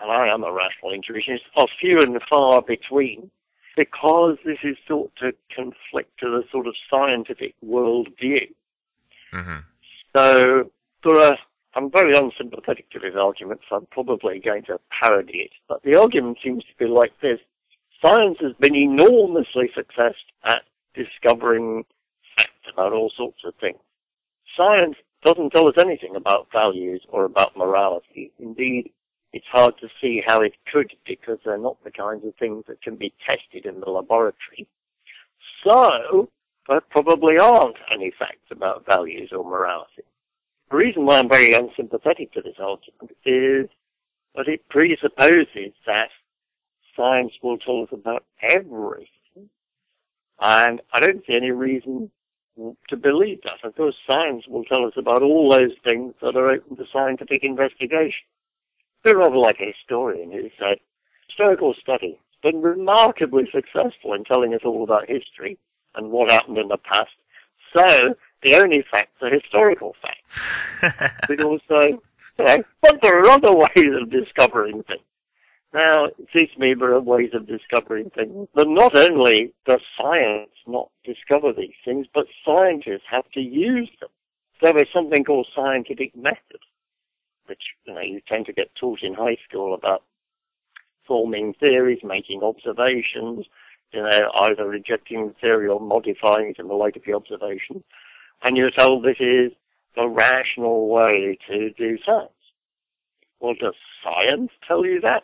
and 0.00 0.10
I 0.10 0.28
am 0.28 0.44
a 0.44 0.52
rational 0.52 0.92
intuitionist, 0.92 1.40
are 1.56 1.66
few 1.80 2.00
and 2.00 2.20
far 2.28 2.62
between 2.62 3.30
because 3.76 4.38
this 4.44 4.58
is 4.62 4.76
thought 4.88 5.12
to 5.16 5.34
conflict 5.54 6.18
to 6.20 6.30
the 6.30 6.44
sort 6.50 6.66
of 6.66 6.74
scientific 6.90 7.54
worldview. 7.64 8.48
Mm-hmm. 9.32 9.58
So 10.14 10.70
for 11.02 11.18
are, 11.20 11.38
I'm 11.76 11.90
very 11.90 12.16
unsympathetic 12.16 12.88
to 12.90 12.98
his 12.98 13.14
argument, 13.14 13.60
so 13.68 13.76
I'm 13.76 13.86
probably 13.90 14.40
going 14.40 14.62
to 14.64 14.80
parody 14.90 15.40
it. 15.40 15.50
But 15.68 15.82
the 15.82 15.94
argument 16.00 16.38
seems 16.42 16.64
to 16.64 16.74
be 16.78 16.86
like 16.86 17.12
this. 17.20 17.38
Science 18.02 18.38
has 18.40 18.54
been 18.58 18.74
enormously 18.74 19.70
successful 19.74 20.14
at 20.44 20.62
discovering 20.94 21.84
facts 22.34 22.72
about 22.72 22.94
all 22.94 23.12
sorts 23.14 23.42
of 23.44 23.52
things. 23.60 23.78
Science 24.58 24.96
doesn't 25.22 25.50
tell 25.50 25.68
us 25.68 25.74
anything 25.78 26.16
about 26.16 26.48
values 26.50 27.02
or 27.10 27.26
about 27.26 27.54
morality. 27.58 28.32
Indeed, 28.38 28.90
it's 29.34 29.46
hard 29.52 29.74
to 29.82 29.88
see 30.00 30.22
how 30.26 30.40
it 30.40 30.54
could 30.72 30.94
because 31.06 31.38
they're 31.44 31.58
not 31.58 31.82
the 31.84 31.90
kinds 31.90 32.24
of 32.24 32.34
things 32.36 32.64
that 32.68 32.80
can 32.80 32.96
be 32.96 33.12
tested 33.28 33.66
in 33.66 33.80
the 33.80 33.90
laboratory. 33.90 34.66
So, 35.62 36.30
there 36.68 36.80
probably 36.80 37.38
aren't 37.38 37.76
any 37.92 38.12
facts 38.18 38.50
about 38.50 38.86
values 38.86 39.30
or 39.30 39.44
morality. 39.44 40.04
The 40.70 40.76
reason 40.76 41.06
why 41.06 41.18
I'm 41.18 41.28
very 41.28 41.54
unsympathetic 41.54 42.32
to 42.32 42.42
this 42.42 42.56
argument 42.58 43.16
is 43.24 43.68
that 44.34 44.48
it 44.48 44.68
presupposes 44.68 45.72
that 45.86 46.08
science 46.96 47.32
will 47.42 47.58
tell 47.58 47.82
us 47.82 47.88
about 47.92 48.24
everything 48.42 49.08
and 50.40 50.82
I 50.92 51.00
don't 51.00 51.24
see 51.26 51.34
any 51.34 51.50
reason 51.50 52.10
to 52.88 52.96
believe 52.96 53.40
that. 53.44 53.64
Of 53.66 53.76
course, 53.76 53.96
science 54.06 54.44
will 54.48 54.64
tell 54.64 54.84
us 54.84 54.94
about 54.96 55.22
all 55.22 55.50
those 55.50 55.72
things 55.84 56.14
that 56.22 56.36
are 56.36 56.50
open 56.50 56.76
to 56.76 56.84
scientific 56.92 57.42
investigation. 57.42 58.26
We're 59.04 59.18
rather 59.18 59.36
like 59.36 59.60
a 59.60 59.72
historian 59.72 60.32
who 60.32 60.50
said, 60.58 60.78
historical 61.28 61.74
study 61.80 62.18
has 62.42 62.52
been 62.52 62.62
remarkably 62.62 63.44
successful 63.52 64.14
in 64.14 64.24
telling 64.24 64.54
us 64.54 64.60
all 64.64 64.82
about 64.82 65.08
history 65.08 65.58
and 65.94 66.10
what 66.10 66.30
happened 66.30 66.58
in 66.58 66.68
the 66.68 66.78
past. 66.78 67.10
So, 67.76 68.14
the 68.42 68.54
only 68.56 68.84
facts 68.90 69.22
are 69.22 69.30
historical 69.30 69.94
facts. 70.02 71.18
we 71.28 71.38
also, 71.38 72.00
you 72.38 72.44
know, 72.44 72.64
but 72.82 73.00
there 73.02 73.18
are 73.20 73.28
other 73.28 73.52
ways 73.52 73.92
of 74.00 74.10
discovering 74.10 74.82
things. 74.84 75.02
Now, 75.72 76.06
it 76.06 76.28
seems 76.34 76.52
to 76.52 76.60
me 76.60 76.74
there 76.74 76.94
are 76.94 77.00
ways 77.00 77.30
of 77.34 77.46
discovering 77.46 78.10
things. 78.10 78.48
But 78.54 78.68
not 78.68 78.96
only 78.96 79.52
does 79.66 79.80
science 80.00 80.50
not 80.66 80.90
discover 81.04 81.52
these 81.52 81.74
things, 81.84 82.06
but 82.14 82.26
scientists 82.44 83.04
have 83.10 83.28
to 83.32 83.40
use 83.40 83.90
them. 84.00 84.08
So 84.62 84.72
there's 84.72 84.92
something 84.92 85.24
called 85.24 85.48
scientific 85.54 86.16
method, 86.16 86.60
which, 87.46 87.62
you 87.84 87.92
know, 87.92 88.00
you 88.00 88.22
tend 88.26 88.46
to 88.46 88.54
get 88.54 88.74
taught 88.74 89.02
in 89.02 89.12
high 89.12 89.36
school 89.46 89.74
about 89.74 90.02
forming 91.06 91.52
theories, 91.54 92.00
making 92.02 92.42
observations, 92.42 93.46
you 93.92 94.02
know, 94.02 94.30
either 94.40 94.66
rejecting 94.66 95.28
the 95.28 95.34
theory 95.34 95.68
or 95.68 95.80
modifying 95.80 96.50
it 96.50 96.58
in 96.58 96.68
the 96.68 96.74
light 96.74 96.96
of 96.96 97.04
the 97.04 97.12
observation. 97.12 97.84
And 98.42 98.56
you're 98.56 98.70
told 98.70 99.04
this 99.04 99.16
is 99.20 99.52
the 99.94 100.08
rational 100.08 100.88
way 100.88 101.38
to 101.48 101.70
do 101.70 101.98
science. 102.04 102.30
Well, 103.40 103.54
does 103.54 103.74
science 104.02 104.50
tell 104.66 104.84
you 104.84 105.00
that? 105.00 105.22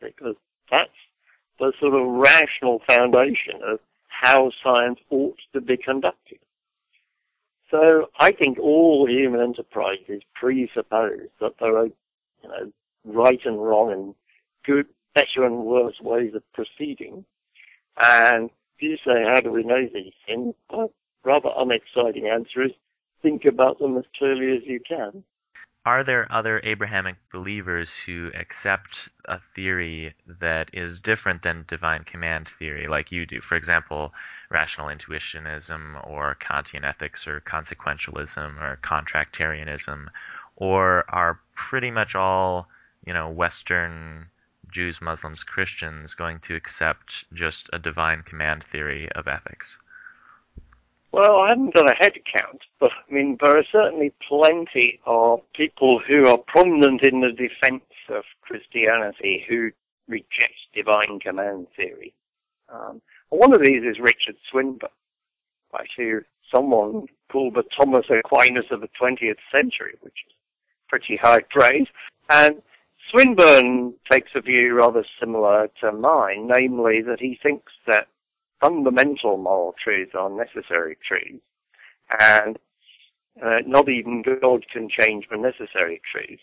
because 0.00 0.34
that's 0.70 0.90
the 1.58 1.72
sort 1.78 1.94
of 1.94 2.06
rational 2.06 2.80
foundation 2.88 3.60
of 3.64 3.78
how 4.08 4.50
science 4.62 4.98
ought 5.10 5.38
to 5.52 5.60
be 5.60 5.76
conducted. 5.76 6.38
So 7.70 8.10
I 8.18 8.32
think 8.32 8.58
all 8.58 9.08
human 9.08 9.40
enterprises 9.40 10.22
presuppose 10.34 11.28
that 11.40 11.54
there 11.58 11.76
are, 11.78 11.86
you 11.86 12.48
know, 12.48 12.72
right 13.04 13.40
and 13.44 13.62
wrong 13.62 13.92
and 13.92 14.14
good, 14.64 14.86
better 15.14 15.44
and 15.44 15.64
worse 15.64 16.00
ways 16.00 16.34
of 16.34 16.42
proceeding. 16.52 17.24
And 17.96 18.50
if 18.76 18.82
you 18.82 18.96
say, 18.96 19.24
how 19.24 19.40
do 19.40 19.50
we 19.50 19.62
know 19.62 19.88
these 19.92 20.12
things? 20.26 20.54
Well, 20.70 20.92
rather 21.24 21.50
unexciting 21.56 22.26
answer 22.26 22.62
is 22.62 22.72
think 23.22 23.44
about 23.44 23.78
them 23.78 23.96
as 23.96 24.04
clearly 24.16 24.56
as 24.56 24.62
you 24.64 24.80
can 24.80 25.24
are 25.84 26.04
there 26.04 26.30
other 26.30 26.60
Abrahamic 26.62 27.16
believers 27.32 27.92
who 27.92 28.30
accept 28.34 29.08
a 29.24 29.40
theory 29.40 30.14
that 30.28 30.70
is 30.72 31.00
different 31.00 31.42
than 31.42 31.64
divine 31.66 32.04
command 32.04 32.48
theory, 32.48 32.86
like 32.86 33.10
you 33.10 33.26
do? 33.26 33.40
For 33.40 33.56
example, 33.56 34.14
rational 34.48 34.86
intuitionism, 34.86 36.06
or 36.08 36.36
Kantian 36.36 36.84
ethics, 36.84 37.26
or 37.26 37.40
consequentialism, 37.40 38.62
or 38.62 38.78
contractarianism, 38.84 40.06
or 40.54 41.04
are 41.08 41.40
pretty 41.56 41.90
much 41.90 42.14
all, 42.14 42.68
you 43.04 43.12
know, 43.12 43.28
Western 43.28 44.30
Jews, 44.70 45.00
Muslims, 45.00 45.42
Christians 45.42 46.14
going 46.14 46.38
to 46.40 46.54
accept 46.54 47.24
just 47.34 47.68
a 47.72 47.80
divine 47.80 48.22
command 48.22 48.62
theory 48.62 49.10
of 49.12 49.26
ethics? 49.26 49.78
Well, 51.12 51.40
I 51.40 51.50
haven't 51.50 51.74
done 51.74 51.88
a 51.88 51.94
head 51.94 52.14
count, 52.38 52.62
but 52.80 52.90
I 52.90 53.12
mean, 53.12 53.36
there 53.40 53.58
are 53.58 53.64
certainly 53.70 54.14
plenty 54.26 54.98
of 55.04 55.40
people 55.54 56.00
who 56.00 56.26
are 56.26 56.38
prominent 56.38 57.02
in 57.02 57.20
the 57.20 57.32
defense 57.32 57.84
of 58.08 58.24
Christianity 58.40 59.44
who 59.46 59.70
reject 60.08 60.54
divine 60.74 61.20
command 61.20 61.66
theory. 61.76 62.14
Um, 62.72 63.02
one 63.28 63.52
of 63.54 63.62
these 63.62 63.82
is 63.82 64.00
Richard 64.00 64.36
Swinburne, 64.50 64.88
actually 65.78 66.20
someone 66.50 67.06
called 67.30 67.54
the 67.54 67.64
Thomas 67.76 68.06
Aquinas 68.08 68.66
of 68.70 68.80
the 68.80 68.88
20th 69.00 69.36
century, 69.50 69.94
which 70.00 70.24
is 70.26 70.34
pretty 70.88 71.16
high 71.16 71.40
praise. 71.50 71.86
And 72.30 72.62
Swinburne 73.10 73.94
takes 74.10 74.30
a 74.34 74.40
view 74.40 74.74
rather 74.74 75.04
similar 75.18 75.68
to 75.80 75.92
mine, 75.92 76.50
namely 76.56 77.02
that 77.02 77.20
he 77.20 77.38
thinks 77.42 77.72
that 77.86 78.08
fundamental 78.62 79.36
moral 79.36 79.74
truths 79.82 80.12
are 80.14 80.30
necessary 80.30 80.96
truths, 81.06 81.42
and 82.20 82.58
uh, 83.44 83.58
not 83.66 83.88
even 83.88 84.22
God 84.22 84.64
can 84.72 84.88
change 84.88 85.26
the 85.30 85.36
necessary 85.36 86.00
truths. 86.10 86.42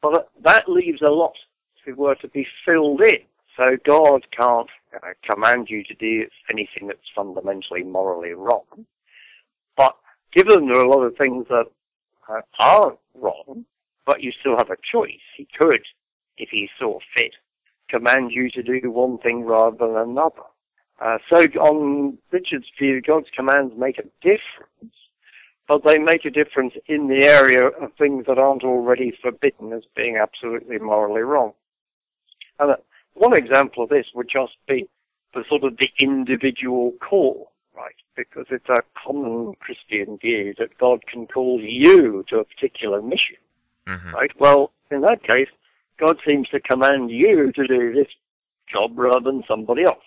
But 0.00 0.30
that 0.44 0.68
leaves 0.68 1.02
a 1.02 1.10
lot 1.10 1.34
if 1.80 1.88
it 1.88 1.98
were 1.98 2.14
to 2.16 2.28
be 2.28 2.46
filled 2.64 3.00
in. 3.02 3.18
So 3.56 3.76
God 3.84 4.26
can't 4.30 4.68
know, 4.92 5.12
command 5.28 5.68
you 5.68 5.82
to 5.84 5.94
do 5.94 6.26
anything 6.50 6.86
that's 6.86 7.00
fundamentally 7.14 7.82
morally 7.82 8.32
wrong. 8.32 8.86
But 9.76 9.96
given 10.32 10.66
there 10.66 10.78
are 10.78 10.84
a 10.84 10.90
lot 10.90 11.02
of 11.02 11.16
things 11.16 11.46
that 11.48 11.66
uh, 12.28 12.40
are 12.60 12.96
wrong, 13.14 13.64
but 14.06 14.22
you 14.22 14.32
still 14.40 14.56
have 14.56 14.70
a 14.70 14.76
choice, 14.90 15.20
he 15.36 15.48
could, 15.58 15.82
if 16.36 16.50
he 16.50 16.68
saw 16.78 16.98
fit, 17.16 17.34
command 17.88 18.30
you 18.32 18.50
to 18.50 18.62
do 18.62 18.90
one 18.90 19.18
thing 19.18 19.44
rather 19.44 19.76
than 19.76 19.96
another. 19.96 20.42
Uh, 21.00 21.18
so 21.30 21.42
on 21.60 22.18
Richard's 22.32 22.66
view, 22.78 23.00
God's 23.00 23.28
commands 23.34 23.74
make 23.76 23.98
a 23.98 24.04
difference, 24.20 24.94
but 25.68 25.84
they 25.84 25.98
make 25.98 26.24
a 26.24 26.30
difference 26.30 26.74
in 26.86 27.06
the 27.06 27.24
area 27.24 27.66
of 27.68 27.92
things 27.96 28.26
that 28.26 28.38
aren't 28.38 28.64
already 28.64 29.16
forbidden 29.22 29.72
as 29.72 29.84
being 29.94 30.16
absolutely 30.16 30.78
morally 30.78 31.22
wrong. 31.22 31.52
And 32.58 32.72
uh, 32.72 32.76
one 33.14 33.36
example 33.36 33.84
of 33.84 33.90
this 33.90 34.06
would 34.14 34.28
just 34.28 34.56
be 34.66 34.88
the 35.34 35.44
sort 35.48 35.64
of 35.64 35.76
the 35.76 35.90
individual 36.00 36.92
call, 37.00 37.52
right? 37.76 37.94
Because 38.16 38.46
it's 38.50 38.68
a 38.68 38.82
common 39.06 39.54
Christian 39.60 40.18
view 40.18 40.54
that 40.58 40.76
God 40.78 41.06
can 41.06 41.26
call 41.26 41.60
you 41.60 42.24
to 42.28 42.38
a 42.38 42.44
particular 42.44 43.02
mission, 43.02 43.36
mm-hmm. 43.86 44.14
right? 44.14 44.32
Well, 44.40 44.72
in 44.90 45.02
that 45.02 45.22
case, 45.22 45.48
God 45.98 46.18
seems 46.26 46.48
to 46.48 46.60
command 46.60 47.10
you 47.10 47.52
to 47.52 47.66
do 47.66 47.92
this 47.92 48.08
job 48.68 48.98
rather 48.98 49.20
than 49.20 49.44
somebody 49.46 49.84
else. 49.84 50.02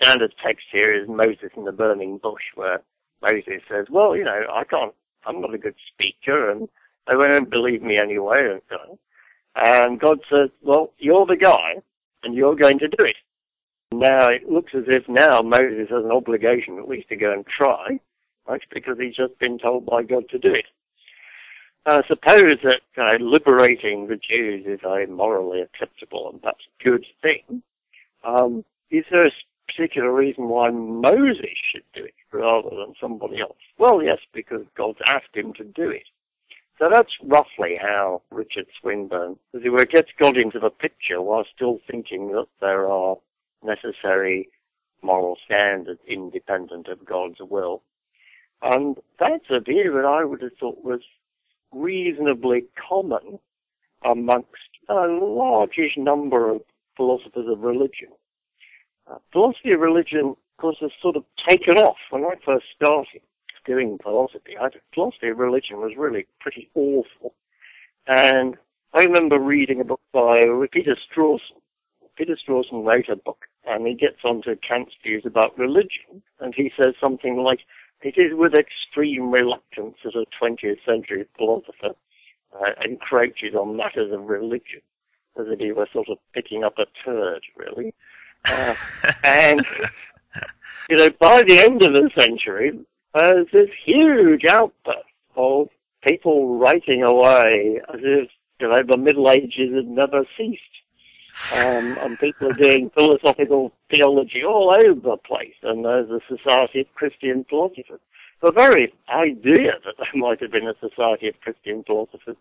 Standard 0.00 0.34
text 0.42 0.66
here 0.70 0.92
is 0.92 1.08
Moses 1.08 1.50
in 1.56 1.64
the 1.64 1.72
burning 1.72 2.18
bush, 2.18 2.44
where 2.54 2.82
Moses 3.22 3.62
says, 3.68 3.86
"Well, 3.90 4.16
you 4.16 4.24
know, 4.24 4.44
I 4.52 4.64
can't. 4.64 4.94
I'm 5.26 5.40
not 5.40 5.54
a 5.54 5.58
good 5.58 5.74
speaker, 5.92 6.50
and 6.50 6.68
they 7.06 7.16
won't 7.16 7.50
believe 7.50 7.82
me 7.82 7.98
anyway." 7.98 8.52
And, 8.52 8.62
so 8.68 8.98
and 9.56 9.98
God 9.98 10.20
says, 10.30 10.50
"Well, 10.62 10.92
you're 10.98 11.26
the 11.26 11.36
guy, 11.36 11.82
and 12.22 12.34
you're 12.34 12.54
going 12.54 12.78
to 12.78 12.88
do 12.88 13.04
it." 13.04 13.16
Now 13.92 14.28
it 14.28 14.48
looks 14.48 14.74
as 14.74 14.84
if 14.86 15.08
now 15.08 15.40
Moses 15.40 15.88
has 15.90 16.04
an 16.04 16.12
obligation 16.12 16.78
at 16.78 16.88
least 16.88 17.08
to 17.08 17.16
go 17.16 17.32
and 17.32 17.46
try, 17.46 17.98
right? 18.46 18.62
Because 18.70 18.98
he's 18.98 19.16
just 19.16 19.38
been 19.38 19.58
told 19.58 19.86
by 19.86 20.02
God 20.02 20.28
to 20.28 20.38
do 20.38 20.52
it. 20.52 20.66
I 21.86 22.02
suppose 22.06 22.58
that 22.64 22.82
uh, 22.98 23.16
liberating 23.18 24.08
the 24.08 24.16
Jews 24.16 24.66
is 24.66 24.80
a 24.84 25.06
morally 25.06 25.62
acceptable 25.62 26.30
and 26.30 26.42
perhaps 26.42 26.64
a 26.66 26.84
good 26.84 27.06
thing. 27.22 27.62
Um, 28.24 28.64
is 28.90 29.06
there 29.10 29.24
a 29.24 29.30
particular 29.68 30.12
reason 30.12 30.48
why 30.48 30.70
Moses 30.70 31.56
should 31.72 31.84
do 31.94 32.04
it 32.04 32.14
rather 32.32 32.70
than 32.70 32.94
somebody 33.00 33.40
else? 33.40 33.56
Well, 33.78 34.02
yes, 34.02 34.18
because 34.32 34.62
God's 34.76 34.98
asked 35.06 35.34
him 35.34 35.52
to 35.54 35.64
do 35.64 35.90
it. 35.90 36.04
So 36.78 36.88
that's 36.92 37.12
roughly 37.24 37.76
how 37.80 38.22
Richard 38.30 38.66
Swinburne, 38.80 39.36
as 39.54 39.62
it 39.64 39.70
were, 39.70 39.84
gets 39.84 40.10
God 40.18 40.36
into 40.36 40.60
the 40.60 40.70
picture 40.70 41.20
while 41.20 41.44
still 41.54 41.80
thinking 41.90 42.28
that 42.32 42.46
there 42.60 42.88
are 42.88 43.16
necessary 43.64 44.48
moral 45.02 45.36
standards 45.44 46.00
independent 46.06 46.88
of 46.88 47.04
God's 47.04 47.40
will. 47.40 47.82
And 48.62 48.96
that's 49.18 49.44
a 49.50 49.60
view 49.60 49.92
that 49.94 50.04
I 50.04 50.24
would 50.24 50.42
have 50.42 50.56
thought 50.58 50.84
was 50.84 51.00
reasonably 51.72 52.64
common 52.88 53.38
amongst 54.04 54.48
a 54.88 55.06
largish 55.06 55.96
number 55.96 56.50
of 56.50 56.62
philosophers 56.96 57.46
of 57.48 57.60
religion. 57.60 58.08
Philosophy 59.32 59.72
of 59.72 59.80
religion, 59.80 60.30
of 60.30 60.56
course, 60.58 60.76
has 60.80 60.90
sort 61.00 61.16
of 61.16 61.24
taken 61.48 61.78
off. 61.78 61.96
When 62.10 62.24
I 62.24 62.34
first 62.44 62.66
started 62.74 63.22
doing 63.66 63.98
philosophy, 64.02 64.56
I, 64.60 64.68
philosophy 64.94 65.28
of 65.28 65.38
religion 65.38 65.78
was 65.78 65.92
really 65.96 66.26
pretty 66.40 66.70
awful. 66.74 67.34
And 68.06 68.56
I 68.94 69.04
remember 69.04 69.38
reading 69.38 69.80
a 69.80 69.84
book 69.84 70.00
by 70.12 70.42
Peter 70.72 70.96
Strawson. 70.96 71.60
Peter 72.16 72.36
Strawson 72.36 72.84
wrote 72.84 73.08
a 73.08 73.16
book, 73.16 73.46
and 73.64 73.86
he 73.86 73.94
gets 73.94 74.24
onto 74.24 74.56
Kant's 74.56 74.94
views 75.02 75.24
about 75.24 75.56
religion, 75.58 76.22
and 76.40 76.54
he 76.54 76.72
says 76.76 76.94
something 77.00 77.36
like, 77.36 77.60
it 78.02 78.14
is 78.16 78.32
with 78.32 78.54
extreme 78.54 79.30
reluctance 79.30 79.96
that 80.04 80.14
a 80.14 80.24
20th 80.42 80.84
century 80.84 81.26
philosopher 81.36 81.94
uh, 82.54 82.70
encroaches 82.84 83.54
on 83.54 83.76
matters 83.76 84.12
of 84.12 84.22
religion, 84.28 84.80
as 85.38 85.46
if 85.48 85.58
he 85.58 85.72
were 85.72 85.88
sort 85.92 86.08
of 86.08 86.18
picking 86.32 86.64
up 86.64 86.78
a 86.78 86.86
turd, 87.04 87.42
really. 87.56 87.94
Uh, 88.44 88.74
and, 89.24 89.64
you 90.88 90.96
know, 90.96 91.10
by 91.18 91.42
the 91.42 91.58
end 91.58 91.82
of 91.82 91.92
the 91.92 92.10
century, 92.16 92.78
there's 93.14 93.46
this 93.52 93.70
huge 93.84 94.44
outburst 94.44 94.98
of 95.36 95.68
people 96.02 96.58
writing 96.58 97.02
away 97.02 97.80
as 97.92 98.00
if, 98.02 98.28
you 98.60 98.68
know, 98.68 98.82
the 98.82 98.96
Middle 98.96 99.30
Ages 99.30 99.74
had 99.74 99.88
never 99.88 100.24
ceased. 100.36 100.62
Um, 101.52 101.96
and 102.00 102.18
people 102.18 102.50
are 102.50 102.54
doing 102.54 102.90
philosophical 102.94 103.72
theology 103.90 104.44
all 104.44 104.72
over 104.72 105.00
the 105.00 105.16
place, 105.16 105.54
and 105.62 105.84
there's 105.84 106.10
a 106.10 106.20
Society 106.28 106.80
of 106.80 106.94
Christian 106.94 107.44
Philosophers. 107.48 108.00
The 108.42 108.52
very 108.52 108.92
idea 109.08 109.72
that 109.84 109.94
there 109.98 110.08
might 110.14 110.40
have 110.40 110.50
been 110.50 110.68
a 110.68 110.74
Society 110.80 111.28
of 111.28 111.40
Christian 111.40 111.84
Philosophers 111.84 112.36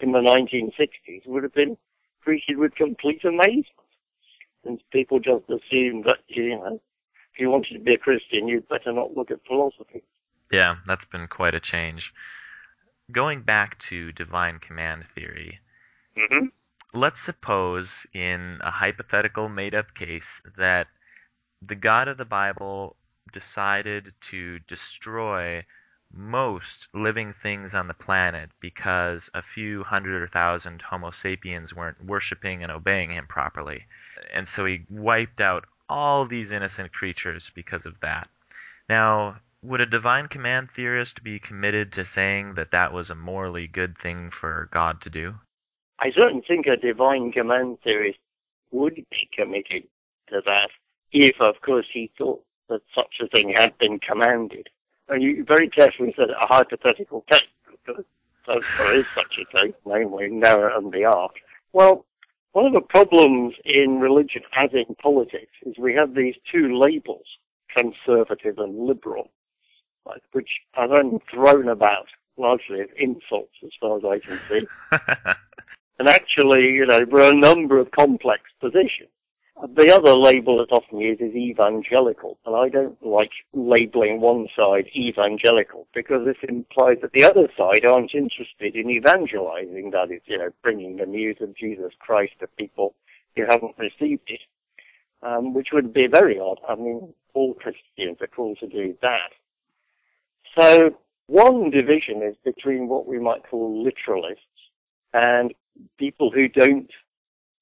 in 0.00 0.12
the 0.12 0.18
1960s 0.18 1.26
would 1.26 1.42
have 1.42 1.54
been 1.54 1.76
greeted 2.24 2.58
with 2.58 2.74
complete 2.74 3.24
amazement, 3.24 3.66
since 4.64 4.80
people 4.92 5.18
just 5.20 5.44
assumed 5.44 6.04
that, 6.04 6.18
you 6.28 6.50
know, 6.50 6.80
if 7.32 7.40
you 7.40 7.50
wanted 7.50 7.74
to 7.74 7.80
be 7.80 7.94
a 7.94 7.98
Christian, 7.98 8.48
you'd 8.48 8.68
better 8.68 8.92
not 8.92 9.16
look 9.16 9.30
at 9.30 9.44
philosophy. 9.46 10.02
Yeah, 10.52 10.76
that's 10.86 11.04
been 11.04 11.28
quite 11.28 11.54
a 11.54 11.60
change. 11.60 12.12
Going 13.12 13.42
back 13.42 13.78
to 13.80 14.12
divine 14.12 14.58
command 14.58 15.04
theory, 15.14 15.60
mm-hmm 16.16 16.46
let's 16.92 17.20
suppose 17.20 18.06
in 18.12 18.58
a 18.62 18.70
hypothetical 18.70 19.48
made 19.48 19.74
up 19.74 19.94
case 19.94 20.42
that 20.56 20.88
the 21.62 21.74
God 21.74 22.08
of 22.08 22.16
the 22.16 22.24
Bible 22.24 22.96
decided 23.32 24.12
to 24.20 24.58
destroy 24.60 25.64
most 26.12 26.88
living 26.92 27.32
things 27.32 27.74
on 27.74 27.86
the 27.86 27.94
planet 27.94 28.50
because 28.60 29.30
a 29.34 29.42
few 29.42 29.84
hundred 29.84 30.20
or 30.22 30.26
thousand 30.26 30.82
Homo 30.82 31.12
sapiens 31.12 31.72
weren't 31.72 32.04
worshiping 32.04 32.64
and 32.64 32.72
obeying 32.72 33.12
him 33.12 33.26
properly. 33.28 33.86
And 34.32 34.48
so 34.48 34.64
he 34.64 34.82
wiped 34.88 35.40
out 35.40 35.64
all 35.88 36.26
these 36.26 36.52
innocent 36.52 36.92
creatures 36.92 37.50
because 37.54 37.86
of 37.86 37.98
that. 38.00 38.28
Now, 38.88 39.36
would 39.62 39.80
a 39.80 39.86
divine 39.86 40.28
command 40.28 40.70
theorist 40.74 41.22
be 41.22 41.38
committed 41.38 41.92
to 41.92 42.04
saying 42.04 42.54
that 42.54 42.70
that 42.70 42.92
was 42.92 43.10
a 43.10 43.14
morally 43.14 43.66
good 43.66 43.98
thing 43.98 44.30
for 44.30 44.68
God 44.72 45.00
to 45.02 45.10
do? 45.10 45.34
I 45.98 46.10
don't 46.10 46.46
think 46.46 46.66
a 46.66 46.76
divine 46.76 47.32
command 47.32 47.78
theorist 47.82 48.18
would 48.70 48.94
be 48.94 49.28
committed 49.32 49.84
to 50.28 50.40
that 50.46 50.70
if, 51.12 51.40
of 51.40 51.60
course, 51.60 51.86
he 51.92 52.10
thought 52.16 52.42
that 52.68 52.82
such 52.94 53.20
a 53.20 53.28
thing 53.28 53.52
had 53.56 53.76
been 53.78 53.98
commanded. 53.98 54.68
And 55.08 55.22
you 55.22 55.44
very 55.44 55.68
carefully 55.68 56.14
said 56.16 56.30
a 56.30 56.46
hypothetical 56.46 57.22
case, 57.30 57.42
because 57.84 58.04
there 58.46 58.96
is 58.96 59.06
such 59.14 59.38
a 59.38 59.58
case, 59.58 59.74
namely 59.84 60.28
Noah 60.28 60.78
and 60.78 60.92
the 60.92 61.04
Ark. 61.04 61.34
Well, 61.72 62.06
one 62.52 62.66
of 62.66 62.72
the 62.72 62.80
problems 62.80 63.54
in 63.64 64.00
religion, 64.00 64.42
as 64.54 64.70
in 64.72 64.94
politics, 64.96 65.52
is 65.64 65.78
we 65.78 65.94
have 65.94 66.14
these 66.14 66.34
two 66.50 66.78
labels, 66.78 67.26
conservative 67.76 68.58
and 68.58 68.86
liberal, 68.86 69.30
like, 70.06 70.22
which 70.32 70.50
are 70.74 70.88
then 70.88 71.20
thrown 71.30 71.68
about 71.68 72.06
largely 72.36 72.80
as 72.80 72.88
insults 72.96 73.54
as 73.64 73.70
far 73.80 73.98
as 73.98 74.04
I 74.04 74.18
can 74.18 74.40
see. 74.48 74.66
And 76.00 76.08
actually, 76.08 76.62
you 76.62 76.86
know, 76.86 77.04
there 77.04 77.20
are 77.20 77.30
a 77.30 77.36
number 77.36 77.78
of 77.78 77.90
complex 77.90 78.40
positions. 78.58 79.10
The 79.68 79.94
other 79.94 80.14
label 80.14 80.58
that's 80.58 80.72
often 80.72 80.98
used 80.98 81.20
is 81.20 81.34
evangelical, 81.34 82.38
and 82.46 82.56
I 82.56 82.68
don't 82.70 82.96
like 83.04 83.30
labeling 83.52 84.20
one 84.20 84.48
side 84.56 84.88
evangelical 84.96 85.86
because 85.94 86.24
this 86.24 86.38
implies 86.48 86.98
that 87.02 87.12
the 87.12 87.24
other 87.24 87.48
side 87.58 87.84
aren't 87.84 88.14
interested 88.14 88.74
in 88.74 88.88
evangelizing, 88.88 89.90
that 89.90 90.10
is, 90.10 90.22
you 90.24 90.38
know, 90.38 90.50
bringing 90.62 90.96
the 90.96 91.06
news 91.06 91.36
of 91.40 91.54
Jesus 91.54 91.92
Christ 91.98 92.32
to 92.40 92.46
people 92.46 92.94
who 93.36 93.44
haven't 93.44 93.76
received 93.78 94.30
it, 94.30 94.40
um, 95.22 95.52
which 95.52 95.68
would 95.72 95.92
be 95.92 96.06
very 96.06 96.38
odd. 96.38 96.58
I 96.66 96.74
mean, 96.74 97.12
all 97.34 97.54
Christians 97.54 98.18
are 98.20 98.28
called 98.28 98.58
to 98.60 98.66
do 98.66 98.96
that. 99.02 99.32
So 100.56 100.94
one 101.26 101.70
division 101.70 102.22
is 102.22 102.34
between 102.44 102.88
what 102.88 103.06
we 103.06 103.18
might 103.18 103.48
call 103.48 103.84
literalists 103.84 104.36
and 105.12 105.52
people 105.98 106.30
who 106.30 106.48
don't 106.48 106.90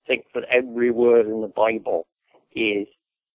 think 0.09 0.25
that 0.35 0.45
every 0.51 0.91
word 0.91 1.27
in 1.27 1.41
the 1.43 1.53
Bible 1.55 2.07
is, 2.53 2.89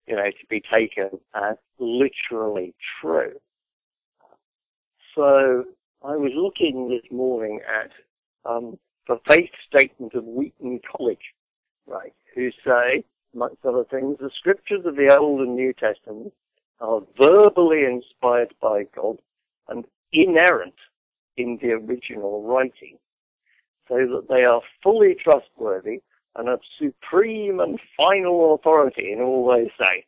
you 0.08 0.16
know, 0.16 0.26
to 0.26 0.48
be 0.50 0.62
taken 0.62 1.10
as 1.34 1.56
literally 1.80 2.74
true. 3.00 3.34
So 5.16 5.66
I 6.04 6.18
was 6.18 6.32
looking 6.36 6.90
this 6.90 7.10
morning 7.12 7.62
at 7.62 7.92
um, 8.50 8.78
the 9.08 9.20
faith 9.28 9.52
statement 9.68 10.14
of 10.16 10.26
Wheaton 10.26 10.82
College, 10.92 11.34
right, 11.88 12.14
who 12.36 12.50
say, 12.66 13.06
amongst 13.34 13.66
other 13.66 13.86
things, 13.86 14.18
the 14.20 14.32
scriptures 14.38 14.86
of 14.86 14.96
the 14.96 15.16
Old 15.18 15.42
and 15.42 15.56
New 15.56 15.74
Testament 15.74 16.34
are 16.82 17.02
verbally 17.20 17.86
inspired 17.86 18.54
by 18.62 18.86
God 18.96 19.18
and 19.70 19.86
inerrant 20.12 20.76
in 21.38 21.58
the 21.62 21.72
original 21.72 22.44
writing 22.44 22.98
so 23.88 23.96
that 23.96 24.28
they 24.30 24.44
are 24.44 24.62
fully 24.82 25.16
trustworthy 25.16 26.02
and 26.36 26.50
of 26.50 26.62
supreme 26.80 27.60
and 27.60 27.80
final 27.96 28.56
authority 28.56 29.12
in 29.12 29.22
all 29.22 29.48
they 29.54 29.72
say. 29.84 30.06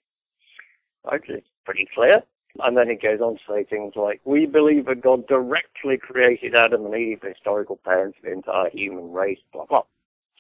Okay, 1.14 1.44
pretty 1.66 1.88
clear. 1.94 2.24
And 2.64 2.78
then 2.78 2.90
it 2.90 3.02
goes 3.02 3.20
on 3.20 3.36
to 3.36 3.42
say 3.48 3.64
things 3.66 3.94
like, 3.96 4.22
we 4.24 4.46
believe 4.46 4.86
that 4.86 5.02
God 5.02 5.28
directly 5.28 5.98
created 5.98 6.56
Adam 6.56 6.86
and 6.86 6.96
Eve, 6.96 7.22
historical 7.22 7.78
parents 7.84 8.18
of 8.20 8.26
the 8.26 8.32
entire 8.32 8.70
human 8.70 9.12
race, 9.12 9.40
blah, 9.52 9.66
blah. 9.66 9.84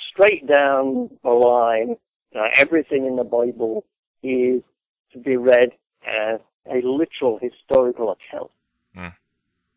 Straight 0.09 0.47
down 0.47 1.09
the 1.23 1.29
line, 1.29 1.97
uh, 2.33 2.47
everything 2.57 3.05
in 3.05 3.17
the 3.17 3.23
Bible 3.23 3.83
is 4.23 4.61
to 5.11 5.19
be 5.19 5.35
read 5.35 5.71
as 6.07 6.39
a 6.71 6.81
literal 6.85 7.37
historical 7.41 8.11
account. 8.11 8.51
Mm. 8.97 9.13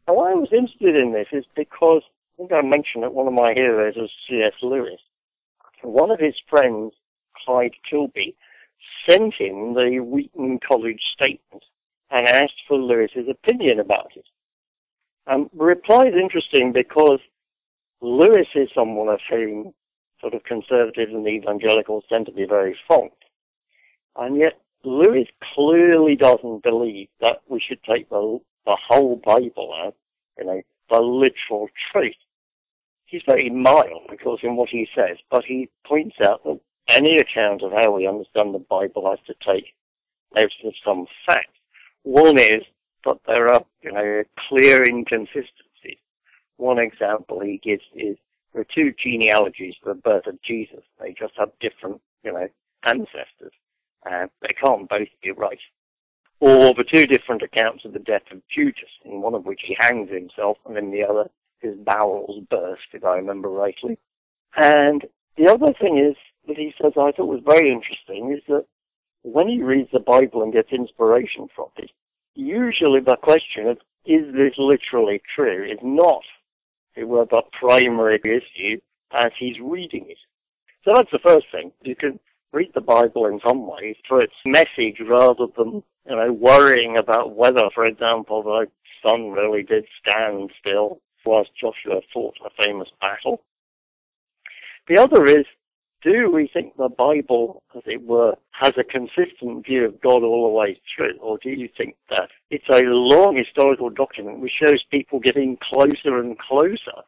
And 0.07 0.17
why 0.17 0.31
I 0.31 0.35
was 0.35 0.53
interested 0.53 1.01
in 1.01 1.13
this 1.13 1.29
is 1.33 1.45
because, 1.57 2.03
I 2.07 2.37
think 2.39 2.53
I 2.53 2.63
mentioned 2.63 3.03
that 3.03 3.15
one 3.15 3.27
of 3.27 3.35
my 3.35 3.53
heroes 3.53 3.97
was 3.97 4.11
C.S. 4.29 4.55
Lewis. 4.63 5.01
One 5.83 6.11
of 6.11 6.21
his 6.21 6.35
friends, 6.49 6.93
Clyde 7.45 7.75
Kilby, 7.89 8.37
sent 9.09 9.35
him 9.35 9.75
the 9.75 10.01
Wheaton 10.01 10.61
College 10.67 11.03
statement 11.13 11.65
and 12.11 12.27
asked 12.27 12.63
for 12.67 12.79
Lewis's 12.79 13.29
opinion 13.29 13.81
about 13.81 14.13
it. 14.17 14.25
Um, 15.27 15.51
the 15.57 15.65
reply 15.65 16.07
is 16.07 16.15
interesting 16.15 16.73
because 16.73 17.21
Lewis 18.01 18.49
is 18.55 18.71
someone 18.75 19.09
of 19.09 19.21
whom 19.29 19.75
sort 20.21 20.35
of 20.35 20.43
conservatives 20.45 21.13
and 21.13 21.27
evangelicals 21.27 22.05
tend 22.09 22.27
to 22.27 22.33
be 22.33 22.47
very 22.47 22.77
fond. 22.87 23.11
And 24.17 24.37
yet 24.37 24.61
Lewis 24.85 25.29
clearly 25.55 26.17
doesn't 26.17 26.63
believe 26.63 27.09
that 27.21 27.41
we 27.49 27.61
should 27.61 27.83
take 27.85 28.09
the, 28.09 28.41
the 28.65 28.77
whole 28.89 29.17
Bible 29.17 29.75
as, 29.87 29.93
you 30.39 30.45
know, 30.45 30.63
the 30.91 31.01
literal 31.01 31.69
truth. 31.93 32.15
He's 33.09 33.23
very 33.27 33.49
mild, 33.49 34.11
of 34.11 34.21
course, 34.21 34.41
in 34.43 34.55
what 34.55 34.69
he 34.69 34.87
says, 34.95 35.17
but 35.31 35.43
he 35.43 35.71
points 35.87 36.17
out 36.23 36.45
that 36.45 36.61
any 36.89 37.17
account 37.17 37.63
of 37.63 37.73
how 37.73 37.91
we 37.91 38.07
understand 38.07 38.55
the 38.55 38.59
Bible 38.59 39.09
has 39.09 39.19
to 39.27 39.35
take 39.43 39.75
notice 40.37 40.53
of 40.63 40.75
some 40.85 41.07
facts. 41.27 41.59
One 42.03 42.39
is 42.39 42.65
that 43.07 43.19
there 43.27 43.49
are, 43.49 43.65
you 43.81 43.93
know, 43.93 44.25
clear 44.49 44.85
inconsistencies. 44.85 45.99
One 46.59 46.79
example 46.79 47.41
he 47.41 47.57
gives 47.65 47.85
is 47.95 48.19
there 48.53 48.61
are 48.61 48.75
two 48.75 48.93
genealogies 49.03 49.77
for 49.83 49.95
the 49.95 50.01
birth 50.01 50.27
of 50.27 50.43
Jesus. 50.43 50.85
They 51.01 51.15
just 51.15 51.33
have 51.39 51.51
different, 51.61 52.03
you 52.25 52.33
know, 52.33 52.47
ancestors. 52.83 53.55
Uh, 54.05 54.27
they 54.43 54.53
can't 54.63 54.87
both 54.87 55.09
be 55.23 55.31
right. 55.31 55.59
Or 56.41 56.75
the 56.75 56.85
two 56.85 57.07
different 57.07 57.41
accounts 57.41 57.87
of 57.87 57.95
the 57.95 58.01
death 58.01 58.31
of 58.31 58.47
Judas, 58.49 58.91
in 59.07 59.23
one 59.23 59.35
of 59.35 59.47
which 59.47 59.63
he 59.65 59.79
hangs 59.81 60.11
himself, 60.11 60.59
and 60.67 60.77
in 60.77 60.91
the 60.91 61.05
other 61.05 61.31
his 61.61 61.77
bowels 61.77 62.41
burst, 62.51 62.87
if 62.93 63.05
I 63.05 63.17
remember 63.17 63.49
rightly. 63.49 63.99
And 64.57 65.05
the 65.37 65.49
other 65.53 65.73
thing 65.81 65.99
is 65.99 66.17
that 66.47 66.57
he 66.57 66.75
says 66.81 66.93
I 66.97 67.13
thought 67.13 67.27
was 67.27 67.43
very 67.45 67.71
interesting 67.71 68.33
is 68.33 68.43
that 68.49 68.65
when 69.23 69.49
he 69.49 69.63
reads 69.63 69.91
the 69.93 70.01
Bible 70.01 70.43
and 70.43 70.53
gets 70.53 70.73
inspiration 70.73 71.49
from 71.55 71.69
it, 71.77 71.91
usually 72.35 73.01
the 73.01 73.17
question 73.17 73.69
of 73.69 73.79
is 74.05 74.33
this 74.33 74.55
literally 74.57 75.21
true 75.35 75.65
is 75.65 75.79
not 75.83 76.23
it 76.97 77.07
were 77.07 77.27
the 77.27 77.43
primary 77.53 78.21
issue 78.25 78.81
as 79.13 79.31
he's 79.39 79.61
reading 79.61 80.07
it. 80.09 80.19
So 80.85 80.95
that's 80.95 81.11
the 81.13 81.21
first 81.21 81.47
thing. 81.53 81.71
You 81.83 81.95
can 81.95 82.19
read 82.53 82.73
the 82.75 82.81
Bible 82.81 83.27
in 83.27 83.41
some 83.47 83.67
ways 83.67 83.97
for 84.09 84.21
its 84.21 84.35
message 84.47 85.01
rather 85.07 85.47
than, 85.57 85.83
you 86.09 86.17
know, 86.17 86.33
worrying 86.33 86.97
about 86.97 87.37
whether, 87.37 87.71
for 87.75 87.87
example, 87.87 88.43
the 88.43 88.67
sun 89.07 89.31
really 89.31 89.63
did 89.63 89.87
stand 90.01 90.51
still 90.59 91.01
whilst 91.25 91.51
Joshua 91.55 92.01
fought 92.13 92.37
a 92.45 92.63
famous 92.63 92.89
battle. 93.01 93.43
The 94.89 94.99
other 94.99 95.27
is 95.27 95.45
do 96.03 96.31
we 96.31 96.49
think 96.53 96.77
the 96.77 96.89
Bible, 96.89 97.63
as 97.77 97.83
it 97.87 98.03
were, 98.03 98.37
has 98.53 98.75
a 98.77 98.85
consistent 98.85 99.67
view 99.67 99.85
of 99.85 100.01
God 100.01 100.23
all 100.23 100.49
the 100.49 100.57
way 100.57 100.81
through? 100.95 101.19
Or 101.21 101.39
do 101.39 101.51
you 101.51 101.69
think 101.77 101.97
that 102.09 102.31
it's 102.51 102.69
a 102.69 102.83
long 102.83 103.37
historical 103.37 103.91
document 103.91 104.39
which 104.39 104.53
shows 104.53 104.83
people 104.91 105.19
getting 105.19 105.57
closer 105.57 106.19
and 106.19 106.39
closer 106.39 107.03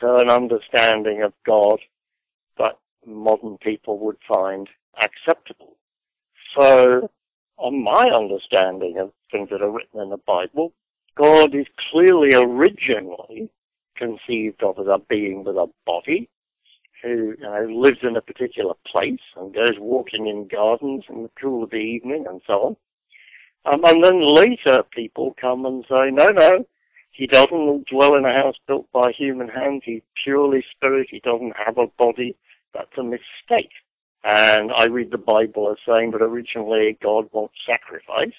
to 0.00 0.16
an 0.16 0.28
understanding 0.28 1.22
of 1.22 1.32
God 1.46 1.80
that 2.58 2.78
modern 3.06 3.56
people 3.58 3.98
would 3.98 4.18
find 4.28 4.68
acceptable? 5.02 5.76
So, 6.54 7.10
on 7.56 7.82
my 7.82 8.10
understanding 8.10 8.98
of 8.98 9.12
things 9.32 9.48
that 9.50 9.62
are 9.62 9.70
written 9.70 10.00
in 10.00 10.10
the 10.10 10.18
Bible, 10.18 10.72
God 11.18 11.54
is 11.54 11.66
clearly 11.90 12.34
originally 12.34 13.50
conceived 13.96 14.62
of 14.62 14.78
as 14.78 14.86
a 14.86 15.00
being 15.08 15.44
with 15.44 15.56
a 15.56 15.68
body, 15.84 16.28
who 17.02 17.34
you 17.36 17.36
know, 17.40 17.66
lives 17.68 17.98
in 18.02 18.16
a 18.16 18.22
particular 18.22 18.74
place 18.86 19.20
and 19.36 19.54
goes 19.54 19.78
walking 19.78 20.26
in 20.26 20.48
gardens 20.48 21.04
in 21.08 21.24
the 21.24 21.30
cool 21.40 21.64
of 21.64 21.70
the 21.70 21.76
evening 21.76 22.26
and 22.28 22.40
so 22.46 22.76
on. 23.64 23.74
Um, 23.74 23.84
and 23.84 24.04
then 24.04 24.26
later 24.26 24.82
people 24.92 25.34
come 25.40 25.66
and 25.66 25.84
say, 25.88 26.10
no, 26.10 26.28
no, 26.28 26.64
he 27.10 27.26
doesn't 27.26 27.88
dwell 27.88 28.14
in 28.14 28.24
a 28.24 28.32
house 28.32 28.56
built 28.66 28.86
by 28.92 29.12
human 29.12 29.48
hands. 29.48 29.82
He's 29.84 30.02
purely 30.22 30.64
spirit. 30.70 31.08
He 31.10 31.20
doesn't 31.20 31.56
have 31.56 31.76
a 31.78 31.88
body. 31.98 32.36
That's 32.72 32.96
a 32.96 33.02
mistake. 33.02 33.72
And 34.24 34.72
I 34.72 34.86
read 34.86 35.10
the 35.10 35.18
Bible 35.18 35.70
as 35.70 35.78
saying 35.94 36.12
that 36.12 36.22
originally 36.22 36.96
God 37.02 37.28
wants 37.32 37.54
sacrifice. 37.66 38.34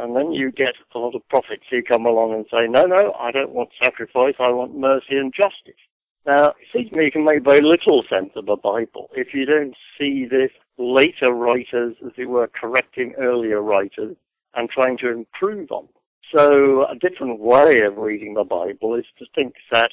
And 0.00 0.16
then 0.16 0.32
you 0.32 0.50
get 0.50 0.74
a 0.94 0.98
lot 0.98 1.14
of 1.14 1.28
prophets 1.28 1.64
who 1.70 1.82
come 1.82 2.06
along 2.06 2.32
and 2.32 2.46
say, 2.50 2.66
no, 2.66 2.86
no, 2.86 3.12
I 3.18 3.30
don't 3.30 3.52
want 3.52 3.70
sacrifice. 3.82 4.34
I 4.38 4.48
want 4.48 4.76
mercy 4.76 5.16
and 5.16 5.32
justice. 5.34 5.80
Now, 6.26 6.48
it 6.48 6.56
seems 6.72 6.90
to 6.90 6.98
me 6.98 7.04
you 7.06 7.10
can 7.10 7.24
make 7.24 7.44
very 7.44 7.60
little 7.60 8.02
sense 8.08 8.30
of 8.36 8.46
the 8.46 8.56
Bible 8.56 9.10
if 9.14 9.34
you 9.34 9.46
don't 9.46 9.74
see 9.98 10.26
this 10.26 10.50
later 10.78 11.32
writers, 11.32 11.96
as 12.04 12.12
it 12.16 12.28
were, 12.28 12.48
correcting 12.48 13.14
earlier 13.18 13.60
writers 13.60 14.16
and 14.54 14.68
trying 14.68 14.98
to 14.98 15.10
improve 15.10 15.70
on. 15.70 15.88
So 16.34 16.86
a 16.86 16.94
different 16.94 17.40
way 17.40 17.80
of 17.80 17.96
reading 17.96 18.34
the 18.34 18.44
Bible 18.44 18.94
is 18.94 19.06
to 19.18 19.26
think 19.34 19.54
that 19.72 19.90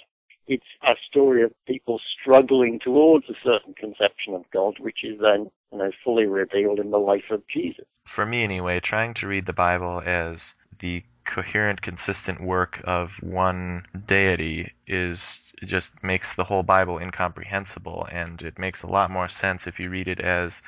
it's 0.47 0.65
a 0.83 0.95
story 1.09 1.43
of 1.43 1.51
people 1.65 1.99
struggling 2.19 2.79
towards 2.79 3.29
a 3.29 3.35
certain 3.43 3.73
conception 3.73 4.33
of 4.33 4.43
God, 4.51 4.75
which 4.79 5.03
is 5.03 5.19
then, 5.19 5.51
you 5.71 5.77
know, 5.77 5.91
fully 6.03 6.25
revealed 6.25 6.79
in 6.79 6.91
the 6.91 6.97
life 6.97 7.29
of 7.31 7.45
Jesus. 7.47 7.85
For 8.05 8.25
me, 8.25 8.43
anyway, 8.43 8.79
trying 8.79 9.13
to 9.15 9.27
read 9.27 9.45
the 9.45 9.53
Bible 9.53 10.01
as 10.05 10.55
the 10.79 11.03
coherent, 11.25 11.81
consistent 11.81 12.41
work 12.41 12.81
of 12.85 13.11
one 13.21 13.85
deity 14.07 14.71
is 14.87 15.41
just 15.65 15.91
makes 16.03 16.35
the 16.35 16.43
whole 16.43 16.63
Bible 16.63 16.99
incomprehensible, 16.99 18.07
and 18.11 18.41
it 18.41 18.59
makes 18.59 18.83
a 18.83 18.87
lot 18.87 19.11
more 19.11 19.27
sense 19.27 19.67
if 19.67 19.79
you 19.79 19.89
read 19.89 20.07
it 20.07 20.19
as, 20.19 20.61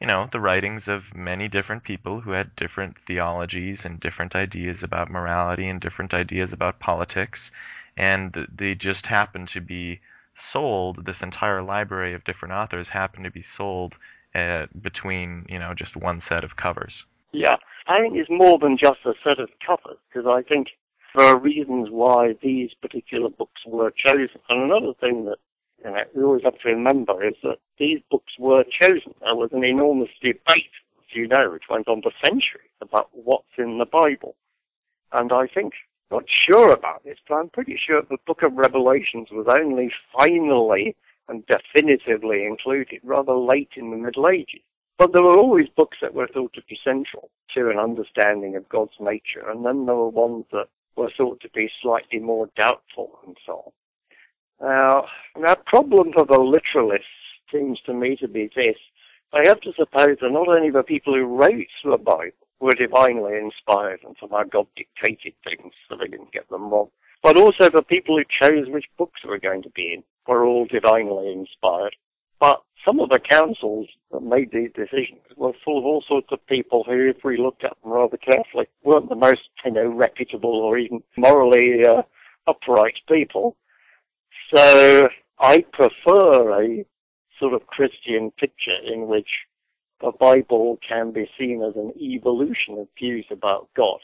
you 0.00 0.06
know, 0.06 0.28
the 0.30 0.40
writings 0.40 0.88
of 0.88 1.14
many 1.14 1.48
different 1.48 1.82
people 1.82 2.20
who 2.20 2.32
had 2.32 2.54
different 2.54 2.98
theologies 3.06 3.84
and 3.84 3.98
different 3.98 4.36
ideas 4.36 4.82
about 4.82 5.10
morality 5.10 5.66
and 5.68 5.80
different 5.80 6.12
ideas 6.12 6.52
about 6.52 6.78
politics, 6.78 7.50
and 7.96 8.46
they 8.54 8.74
just 8.74 9.06
happen 9.06 9.46
to 9.46 9.60
be 9.60 10.00
sold. 10.34 11.04
This 11.04 11.22
entire 11.22 11.62
library 11.62 12.14
of 12.14 12.24
different 12.24 12.54
authors 12.54 12.88
happen 12.88 13.24
to 13.24 13.30
be 13.30 13.42
sold 13.42 13.96
uh, 14.34 14.66
between, 14.80 15.46
you 15.48 15.58
know, 15.58 15.74
just 15.74 15.96
one 15.96 16.20
set 16.20 16.44
of 16.44 16.56
covers. 16.56 17.06
Yeah, 17.32 17.56
I 17.86 18.00
think 18.00 18.16
it's 18.16 18.30
more 18.30 18.58
than 18.58 18.76
just 18.76 18.98
a 19.04 19.14
set 19.24 19.38
of 19.40 19.50
covers 19.66 19.98
because 20.08 20.26
I 20.26 20.42
think 20.42 20.68
there 21.14 21.26
are 21.26 21.38
reasons 21.38 21.88
why 21.90 22.36
these 22.42 22.70
particular 22.74 23.30
books 23.30 23.62
were 23.66 23.90
chosen. 23.90 24.40
And 24.50 24.62
another 24.62 24.92
thing 25.00 25.24
that 25.24 25.38
you 25.84 25.90
know, 25.90 26.02
we 26.14 26.22
always 26.22 26.44
have 26.44 26.58
to 26.60 26.68
remember 26.68 27.24
is 27.24 27.34
that 27.42 27.58
these 27.78 28.00
books 28.10 28.34
were 28.38 28.64
chosen. 28.64 29.14
There 29.20 29.34
was 29.34 29.50
an 29.52 29.64
enormous 29.64 30.10
debate, 30.20 30.70
as 30.98 31.14
you 31.14 31.28
know, 31.28 31.50
which 31.50 31.64
went 31.70 31.88
on 31.88 32.02
for 32.02 32.12
centuries 32.24 32.70
about 32.80 33.08
what's 33.12 33.44
in 33.56 33.78
the 33.78 33.86
Bible. 33.86 34.34
And 35.12 35.32
I 35.32 35.46
think, 35.46 35.72
not 36.10 36.24
sure 36.26 36.72
about 36.72 37.04
this, 37.04 37.18
but 37.28 37.36
I'm 37.36 37.48
pretty 37.48 37.76
sure 37.76 38.02
the 38.02 38.18
book 38.26 38.42
of 38.42 38.54
Revelations 38.54 39.28
was 39.30 39.46
only 39.48 39.92
finally 40.16 40.96
and 41.28 41.44
definitively 41.46 42.44
included 42.44 43.00
rather 43.02 43.34
late 43.34 43.70
in 43.76 43.90
the 43.90 43.96
Middle 43.96 44.28
Ages. 44.28 44.60
But 44.98 45.12
there 45.12 45.22
were 45.22 45.36
always 45.36 45.68
books 45.68 45.98
that 46.00 46.14
were 46.14 46.28
thought 46.28 46.52
to 46.54 46.62
be 46.68 46.78
central 46.82 47.30
to 47.54 47.68
an 47.70 47.78
understanding 47.78 48.56
of 48.56 48.68
God's 48.68 48.98
nature, 49.00 49.48
and 49.50 49.64
then 49.64 49.84
there 49.84 49.96
were 49.96 50.08
ones 50.08 50.46
that 50.52 50.68
were 50.96 51.10
thought 51.16 51.40
to 51.40 51.50
be 51.50 51.70
slightly 51.82 52.18
more 52.18 52.48
doubtful 52.56 53.18
and 53.26 53.36
so 53.44 53.64
on. 53.66 53.72
Now, 54.58 55.06
the 55.34 55.56
problem 55.66 56.12
for 56.12 56.24
the 56.24 56.38
literalists 56.38 57.02
seems 57.52 57.80
to 57.82 57.92
me 57.92 58.16
to 58.16 58.28
be 58.28 58.50
this. 58.56 58.78
I 59.32 59.46
have 59.46 59.60
to 59.62 59.72
suppose 59.74 60.18
that 60.20 60.30
not 60.30 60.48
only 60.48 60.70
the 60.70 60.82
people 60.82 61.14
who 61.14 61.24
wrote 61.24 61.66
the 61.84 61.98
Bible 61.98 62.45
were 62.60 62.74
divinely 62.74 63.36
inspired 63.36 64.00
and 64.04 64.16
somehow 64.18 64.44
God 64.44 64.66
dictated 64.76 65.34
things 65.44 65.72
so 65.88 65.96
they 65.96 66.08
didn't 66.08 66.32
get 66.32 66.48
them 66.48 66.70
wrong, 66.70 66.88
but 67.22 67.36
also 67.36 67.68
the 67.68 67.82
people 67.82 68.16
who 68.16 68.24
chose 68.28 68.68
which 68.68 68.86
books 68.98 69.24
were 69.24 69.38
going 69.38 69.62
to 69.62 69.70
be 69.70 69.92
in 69.94 70.02
were 70.26 70.44
all 70.44 70.66
divinely 70.66 71.32
inspired. 71.32 71.94
But 72.38 72.62
some 72.84 73.00
of 73.00 73.08
the 73.08 73.18
councils 73.18 73.88
that 74.12 74.22
made 74.22 74.50
these 74.52 74.70
decisions 74.74 75.22
were 75.36 75.52
full 75.64 75.78
of 75.78 75.84
all 75.84 76.02
sorts 76.06 76.28
of 76.30 76.46
people 76.46 76.84
who, 76.84 77.08
if 77.08 77.24
we 77.24 77.38
looked 77.38 77.64
at 77.64 77.76
them 77.82 77.92
rather 77.92 78.16
carefully, 78.16 78.66
weren't 78.84 79.08
the 79.08 79.16
most, 79.16 79.48
you 79.64 79.72
know, 79.72 79.88
reputable 79.88 80.54
or 80.54 80.78
even 80.78 81.02
morally 81.16 81.84
uh, 81.86 82.02
upright 82.46 82.98
people. 83.08 83.56
So 84.54 85.08
I 85.38 85.64
prefer 85.72 86.62
a 86.62 86.84
sort 87.38 87.54
of 87.54 87.66
Christian 87.66 88.30
picture 88.32 88.76
in 88.84 89.08
which 89.08 89.28
the 90.00 90.12
Bible 90.12 90.78
can 90.86 91.12
be 91.12 91.28
seen 91.38 91.62
as 91.62 91.74
an 91.76 91.92
evolution 92.00 92.78
of 92.78 92.88
views 92.98 93.26
about 93.30 93.68
God. 93.74 93.98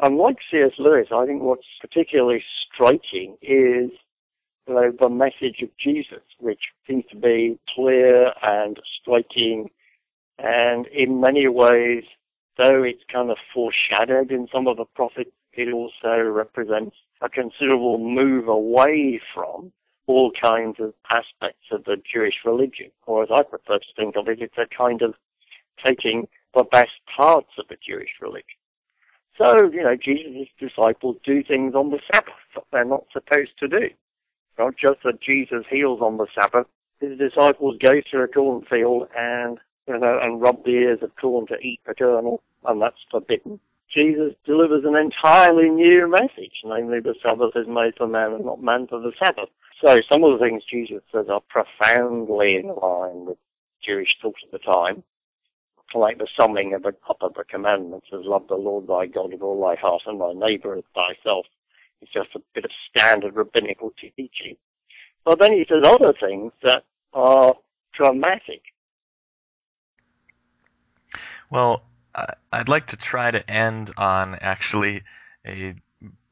And 0.00 0.16
like 0.16 0.36
C.S. 0.50 0.72
Lewis, 0.78 1.08
I 1.12 1.26
think 1.26 1.42
what's 1.42 1.66
particularly 1.80 2.44
striking 2.66 3.36
is 3.42 3.90
you 4.66 4.74
know, 4.74 4.92
the 5.00 5.08
message 5.08 5.62
of 5.62 5.70
Jesus, 5.78 6.22
which 6.38 6.60
seems 6.86 7.04
to 7.10 7.16
be 7.16 7.58
clear 7.74 8.32
and 8.42 8.78
striking, 9.00 9.70
and 10.38 10.86
in 10.88 11.20
many 11.20 11.48
ways, 11.48 12.04
though 12.58 12.82
it's 12.82 13.02
kind 13.12 13.30
of 13.30 13.38
foreshadowed 13.52 14.30
in 14.30 14.46
some 14.52 14.68
of 14.68 14.76
the 14.76 14.84
prophets, 14.84 15.30
it 15.54 15.72
also 15.72 16.20
represents 16.20 16.96
a 17.20 17.28
considerable 17.28 17.98
move 17.98 18.46
away 18.46 19.20
from 19.34 19.72
all 20.06 20.30
kinds 20.30 20.76
of 20.78 20.94
aspects 21.12 21.66
of 21.72 21.84
the 21.84 21.96
Jewish 22.10 22.36
religion, 22.44 22.90
or 23.06 23.24
as 23.24 23.30
I 23.34 23.42
prefer 23.42 23.78
to 23.78 23.94
think 23.96 24.16
of 24.16 24.28
it, 24.28 24.40
it's 24.40 24.56
a 24.56 24.66
kind 24.66 25.02
of 25.02 25.14
taking 25.84 26.28
the 26.54 26.64
best 26.64 26.92
parts 27.16 27.50
of 27.58 27.66
the 27.68 27.76
Jewish 27.86 28.10
religion. 28.20 28.58
So, 29.36 29.70
you 29.70 29.84
know, 29.84 29.96
Jesus' 29.96 30.48
disciples 30.58 31.16
do 31.24 31.44
things 31.44 31.74
on 31.74 31.90
the 31.90 32.00
Sabbath 32.12 32.34
that 32.54 32.64
they're 32.72 32.84
not 32.84 33.04
supposed 33.12 33.56
to 33.60 33.68
do. 33.68 33.90
Not 34.58 34.76
just 34.76 35.02
that 35.04 35.20
Jesus 35.20 35.64
heals 35.70 36.00
on 36.00 36.16
the 36.16 36.26
Sabbath, 36.34 36.66
his 37.00 37.16
disciples 37.18 37.78
go 37.80 38.00
to 38.10 38.22
a 38.22 38.28
cornfield 38.28 39.08
and, 39.16 39.58
you 39.86 39.98
know, 39.98 40.18
and 40.20 40.40
rub 40.40 40.64
the 40.64 40.72
ears 40.72 40.98
of 41.02 41.14
corn 41.16 41.46
to 41.46 41.58
eat 41.60 41.80
the 41.86 41.94
kernel, 41.94 42.42
and 42.64 42.82
that's 42.82 43.04
forbidden. 43.10 43.60
Jesus 43.88 44.34
delivers 44.44 44.84
an 44.84 44.96
entirely 44.96 45.70
new 45.70 46.08
message, 46.08 46.60
namely 46.64 47.00
the 47.00 47.14
Sabbath 47.22 47.54
is 47.54 47.68
made 47.68 47.94
for 47.96 48.08
man 48.08 48.32
and 48.32 48.44
not 48.44 48.62
man 48.62 48.86
for 48.88 48.98
the 49.00 49.12
Sabbath. 49.18 49.48
So 49.80 50.00
some 50.10 50.24
of 50.24 50.32
the 50.32 50.44
things 50.44 50.64
Jesus 50.64 51.02
says 51.12 51.26
are 51.28 51.40
profoundly 51.48 52.56
in 52.56 52.66
line 52.66 53.26
with 53.26 53.38
Jewish 53.80 54.18
thought 54.20 54.34
at 54.42 54.50
the 54.50 54.58
time, 54.58 55.04
like 55.94 56.18
the 56.18 56.28
summing 56.36 56.74
of 56.74 56.82
the, 56.82 56.94
up 57.08 57.22
of 57.22 57.34
the 57.34 57.44
commandments 57.44 58.08
as 58.12 58.24
love 58.24 58.46
the 58.48 58.54
Lord 58.54 58.86
thy 58.86 59.06
God 59.06 59.32
with 59.32 59.42
all 59.42 59.60
thy 59.60 59.74
heart 59.76 60.02
and 60.06 60.20
thy 60.20 60.32
neighbour 60.32 60.76
as 60.76 60.84
thyself. 60.94 61.46
It's 62.00 62.12
just 62.12 62.34
a 62.34 62.40
bit 62.54 62.64
of 62.64 62.70
standard 62.90 63.34
rabbinical 63.34 63.92
teaching. 63.98 64.56
But 65.24 65.40
then 65.40 65.52
he 65.52 65.66
says 65.68 65.82
other 65.84 66.12
things 66.18 66.52
that 66.62 66.84
are 67.12 67.54
dramatic. 67.92 68.62
Well, 71.50 71.82
I'd 72.52 72.68
like 72.68 72.86
to 72.88 72.96
try 72.96 73.30
to 73.30 73.50
end 73.50 73.92
on 73.96 74.36
actually 74.36 75.02
a 75.46 75.74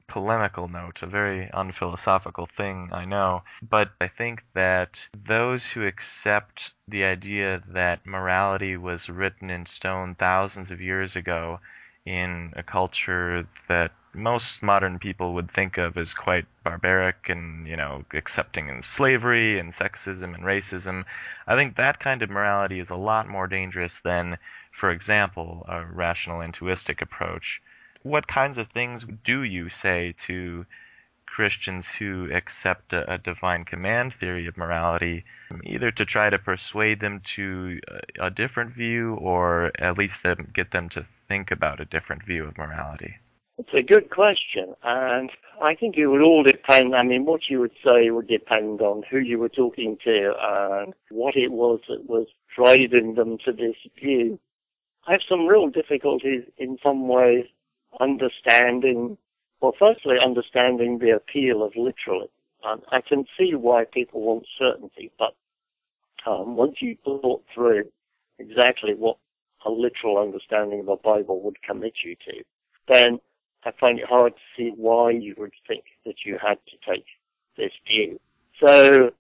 polemical 0.09 0.69
note, 0.69 1.03
a 1.03 1.07
very 1.07 1.51
unphilosophical 1.53 2.47
thing, 2.47 2.91
I 2.93 3.05
know, 3.05 3.43
but 3.63 3.91
I 4.01 4.09
think 4.09 4.45
that 4.55 5.09
those 5.25 5.67
who 5.67 5.87
accept 5.87 6.73
the 6.89 7.05
idea 7.05 7.63
that 7.69 8.07
morality 8.07 8.77
was 8.77 9.09
written 9.09 9.51
in 9.51 9.67
stone 9.67 10.15
thousands 10.15 10.71
of 10.71 10.81
years 10.81 11.17
ago 11.17 11.61
in 12.05 12.53
a 12.57 12.63
culture 12.63 13.47
that 13.69 13.93
most 14.15 14.63
modern 14.63 14.99
people 14.99 15.35
would 15.35 15.51
think 15.51 15.77
of 15.77 15.97
as 15.99 16.15
quite 16.15 16.47
barbaric 16.65 17.29
and, 17.29 17.67
you 17.67 17.77
know, 17.77 18.05
accepting 18.15 18.69
in 18.69 18.83
slavery 18.83 19.59
and 19.59 19.73
sexism 19.73 20.35
and 20.35 20.45
racism. 20.45 21.05
I 21.47 21.57
think 21.57 21.77
that 21.77 22.01
kind 22.01 22.23
of 22.23 22.31
morality 22.31 22.81
is 22.81 22.91
a 22.91 22.97
lot 22.97 23.29
more 23.29 23.47
dangerous 23.47 24.01
than, 24.01 24.39
for 24.73 24.91
example, 24.91 25.67
a 25.69 25.85
rational 25.85 26.41
intuistic 26.41 27.03
approach 27.03 27.61
what 28.07 28.27
kinds 28.29 28.59
of 28.59 28.69
things 28.69 29.05
do 29.25 29.43
you 29.43 29.69
say 29.69 30.15
to 30.27 30.65
Christians 31.27 31.89
who 31.89 32.31
accept 32.33 32.93
a, 32.93 33.13
a, 33.13 33.19
divine 33.19 33.65
command 33.65 34.15
theory 34.15 34.47
of 34.47 34.57
morality, 34.57 35.25
either 35.65 35.91
to 35.91 36.05
try 36.05 36.31
to 36.31 36.39
persuade 36.39 37.01
them 37.01 37.21
to 37.37 37.79
a, 37.89 38.27
a 38.27 38.31
different 38.31 38.73
view 38.73 39.15
or 39.17 39.71
at 39.79 39.99
least 39.99 40.23
them, 40.23 40.51
get 40.55 40.71
them 40.71 40.89
to 40.91 41.05
think 41.29 41.51
about 41.51 41.81
a 41.81 41.85
different 41.85 42.25
view 42.25 42.45
of 42.45 42.57
morality? 42.57 43.17
It's 43.59 43.75
a 43.75 43.83
good 43.83 44.11
question, 44.11 44.75
and 44.83 45.31
I 45.63 45.75
think 45.75 45.97
it 45.97 46.07
would 46.07 46.23
all 46.23 46.43
depend. 46.43 46.95
I 46.95 47.03
mean, 47.03 47.25
what 47.25 47.49
you 47.49 47.61
would 47.61 47.77
say 47.85 48.11
would 48.11 48.29
depend 48.29 48.81
on 48.81 49.03
who 49.11 49.19
you 49.19 49.39
were 49.39 49.49
talking 49.49 49.99
to 50.05 50.33
and 50.41 50.95
what 51.11 51.37
it 51.37 51.53
was 51.53 51.81
that 51.89 52.09
was 52.09 52.29
driving 52.55 53.15
them 53.15 53.39
to 53.45 53.53
this 53.53 53.77
view. 54.01 54.39
I 55.07 55.13
have 55.13 55.23
some 55.29 55.47
real 55.47 55.69
difficulties 55.69 56.45
in 56.59 56.79
some 56.83 57.09
ways 57.09 57.47
understanding, 58.01 59.19
well, 59.61 59.75
firstly, 59.79 60.17
understanding 60.25 60.99
the 60.99 61.11
appeal 61.11 61.63
of 61.63 61.73
literalism. 61.77 62.31
Um, 62.65 62.83
I 62.91 63.01
can 63.01 63.27
see 63.39 63.55
why 63.55 63.85
people 63.85 64.23
want 64.23 64.47
certainty, 64.59 65.11
but 65.19 65.35
um, 66.27 66.57
once 66.57 66.77
you 66.81 66.97
thought 67.05 67.45
through 67.55 67.85
exactly 68.39 68.95
what 68.95 69.19
a 69.65 69.71
literal 69.71 70.19
understanding 70.19 70.81
of 70.81 70.87
the 70.87 70.97
Bible 70.97 71.41
would 71.43 71.63
commit 71.63 71.95
you 72.05 72.17
to, 72.27 72.43
then 72.89 73.21
I 73.65 73.73
find 73.79 73.99
it 73.99 74.07
hard 74.07 74.35
to 74.35 74.43
see 74.57 74.73
why 74.77 75.11
you 75.11 75.35
would 75.39 75.53
think 75.67 75.85
that 76.05 76.25
you 76.25 76.39
had 76.41 76.59
to 76.69 76.93
take 76.93 77.05
this 77.57 77.73
view. 77.87 78.21
So 78.61 79.11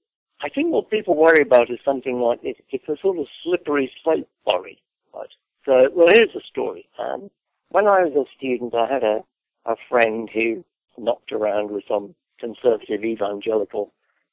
I 0.41 0.49
think 0.49 0.73
what 0.73 0.91
people 0.91 1.17
worry 1.17 1.43
about 1.43 1.71
is 1.71 1.79
something 1.85 2.21
like 2.21 2.43
this. 2.43 2.57
It's 2.71 2.89
a 2.89 2.97
sort 3.01 3.19
of 3.19 3.27
slippery 3.43 3.91
slope 4.03 4.29
worry. 4.47 4.79
Right? 5.15 5.29
So, 5.65 5.89
well, 5.95 6.09
here's 6.09 6.35
a 6.35 6.41
story. 6.47 6.89
Um, 6.99 7.31
when 7.71 7.87
I 7.87 8.05
was 8.05 8.13
a 8.15 8.37
student, 8.37 8.75
I 8.75 8.93
had 8.93 9.03
a, 9.03 9.25
a 9.65 9.77
friend 9.89 10.29
who 10.33 10.65
knocked 10.99 11.33
around 11.33 11.71
with 11.71 11.85
some 11.89 12.15
conservative 12.39 13.05
evangelical 13.05 13.93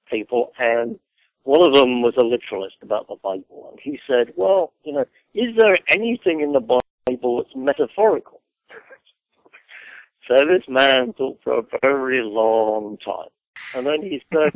people, 0.10 0.52
and 0.60 1.00
one 1.44 1.62
of 1.62 1.74
them 1.74 2.02
was 2.02 2.14
a 2.18 2.24
literalist 2.24 2.78
about 2.82 3.08
the 3.08 3.18
Bible, 3.22 3.70
and 3.72 3.80
he 3.82 4.00
said, 4.08 4.34
well, 4.36 4.74
you 4.84 4.94
know, 4.94 5.06
is 5.34 5.56
there 5.58 5.78
anything 5.90 6.42
in 6.42 6.54
the 6.54 6.80
Bible 7.08 7.38
that's 7.38 7.56
metaphorical? 7.56 8.42
so 10.28 10.36
this 10.36 10.64
man 10.68 11.14
thought 11.14 11.40
for 11.44 11.60
a 11.60 11.64
very 11.82 12.22
long 12.24 12.98
time, 12.98 13.30
and 13.76 13.86
then 13.88 14.02
he 14.02 14.22
said, 14.34 14.54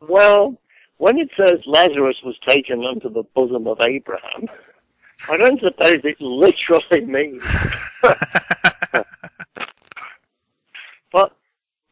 well, 0.00 0.56
when 0.98 1.18
it 1.18 1.30
says 1.36 1.58
Lazarus 1.66 2.18
was 2.24 2.36
taken 2.46 2.84
unto 2.84 3.12
the 3.12 3.24
bosom 3.34 3.66
of 3.66 3.78
Abraham, 3.82 4.48
I 5.28 5.36
don't 5.36 5.60
suppose 5.60 6.00
it 6.04 6.20
literally 6.20 7.00
means. 7.06 7.42
but 11.12 11.36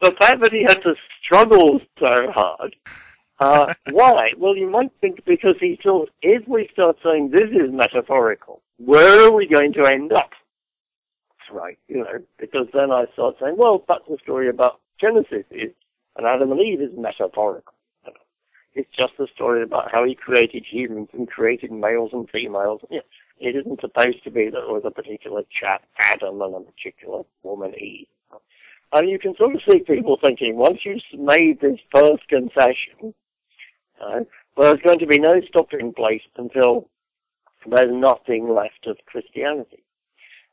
the 0.01 0.11
fact 0.19 0.41
that 0.41 0.51
he 0.51 0.63
had 0.63 0.81
to 0.83 0.95
struggle 1.23 1.79
so 1.99 2.31
hard, 2.31 2.75
uh, 3.39 3.73
why? 3.91 4.31
Well, 4.37 4.55
you 4.55 4.69
might 4.69 4.91
think 5.01 5.23
because 5.25 5.55
he 5.59 5.79
thought, 5.81 6.09
if 6.21 6.47
we 6.47 6.69
start 6.73 6.97
saying 7.03 7.31
this 7.31 7.49
is 7.51 7.71
metaphorical, 7.71 8.61
where 8.77 9.25
are 9.25 9.31
we 9.31 9.47
going 9.47 9.73
to 9.73 9.85
end 9.85 10.13
up? 10.13 10.31
Right, 11.51 11.77
you 11.89 11.97
know, 11.97 12.19
because 12.39 12.67
then 12.73 12.91
I 12.91 13.05
start 13.11 13.35
saying, 13.41 13.55
well, 13.57 13.83
that's 13.85 14.07
the 14.09 14.17
story 14.23 14.47
about 14.47 14.79
Genesis 15.01 15.43
is, 15.51 15.71
and 16.15 16.25
Adam 16.25 16.51
and 16.51 16.61
Eve 16.61 16.79
is 16.79 16.91
metaphorical. 16.95 17.73
It's 18.73 18.89
just 18.95 19.13
a 19.19 19.27
story 19.35 19.63
about 19.63 19.91
how 19.91 20.05
he 20.05 20.15
created 20.15 20.63
humans 20.65 21.09
and 21.11 21.29
created 21.29 21.71
males 21.71 22.11
and 22.13 22.29
females. 22.29 22.79
Yeah. 22.89 23.01
It 23.41 23.55
isn't 23.55 23.81
supposed 23.81 24.23
to 24.23 24.29
be 24.29 24.45
that 24.45 24.51
there 24.51 24.73
was 24.73 24.83
a 24.85 24.91
particular 24.91 25.41
chap, 25.49 25.83
Adam, 25.99 26.41
and 26.43 26.55
a 26.55 26.59
particular 26.59 27.23
woman, 27.41 27.73
Eve. 27.75 28.05
And 28.93 29.09
you 29.09 29.17
can 29.17 29.35
sort 29.35 29.55
of 29.55 29.61
see 29.67 29.79
people 29.79 30.19
thinking, 30.23 30.57
once 30.57 30.79
you've 30.85 31.01
made 31.17 31.59
this 31.59 31.79
first 31.91 32.27
concession, 32.27 33.15
uh, 33.99 34.19
there's 34.57 34.79
going 34.85 34.99
to 34.99 35.07
be 35.07 35.17
no 35.17 35.41
stopping 35.47 35.91
place 35.91 36.21
until 36.35 36.87
there's 37.65 37.91
nothing 37.91 38.53
left 38.53 38.85
of 38.85 38.97
Christianity. 39.07 39.83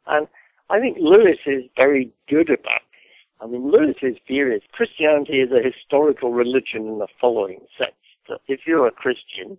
And 0.07 0.27
I 0.71 0.81
think 0.81 0.97
Lewis 0.99 1.39
is 1.45 1.65
very 1.77 2.11
good 2.27 2.49
about 2.49 2.81
this. 2.93 3.19
I 3.41 3.47
mean, 3.47 3.71
Lewis's 3.71 4.17
view 4.27 4.51
is 4.51 4.63
Christianity 4.73 5.41
is 5.41 5.51
a 5.53 5.63
historical 5.63 6.33
religion 6.33 6.87
in 6.87 6.99
the 6.99 7.09
following 7.21 7.61
sense. 7.77 7.93
That 8.29 8.41
if 8.47 8.61
you're 8.67 8.87
a 8.87 8.93
Christian, 8.93 9.59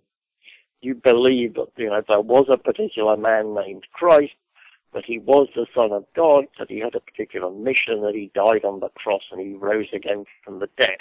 you 0.80 0.94
believe 0.94 1.54
that 1.54 1.68
you 1.76 1.90
know 1.90 2.02
there 2.08 2.20
was 2.20 2.46
a 2.50 2.56
particular 2.56 3.16
man 3.16 3.54
named 3.54 3.86
Christ, 3.92 4.32
that 4.94 5.04
he 5.04 5.18
was 5.18 5.48
the 5.54 5.66
Son 5.74 5.92
of 5.92 6.04
God, 6.14 6.46
that 6.58 6.70
he 6.70 6.78
had 6.78 6.94
a 6.94 7.00
particular 7.00 7.50
mission, 7.50 8.02
that 8.02 8.14
he 8.14 8.30
died 8.34 8.64
on 8.64 8.80
the 8.80 8.88
cross 8.90 9.22
and 9.30 9.40
he 9.40 9.54
rose 9.54 9.88
again 9.92 10.24
from 10.44 10.58
the 10.58 10.68
dead. 10.78 10.98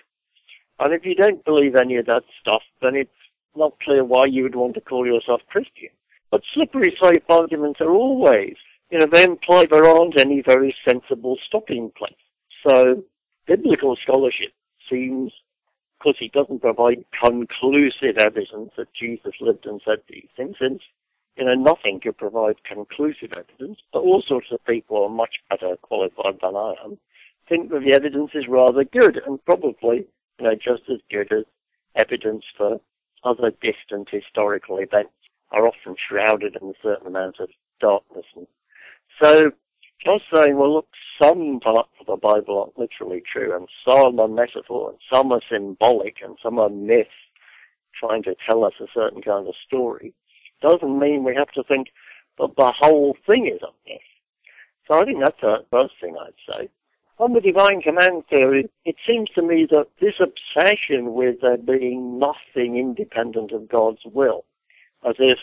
And 0.80 0.94
if 0.94 1.06
you 1.06 1.16
don't 1.16 1.44
believe 1.44 1.76
any 1.76 1.98
of 1.98 2.06
that 2.06 2.24
stuff, 2.40 2.64
then 2.82 2.96
it's 2.96 3.12
not 3.56 3.80
clear 3.82 4.04
why 4.04 4.26
you 4.26 4.44
would 4.44 4.56
want 4.56 4.76
to 4.76 4.82
call 4.82 5.06
yourself 5.06 5.42
Christian. 5.50 5.90
But 6.32 6.44
slippery 6.54 6.96
slope 6.98 7.24
arguments 7.30 7.82
are 7.82 7.92
always, 7.92 8.56
you 8.92 9.00
know, 9.00 9.08
they 9.12 9.24
imply 9.24 9.66
there 9.66 9.86
aren't 9.86 10.20
any 10.20 10.42
very 10.42 10.76
sensible 10.88 11.38
stopping 11.46 11.92
place. 11.98 12.14
So 12.66 13.04
biblical 13.48 13.96
scholarship 13.96 14.54
seems 14.90 15.34
course, 16.00 16.18
he 16.20 16.30
doesn't 16.30 16.62
provide 16.62 17.06
conclusive 17.20 18.18
evidence 18.18 18.72
that 18.78 18.93
Jesus 18.93 19.34
lived 19.39 19.66
and 19.66 19.82
said 19.84 20.00
these 20.08 20.28
things, 20.36 20.56
since 20.60 20.82
you 21.38 21.45
know 21.45 21.56
nothing 21.56 22.00
could 22.00 22.18
provide 22.18 22.64
conclusive 22.64 23.32
evidence. 23.34 23.80
But 23.93 24.00
all 24.00 24.22
sorts 24.22 24.47
of 24.52 24.64
people 24.66 25.04
are 25.04 25.10
much 25.10 25.36
better 25.50 25.76
qualified 25.82 26.39
than 26.41 26.56
I 26.56 26.76
am. 26.84 26.97
Think 27.47 27.72
that 27.72 27.84
the 27.84 27.93
evidence 27.93 28.32
is 28.34 28.47
rather 28.47 28.84
good, 28.84 29.22
and 29.26 29.43
probably 29.45 30.06
you 30.39 30.45
know 30.45 30.56
just 30.56 30.84
as 30.89 31.00
good 31.10 31.32
as 31.32 31.45
evidence 31.95 32.45
for 32.58 32.80
other 33.24 33.52
distant 33.62 34.10
historical 34.10 34.78
events 34.78 35.12
are 35.52 35.68
often 35.68 35.95
shrouded 36.08 36.58
in 36.62 36.70
a 36.70 36.74
certain 36.82 37.08
amount 37.08 37.39
of 37.39 37.50
darkness. 37.80 38.26
And 38.36 38.47
so 39.22 39.52
just 40.04 40.24
saying, 40.34 40.58
well, 40.58 40.74
look, 40.74 40.88
some 41.22 41.60
parts 41.60 41.89
of 42.00 42.06
the 42.08 42.16
Bible 42.16 42.60
aren't 42.60 42.80
literally 42.80 43.22
true, 43.32 43.56
and 43.56 43.68
some 43.88 44.20
are 44.20 44.28
metaphor, 44.28 44.91
and 44.91 45.00
some 45.12 45.32
are 45.32 45.41
symbolic, 45.50 46.18
and 46.24 46.38
some 46.41 46.58
are 46.60 46.70
myths 46.70 47.10
trying 48.00 48.24
to 48.24 48.36
tell 48.47 48.64
us 48.64 48.74
a 48.80 48.88
certain 48.93 49.22
kind 49.22 49.47
of 49.47 49.54
story, 49.68 50.14
doesn't 50.62 51.00
mean 51.00 51.24
we 51.24 51.36
have 51.36 51.52
to 51.52 51.64
think 51.64 51.88
that 52.38 52.56
the 52.58 52.72
whole 52.72 53.16
thing 53.26 53.47
is 53.47 53.62
a 53.62 53.89
myth. 53.89 54.00
So 54.88 55.00
I 55.00 55.06
think 55.06 55.20
that's 55.20 55.41
the 55.41 55.66
first 55.72 55.93
thing 56.02 56.16
I'd 56.20 56.34
say. 56.47 56.70
On 57.20 57.34
the 57.34 57.41
divine 57.41 57.82
command 57.82 58.24
theory, 58.30 58.70
it 58.86 58.95
seems 59.06 59.30
to 59.32 59.41
me 59.41 59.68
that 59.72 59.88
this 60.00 60.16
obsession 60.22 61.14
with 61.14 61.41
there 61.41 61.58
being 61.58 62.18
nothing 62.18 62.78
independent 62.78 63.52
of 63.52 63.68
God's 63.68 64.02
will, 64.06 64.45
as 65.08 65.16
if 65.20 65.38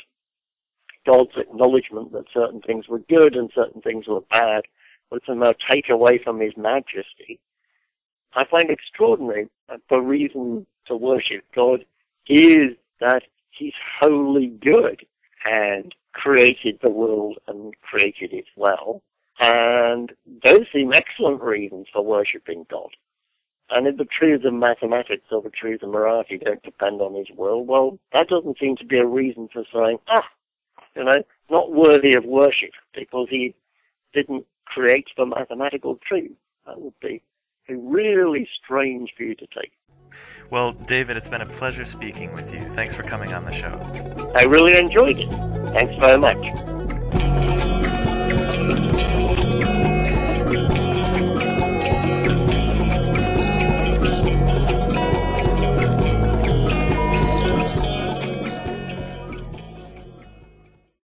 God's 1.07 1.37
acknowledgement 1.37 2.13
that 2.13 2.25
certain 2.35 2.61
things 2.61 2.89
were 2.89 2.99
good 2.99 3.37
and 3.37 3.51
certain 3.55 3.81
things 3.81 4.07
were 4.07 4.23
bad 4.33 4.65
was 5.11 5.23
somehow 5.27 5.53
take 5.71 5.89
away 5.89 6.19
from 6.23 6.41
his 6.41 6.57
majesty, 6.57 7.39
I 8.35 8.45
find 8.45 8.71
extraordinary 8.71 9.49
that 9.69 9.81
the 9.89 10.01
reason 10.01 10.67
to 10.87 10.97
worship 10.97 11.45
God 11.55 11.85
is 12.29 12.77
that 13.01 13.23
he's 13.51 13.75
wholly 14.01 14.49
good 14.49 15.07
and 15.45 15.95
created 16.13 16.79
the 16.83 16.91
world 16.91 17.39
and 17.47 17.75
created 17.81 18.33
it 18.33 18.47
well. 18.57 19.03
And 19.39 20.13
those 20.45 20.67
seem 20.73 20.93
excellent 20.93 21.43
reasons 21.43 21.87
for 21.93 22.03
worshipping 22.03 22.67
God. 22.71 22.91
And 23.71 23.87
if 23.87 23.97
the 23.97 24.05
truths 24.07 24.45
of 24.45 24.55
mathematics 24.55 25.27
or 25.31 25.43
the 25.43 25.51
truths 25.51 25.83
of 25.83 25.91
morality 25.91 26.39
don't 26.39 26.63
depend 26.63 27.01
on 27.01 27.15
his 27.15 27.27
will, 27.37 27.65
well, 27.65 27.99
that 28.13 28.29
doesn't 28.29 28.59
seem 28.59 28.77
to 28.77 28.85
be 28.85 28.99
a 28.99 29.07
reason 29.07 29.49
for 29.53 29.65
saying, 29.73 29.99
ah, 30.09 30.25
you 30.97 31.05
know, 31.05 31.23
not 31.51 31.73
worthy 31.73 32.15
of 32.17 32.25
worship 32.25 32.71
because 32.95 33.29
he 33.31 33.55
didn't 34.15 34.47
create 34.65 35.07
the 35.17 35.27
mathematical 35.27 35.99
truth. 36.07 36.33
That 36.67 36.81
would 36.81 36.99
be 37.01 37.23
a 37.69 37.77
really 37.77 38.49
strange 38.63 39.13
view 39.17 39.35
to 39.37 39.47
take. 39.47 39.73
Well, 40.51 40.73
David, 40.73 41.17
it's 41.17 41.29
been 41.29 41.43
a 41.43 41.47
pleasure 41.47 41.87
speaking 41.87 42.33
with 42.33 42.51
you. 42.53 42.61
Thanks 42.75 42.95
for 42.95 43.03
coming 43.03 43.33
on 43.33 43.45
the 43.45 43.53
show. 43.53 44.33
I 44.35 44.45
really 44.45 44.79
enjoyed 44.79 45.19
it. 45.19 45.31
Thanks 45.75 45.95
very 46.01 46.19
much. 46.19 46.76